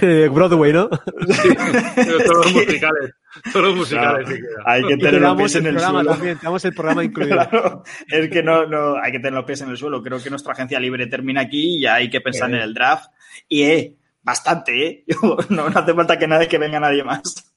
[0.30, 0.88] Broadway, ¿no?
[0.88, 3.12] todos los musicales.
[3.52, 4.28] Todos los musicales.
[4.28, 4.62] sí queda.
[4.66, 6.10] Hay que tener te los pies en el programa suelo.
[6.10, 7.36] también, el programa incluido.
[7.36, 10.02] Claro, es que no, no, hay que tener los pies en el suelo.
[10.02, 13.10] Creo que nuestra agencia libre termina aquí y ya hay que pensar en el draft.
[13.48, 15.04] Y eh, bastante, ¿eh?
[15.48, 17.51] No, no hace falta que nadie que venga nadie más.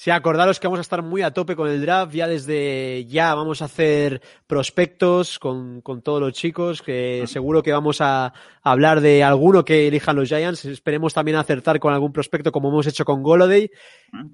[0.00, 2.14] Sí, acordaros que vamos a estar muy a tope con el draft.
[2.14, 6.80] Ya desde ya vamos a hacer prospectos con, con todos los chicos.
[6.80, 8.32] Que seguro que vamos a
[8.62, 10.64] hablar de alguno que elijan los Giants.
[10.64, 13.70] Esperemos también acertar con algún prospecto como hemos hecho con Goloday.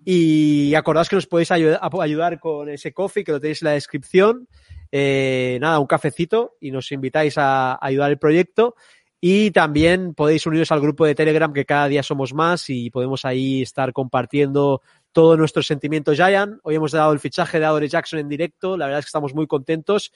[0.04, 3.72] Y acordaos que nos podéis ayudar, ayudar con ese coffee que lo tenéis en la
[3.72, 4.46] descripción.
[4.92, 8.76] Eh, nada, un cafecito y nos invitáis a, a ayudar el proyecto.
[9.20, 13.24] Y también podéis uniros al grupo de Telegram que cada día somos más y podemos
[13.24, 14.82] ahí estar compartiendo
[15.16, 16.60] todo nuestro sentimiento Giant.
[16.62, 18.76] Hoy hemos dado el fichaje de Adore Jackson en directo.
[18.76, 20.12] La verdad es que estamos muy contentos.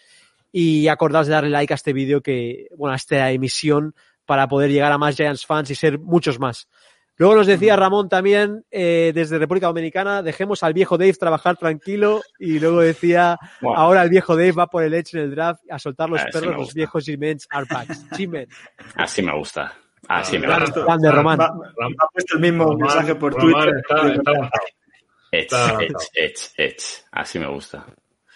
[0.53, 3.95] Y acordaos de darle like a este vídeo que, bueno, a esta emisión
[4.27, 6.69] para poder llegar a más Giants fans y ser muchos más.
[7.17, 12.21] Luego nos decía Ramón también, eh, desde República Dominicana, dejemos al viejo Dave trabajar tranquilo.
[12.39, 13.75] Y luego decía, Wow.
[13.77, 16.27] ahora el viejo Dave va por el edge en el draft a soltar los Ah,
[16.31, 17.49] sí perros, los viejos G-Mens.
[17.49, 18.49] G-Men.
[18.97, 19.73] Así me gusta.
[20.09, 20.83] Así me gusta.
[20.85, 21.41] grande, Román.
[21.41, 23.77] Ha puesto el mismo Román- mensaje por Román Twitter.
[23.79, 24.51] está- está.
[25.32, 26.85] Edge, Está- edge, edge, edge.
[27.12, 27.86] Así me gusta.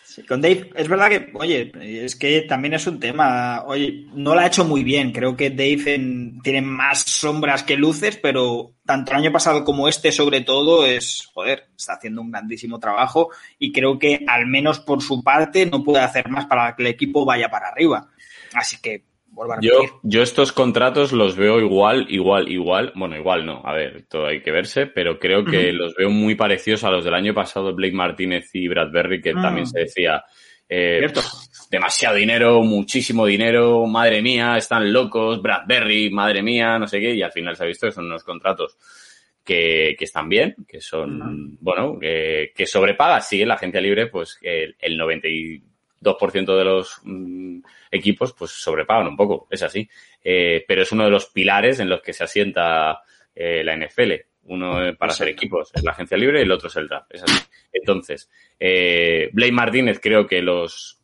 [0.05, 1.73] Sí, con Dave, es verdad que, oye,
[2.05, 3.65] es que también es un tema.
[3.67, 5.11] Oye, no lo ha hecho muy bien.
[5.11, 9.89] Creo que Dave en- tiene más sombras que luces, pero tanto el año pasado como
[9.89, 14.79] este, sobre todo, es, joder, está haciendo un grandísimo trabajo y creo que, al menos
[14.79, 18.09] por su parte, no puede hacer más para que el equipo vaya para arriba.
[18.53, 19.03] Así que,
[19.43, 19.59] a.
[19.61, 22.93] Yo, yo estos contratos los veo igual, igual, igual.
[22.95, 23.63] Bueno, igual no.
[23.65, 27.05] A ver, todo hay que verse, pero creo que los veo muy parecidos a los
[27.05, 29.43] del año pasado, Blake Martínez y Bradbury, que Mm.
[29.43, 30.23] también se decía
[30.69, 31.21] eh, Cierto.
[31.71, 37.23] demasiado dinero, muchísimo dinero, madre mía, están locos, Bradbury, madre mía, no sé qué, y
[37.23, 38.77] al final se ha visto que son unos contratos
[39.45, 44.07] que, que están bien, que son, bueno, que, que sobrepaga, sí, en la agencia libre,
[44.07, 44.97] pues el, el
[46.05, 47.61] 92% de los mm,
[47.91, 49.89] equipos, pues sobrepagan un poco, es así.
[50.23, 53.03] Eh, pero es uno de los pilares en los que se asienta
[53.35, 54.13] eh, la NFL.
[54.47, 57.15] Uno eh, para hacer equipos es la agencia libre y el otro es el draft.
[57.15, 57.39] Es así.
[57.73, 61.01] Entonces, eh, Blake Martínez creo que los,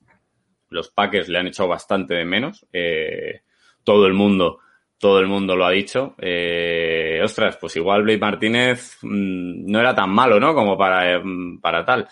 [0.68, 2.66] los Packers le han echado bastante de menos.
[2.72, 3.43] Eh,
[3.82, 4.60] todo el mundo,
[4.98, 6.14] todo el mundo lo ha dicho.
[6.18, 10.55] Eh, ostras, pues igual Blake Martínez mm, no era tan malo, ¿no?
[10.55, 11.22] Como para, eh,
[11.60, 12.06] para tal.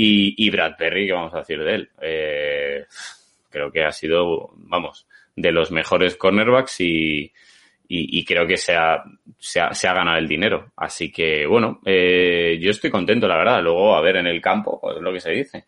[0.00, 1.90] Y, y Brad Perry, ¿qué vamos a decir de él?
[2.00, 2.86] Eh,
[3.50, 7.32] creo que ha sido, vamos, de los mejores cornerbacks y,
[8.24, 9.02] creo que se ha,
[9.40, 10.70] se, ha, se ha ganado el dinero.
[10.76, 13.60] Así que, bueno, eh, yo estoy contento, la verdad.
[13.60, 15.64] Luego, a ver en el campo, pues, es lo que se dice.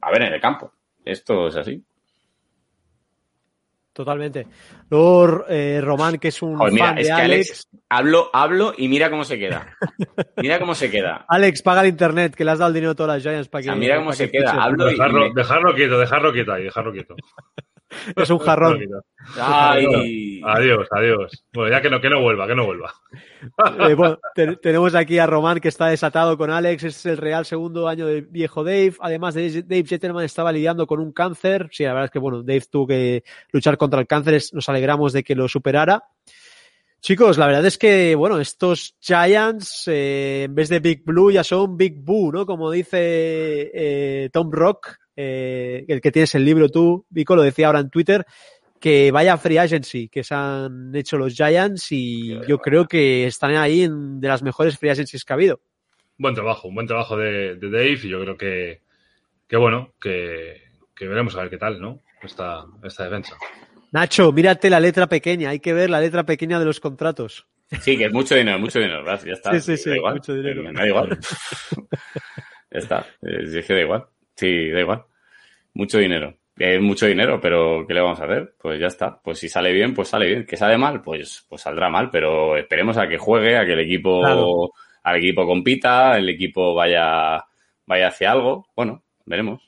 [0.00, 0.72] A ver en el campo.
[1.04, 1.84] Esto es así.
[3.96, 4.46] Totalmente.
[4.90, 7.48] Luego, eh, Román, que es un Joder, mira, fan es de que Alex.
[7.48, 9.74] Alex, hablo, hablo y mira cómo se queda.
[10.36, 11.24] Mira cómo se queda.
[11.26, 13.60] Alex, paga el internet, que le has dado el dinero a todas las Giants para
[13.60, 13.68] O que.
[13.68, 14.62] sea, mira cómo se que queda.
[14.62, 17.16] Hablo y, dejarlo quieto, dejarlo quieto ahí, dejarlo quieto.
[18.16, 18.80] Es un jarrón.
[19.40, 20.40] Ay.
[20.44, 21.44] Adiós, adiós.
[21.52, 22.92] Bueno, ya que no, que no vuelva, que no vuelva.
[23.88, 27.44] Eh, bueno, te- tenemos aquí a Román que está desatado con Alex, es el real
[27.46, 28.94] segundo año de viejo Dave.
[29.00, 31.68] Además, de Dave Jetterman estaba lidiando con un cáncer.
[31.72, 34.40] Sí, la verdad es que bueno, Dave tuvo que luchar contra el cáncer.
[34.52, 36.02] Nos alegramos de que lo superara.
[37.00, 41.44] Chicos, la verdad es que, bueno, estos Giants, eh, en vez de Big Blue, ya
[41.44, 42.46] son Big Boo, ¿no?
[42.46, 47.66] Como dice eh, Tom Rock, eh, el que tienes el libro tú, Vico, lo decía
[47.68, 48.24] ahora en Twitter,
[48.80, 53.56] que vaya free agency que se han hecho los Giants y yo creo que están
[53.56, 55.60] ahí en de las mejores free agencies que ha habido.
[56.18, 58.82] Buen trabajo, un buen trabajo de, de Dave y yo creo que,
[59.48, 60.62] que bueno, que,
[60.94, 62.02] que veremos a ver qué tal, ¿no?
[62.22, 63.36] Esta, esta defensa.
[63.92, 67.46] Nacho, mírate la letra pequeña, hay que ver la letra pequeña de los contratos.
[67.80, 69.02] Sí, que es mucho dinero, mucho dinero.
[69.02, 69.24] ¿verdad?
[69.26, 69.52] Ya está.
[69.52, 70.14] Sí, sí, sí, da igual.
[70.14, 70.62] mucho dinero.
[70.62, 71.18] Me da igual.
[72.70, 73.06] ya está.
[73.22, 74.06] Es que da igual.
[74.36, 75.04] Sí, da igual.
[75.74, 76.36] Mucho dinero.
[76.58, 78.54] Es mucho dinero, pero ¿qué le vamos a hacer?
[78.60, 79.20] Pues ya está.
[79.22, 80.46] Pues si sale bien, pues sale bien.
[80.46, 83.80] Que sale mal, pues, pues saldrá mal, pero esperemos a que juegue, a que el
[83.80, 84.70] equipo, Claro.
[85.02, 87.44] al equipo compita, el equipo vaya,
[87.86, 88.66] vaya hacia algo.
[88.74, 89.62] Bueno, veremos.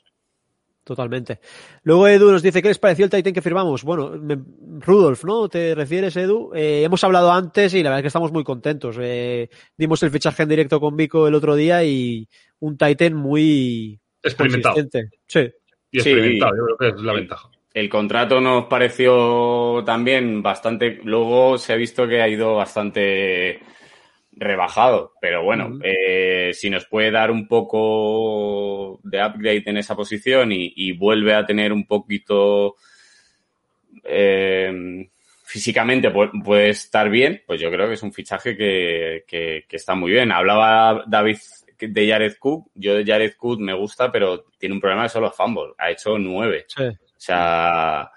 [0.83, 1.39] Totalmente.
[1.83, 3.83] Luego Edu nos dice, ¿qué les pareció el Titan que firmamos?
[3.83, 4.39] Bueno, me-
[4.79, 5.47] Rudolf, ¿no?
[5.47, 6.51] ¿Te refieres, Edu?
[6.55, 8.97] Eh, hemos hablado antes y la verdad es que estamos muy contentos.
[8.99, 12.27] Eh, dimos el fichaje en directo con Vico el otro día y
[12.61, 14.75] un Titan muy Experimentado.
[14.75, 15.17] consistente.
[15.27, 15.39] Sí.
[15.91, 16.09] Y Sí.
[16.11, 17.49] experimentado, yo creo que es la ventaja.
[17.73, 20.99] El contrato nos pareció también bastante.
[21.03, 23.59] Luego se ha visto que ha ido bastante
[24.31, 30.51] rebajado, pero bueno, eh, si nos puede dar un poco de upgrade en esa posición
[30.51, 32.75] y, y vuelve a tener un poquito
[34.03, 35.07] eh,
[35.43, 39.75] físicamente pu- puede estar bien, pues yo creo que es un fichaje que, que- que
[39.75, 40.31] está muy bien.
[40.31, 41.37] Hablaba David
[41.79, 45.31] de Jared Cook, yo de Jared Cook me gusta, pero tiene un problema de solo
[45.31, 46.65] fumble, ha hecho nueve.
[46.67, 46.83] Sí.
[46.83, 48.11] O sea,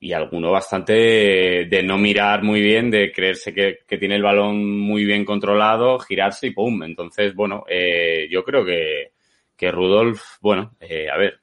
[0.00, 4.78] y alguno bastante de, no mirar muy bien, de creerse que, que tiene el balón
[4.78, 6.82] muy bien controlado, girarse y ¡pum!
[6.84, 9.12] Entonces, bueno, eh, yo creo que,
[9.56, 11.40] que Rudolf, bueno, eh, a ver,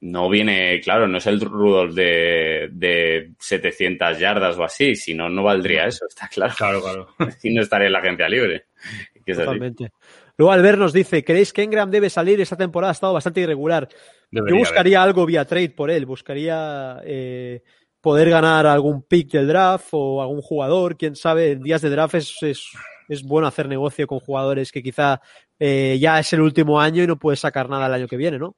[0.00, 5.28] no viene, claro, no es el Rudolf de, de 700 yardas o así, si no,
[5.28, 6.54] no valdría eso, está claro.
[6.56, 7.08] Claro, claro.
[7.44, 8.64] Y no estaría en la agencia libre.
[9.24, 9.34] Que.
[9.34, 9.92] Totalmente.
[10.36, 12.40] Luego Albert nos dice, ¿creéis que Engram debe salir?
[12.40, 13.88] Esta temporada ha estado bastante irregular.
[14.30, 17.62] Debería Yo buscaría algo vía trade por él, buscaría eh,
[18.00, 22.14] poder ganar algún pick del draft o algún jugador, quién sabe, en días de draft
[22.16, 22.70] es, es,
[23.08, 25.20] es bueno hacer negocio con jugadores que quizá
[25.58, 28.38] eh, ya es el último año y no puedes sacar nada el año que viene,
[28.38, 28.56] ¿no?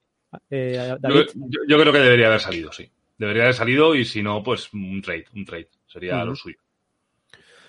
[0.50, 1.26] Eh, Yo, David.
[1.34, 2.90] yo- yo creo que debería haber salido, sí.
[3.18, 5.68] Debería haber salido y si no, pues un trade, un trade.
[5.86, 6.56] Sería lo suyo.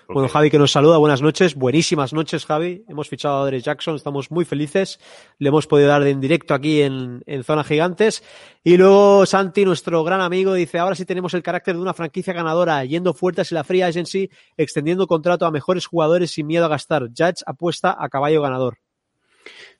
[0.08, 3.96] Bueno, Javi que nos saluda, buenas noches, buenísimas noches Javi, hemos fichado a Dre Jackson,
[3.96, 5.00] estamos muy felices,
[5.38, 8.22] le hemos podido dar en directo aquí en, en Zona Gigantes.
[8.62, 12.32] Y luego Santi, nuestro gran amigo, dice, ahora sí tenemos el carácter de una franquicia
[12.32, 16.68] ganadora, yendo fuertes en la Free Agency, extendiendo contrato a mejores jugadores sin miedo a
[16.68, 18.78] gastar, Judge apuesta a caballo ganador.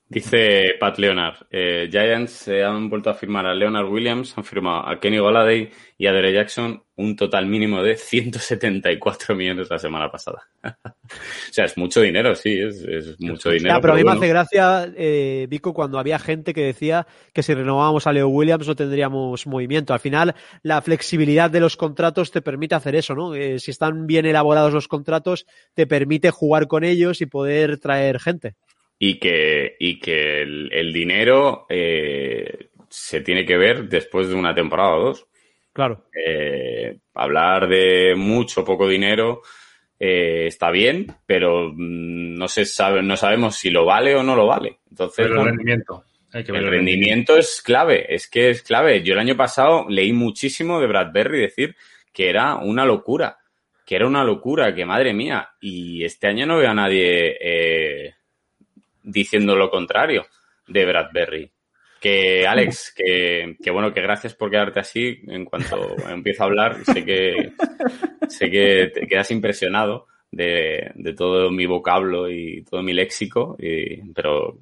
[0.09, 4.87] Dice Pat Leonard, eh, Giants se han vuelto a firmar a Leonard Williams, han firmado
[4.87, 10.09] a Kenny Goladay y a Dere Jackson un total mínimo de 174 millones la semana
[10.09, 10.47] pasada.
[10.63, 13.75] o sea, es mucho dinero, sí, es, es mucho dinero.
[13.75, 17.43] Ya, pero a mí me hace gracia, eh, Vico, cuando había gente que decía que
[17.43, 19.93] si renovábamos a Leo Williams no tendríamos movimiento.
[19.93, 23.35] Al final, la flexibilidad de los contratos te permite hacer eso, ¿no?
[23.35, 28.19] Eh, si están bien elaborados los contratos, te permite jugar con ellos y poder traer
[28.19, 28.55] gente.
[28.99, 34.53] Y que, y que el, el dinero eh, se tiene que ver después de una
[34.53, 35.27] temporada o dos.
[35.73, 36.05] Claro.
[36.13, 39.41] Eh, hablar de mucho poco dinero
[39.99, 44.35] eh, está bien, pero mm, no se sabe, no sabemos si lo vale o no
[44.35, 44.79] lo vale.
[44.89, 46.03] Entonces, Pero el bueno, rendimiento.
[46.33, 49.01] Hay que ver el rendimiento es clave, es que es clave.
[49.01, 51.75] Yo el año pasado leí muchísimo de Bradbury decir
[52.11, 53.37] que era una locura
[53.87, 55.51] que era una locura, que madre mía.
[55.61, 58.15] Y este año no veo a nadie eh,
[59.07, 60.27] diciendo lo contrario
[60.67, 61.51] de Bradbury.
[61.99, 65.21] Que Alex, que, que, bueno, que gracias por quedarte así.
[65.27, 67.53] En cuanto empiezo a hablar, sé que
[68.27, 74.11] sé que te quedas impresionado de, de todo mi vocablo y todo mi léxico, y,
[74.11, 74.59] pero,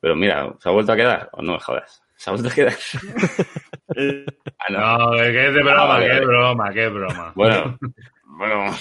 [0.00, 1.28] pero mira, ¿se ha vuelto a quedar?
[1.32, 2.02] ¿O no me jodas?
[2.16, 2.74] ¿Se ha vuelto a quedar?
[4.58, 4.98] ah, no.
[4.98, 7.32] no, que es de broma, ah, que es broma, que es broma.
[7.34, 7.78] Bueno,
[8.24, 8.76] bueno.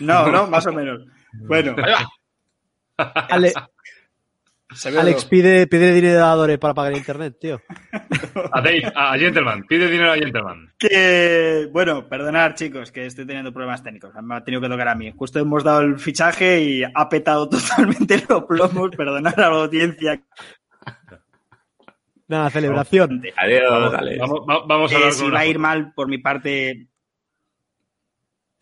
[0.00, 1.00] No, no, más o menos.
[1.32, 1.74] Bueno.
[2.96, 3.52] Ale,
[4.98, 7.60] Alex, pide, pide dinero a Dore para pagar internet, tío.
[8.52, 10.72] A Dave, a Gentleman, pide dinero a Gentleman.
[10.78, 14.14] Que, bueno, perdonad, chicos, que estoy teniendo problemas técnicos.
[14.22, 15.12] Me ha tenido que tocar a mí.
[15.16, 18.90] Justo hemos dado el fichaje y ha petado totalmente los plomos.
[18.96, 20.22] Perdonad a la audiencia.
[22.28, 23.22] Nada, celebración.
[23.36, 26.88] Adiós, Vamos, vamos, vamos a hablar eh, si va a ir mal por mi parte,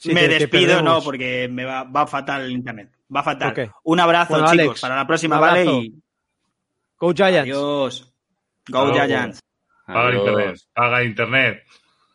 [0.01, 2.91] Sí, me despido, no, porque me va, va, fatal el internet.
[3.15, 3.51] Va fatal.
[3.51, 3.69] Okay.
[3.85, 5.65] Un abrazo, bueno, chicos, Alex, para la próxima, ¿vale?
[5.65, 5.95] Y...
[6.99, 7.43] Go Giants.
[7.43, 8.13] Adiós.
[8.69, 9.07] Go Adiós.
[9.07, 9.41] Giants.
[9.87, 10.61] Paga internet.
[10.73, 11.63] Paga internet.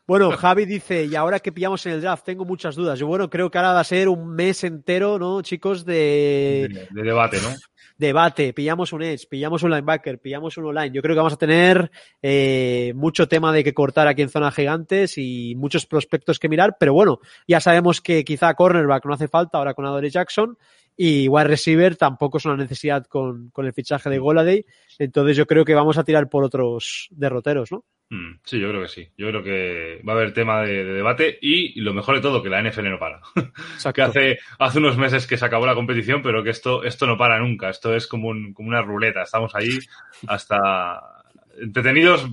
[0.08, 3.00] Bueno, Javi dice, y ahora que pillamos en el draft, tengo muchas dudas.
[3.00, 5.84] Yo, bueno, creo que ahora va a ser un mes entero, ¿no, chicos?
[5.84, 7.50] De, de, de debate, ¿no?
[7.98, 10.92] debate, pillamos un edge, pillamos un linebacker, pillamos un online.
[10.92, 11.92] Yo creo que vamos a tener
[12.22, 16.78] eh, mucho tema de que cortar aquí en zona gigantes y muchos prospectos que mirar,
[16.80, 20.58] pero bueno, ya sabemos que quizá cornerback no hace falta ahora con Adore Jackson
[20.98, 24.66] y wide receiver tampoco es una necesidad con, con el fichaje de Goladay,
[25.00, 27.86] entonces yo creo que vamos a tirar por otros derroteros, ¿no?
[28.10, 29.10] Mm, sí, yo creo que sí.
[29.18, 32.44] Yo creo que va a haber tema de, de debate y lo mejor de todo,
[32.44, 33.22] que la NFL no para.
[33.94, 37.18] que hace, hace unos meses que se acabó la competición, pero que esto, esto no
[37.18, 37.70] para nunca.
[37.70, 39.24] Esto es como, un, como una ruleta.
[39.24, 39.80] Estamos ahí
[40.28, 41.24] hasta
[41.60, 42.28] entretenidos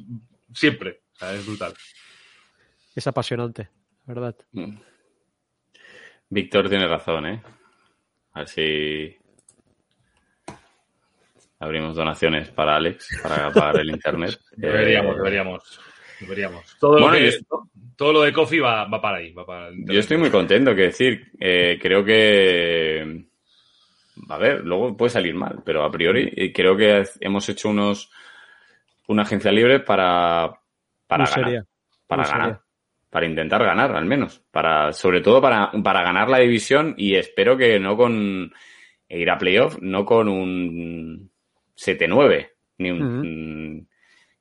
[0.52, 1.01] siempre.
[1.14, 1.72] O sea, es brutal.
[2.94, 3.70] Es apasionante,
[4.05, 4.36] ¿verdad?
[4.52, 4.76] Mm.
[6.28, 7.43] Víctor tiene razón, ¿eh?
[8.34, 9.16] A ver si
[11.60, 14.38] abrimos donaciones para Alex para pagar el internet.
[14.56, 15.80] deberíamos, Eh, deberíamos,
[16.20, 16.76] deberíamos.
[16.78, 17.62] Todo, Bueno, lo, que, yo-
[17.96, 19.32] todo lo de Coffee va, va para ahí.
[19.32, 23.26] Va para el Yo estoy muy contento, que decir, eh, creo que,
[24.28, 28.10] a ver, luego puede salir mal, pero a priori eh, creo que hemos hecho unos,
[29.09, 30.50] una agencia libre para,
[31.06, 31.66] para Muy ganar, seria,
[32.06, 32.64] para muy ganar, seria.
[33.12, 37.59] Para intentar ganar al menos, para, sobre todo para, para ganar la división y espero
[37.59, 38.51] que no con
[39.10, 41.30] ir a playoff, no con un
[41.76, 43.02] 7-9, ni un,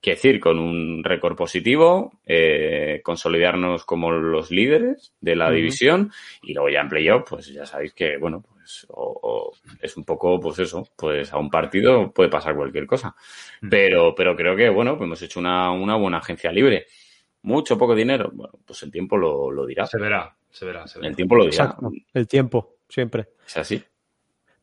[0.04, 6.12] Quiero decir, con un récord positivo, eh, consolidarnos como los líderes de la división
[6.42, 10.04] y luego ya en playoff, pues ya sabéis que, bueno, pues o- o es un
[10.04, 13.14] poco, pues eso, pues a un partido puede pasar cualquier cosa.
[13.70, 16.88] Pero, pero creo que, bueno, pues hemos hecho una, una buena agencia libre.
[17.44, 19.88] Mucho, poco dinero, bueno, pues el tiempo lo, lo dirá.
[19.88, 21.10] Se verá, se verá, se verá.
[21.10, 21.64] El tiempo lo dirá.
[21.66, 21.92] Exacto.
[22.14, 23.30] El tiempo, siempre.
[23.48, 23.84] Es así.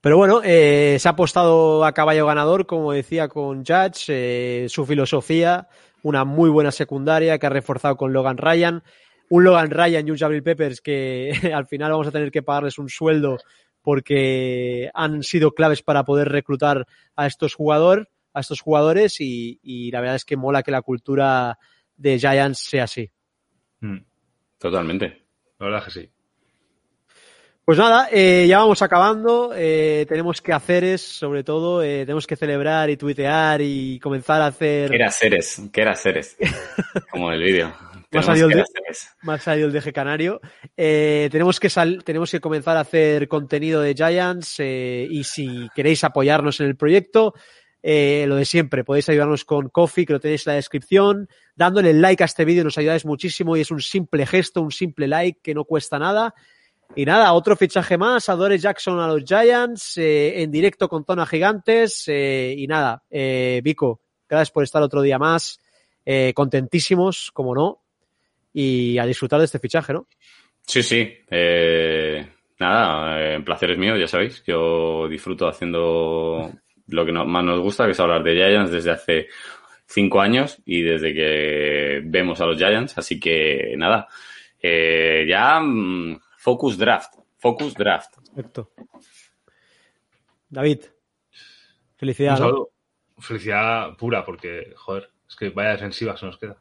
[0.01, 4.87] Pero bueno, eh, se ha apostado a caballo ganador, como decía con Judge, eh, su
[4.87, 5.69] filosofía,
[6.03, 8.85] una muy buena secundaria que ha reforzado con Logan Ryan.
[9.29, 12.79] Un Logan Ryan y un Jabril Peppers que al final vamos a tener que pagarles
[12.79, 13.39] un sueldo
[13.83, 16.87] porque han sido claves para poder reclutar
[17.17, 20.83] a estos jugadores, a estos jugadores y, y la verdad es que mola que la
[20.83, 21.59] cultura
[21.99, 23.11] de Giants sea así.
[23.81, 23.99] Mm,
[24.59, 25.27] Totalmente.
[25.59, 26.11] La verdad es que sí.
[27.65, 29.53] Pues nada, eh, ya vamos acabando.
[29.55, 34.41] eh, tenemos que hacer es, sobre todo, eh, tenemos que celebrar y tuitear y comenzar
[34.41, 34.89] a hacer.
[34.89, 35.61] ¿Qué era Ceres?
[35.71, 36.37] ¿Qué era Ceres?
[37.11, 37.75] Como el vídeo.
[38.09, 38.49] Tenemos salido.
[39.23, 40.41] Más salido el deje canario.
[40.79, 45.69] Eh, tenemos, que sal- tenemos que comenzar a hacer contenido de Giants eh, y si
[45.75, 47.35] queréis apoyarnos en el proyecto,
[47.83, 51.29] eh, lo de siempre, podéis ayudarnos con Coffee, que lo tenéis en la descripción.
[51.59, 55.09] Dándole like a este vídeo nos ayudáis muchísimo y es un simple gesto, un simple
[55.09, 56.33] like que no cuesta nada.
[56.95, 61.27] Y nada, otro fichaje más, Adore Jackson a los Giants, eh, en directo con Zona
[61.27, 62.05] Gigantes.
[62.07, 65.59] eh, y nada, eh, Vico, gracias por estar otro día más.
[66.33, 67.83] contentísimos, como no,
[68.53, 70.07] y a disfrutar de este fichaje, ¿no?
[70.65, 71.13] Sí, sí.
[72.61, 74.45] Nada, el placer es mío, ya sabéis.
[74.47, 76.53] Yo disfruto haciendo
[76.87, 79.27] lo que más nos gusta, que es hablar de Giants desde hace
[79.89, 82.97] cinco años y desde que vemos a los Giants.
[82.99, 84.07] Así que nada,
[84.61, 87.15] eh, ya mm, Focus Draft.
[87.39, 88.17] Focus Draft.
[88.35, 88.71] Perfecto.
[90.51, 90.81] David,
[92.17, 92.71] saludo.
[93.19, 96.57] Felicidad pura, porque, joder, es que vaya defensiva se nos queda.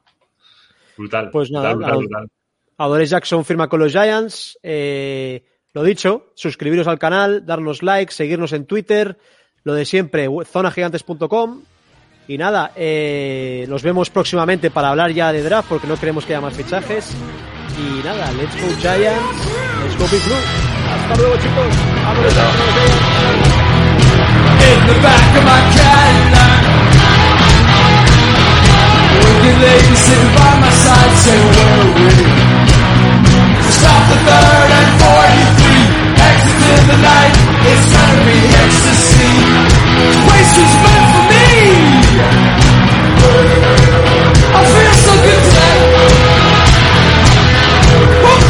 [0.98, 1.30] Brutal.
[1.32, 2.24] Pues nada, brutal, brutal, nada.
[2.24, 2.38] brutal.
[2.80, 4.58] Adore Jackson firma con los Giants.
[4.64, 5.44] Eh,
[5.74, 9.18] lo dicho, suscribiros al canal, darnos like, seguirnos en Twitter,
[9.64, 11.62] lo de siempre, zonagigantes.com.
[12.30, 16.34] Y nada, eh, nos vemos próximamente para hablar ya de draft porque no queremos que
[16.34, 17.16] haya más fichajes.
[17.80, 19.48] Y nada, let's go Giants,
[19.82, 20.36] let's go Big Blue.
[20.92, 21.76] Hasta luego chicos.
[29.38, 31.14] My lady sitting by my side
[31.96, 32.12] we?
[33.72, 34.12] Stop
[36.76, 37.36] in the night.
[37.64, 37.88] It's
[38.60, 39.48] ecstasy.
[42.20, 42.22] I
[44.74, 45.78] feel so good today.
[48.24, 48.47] Woo!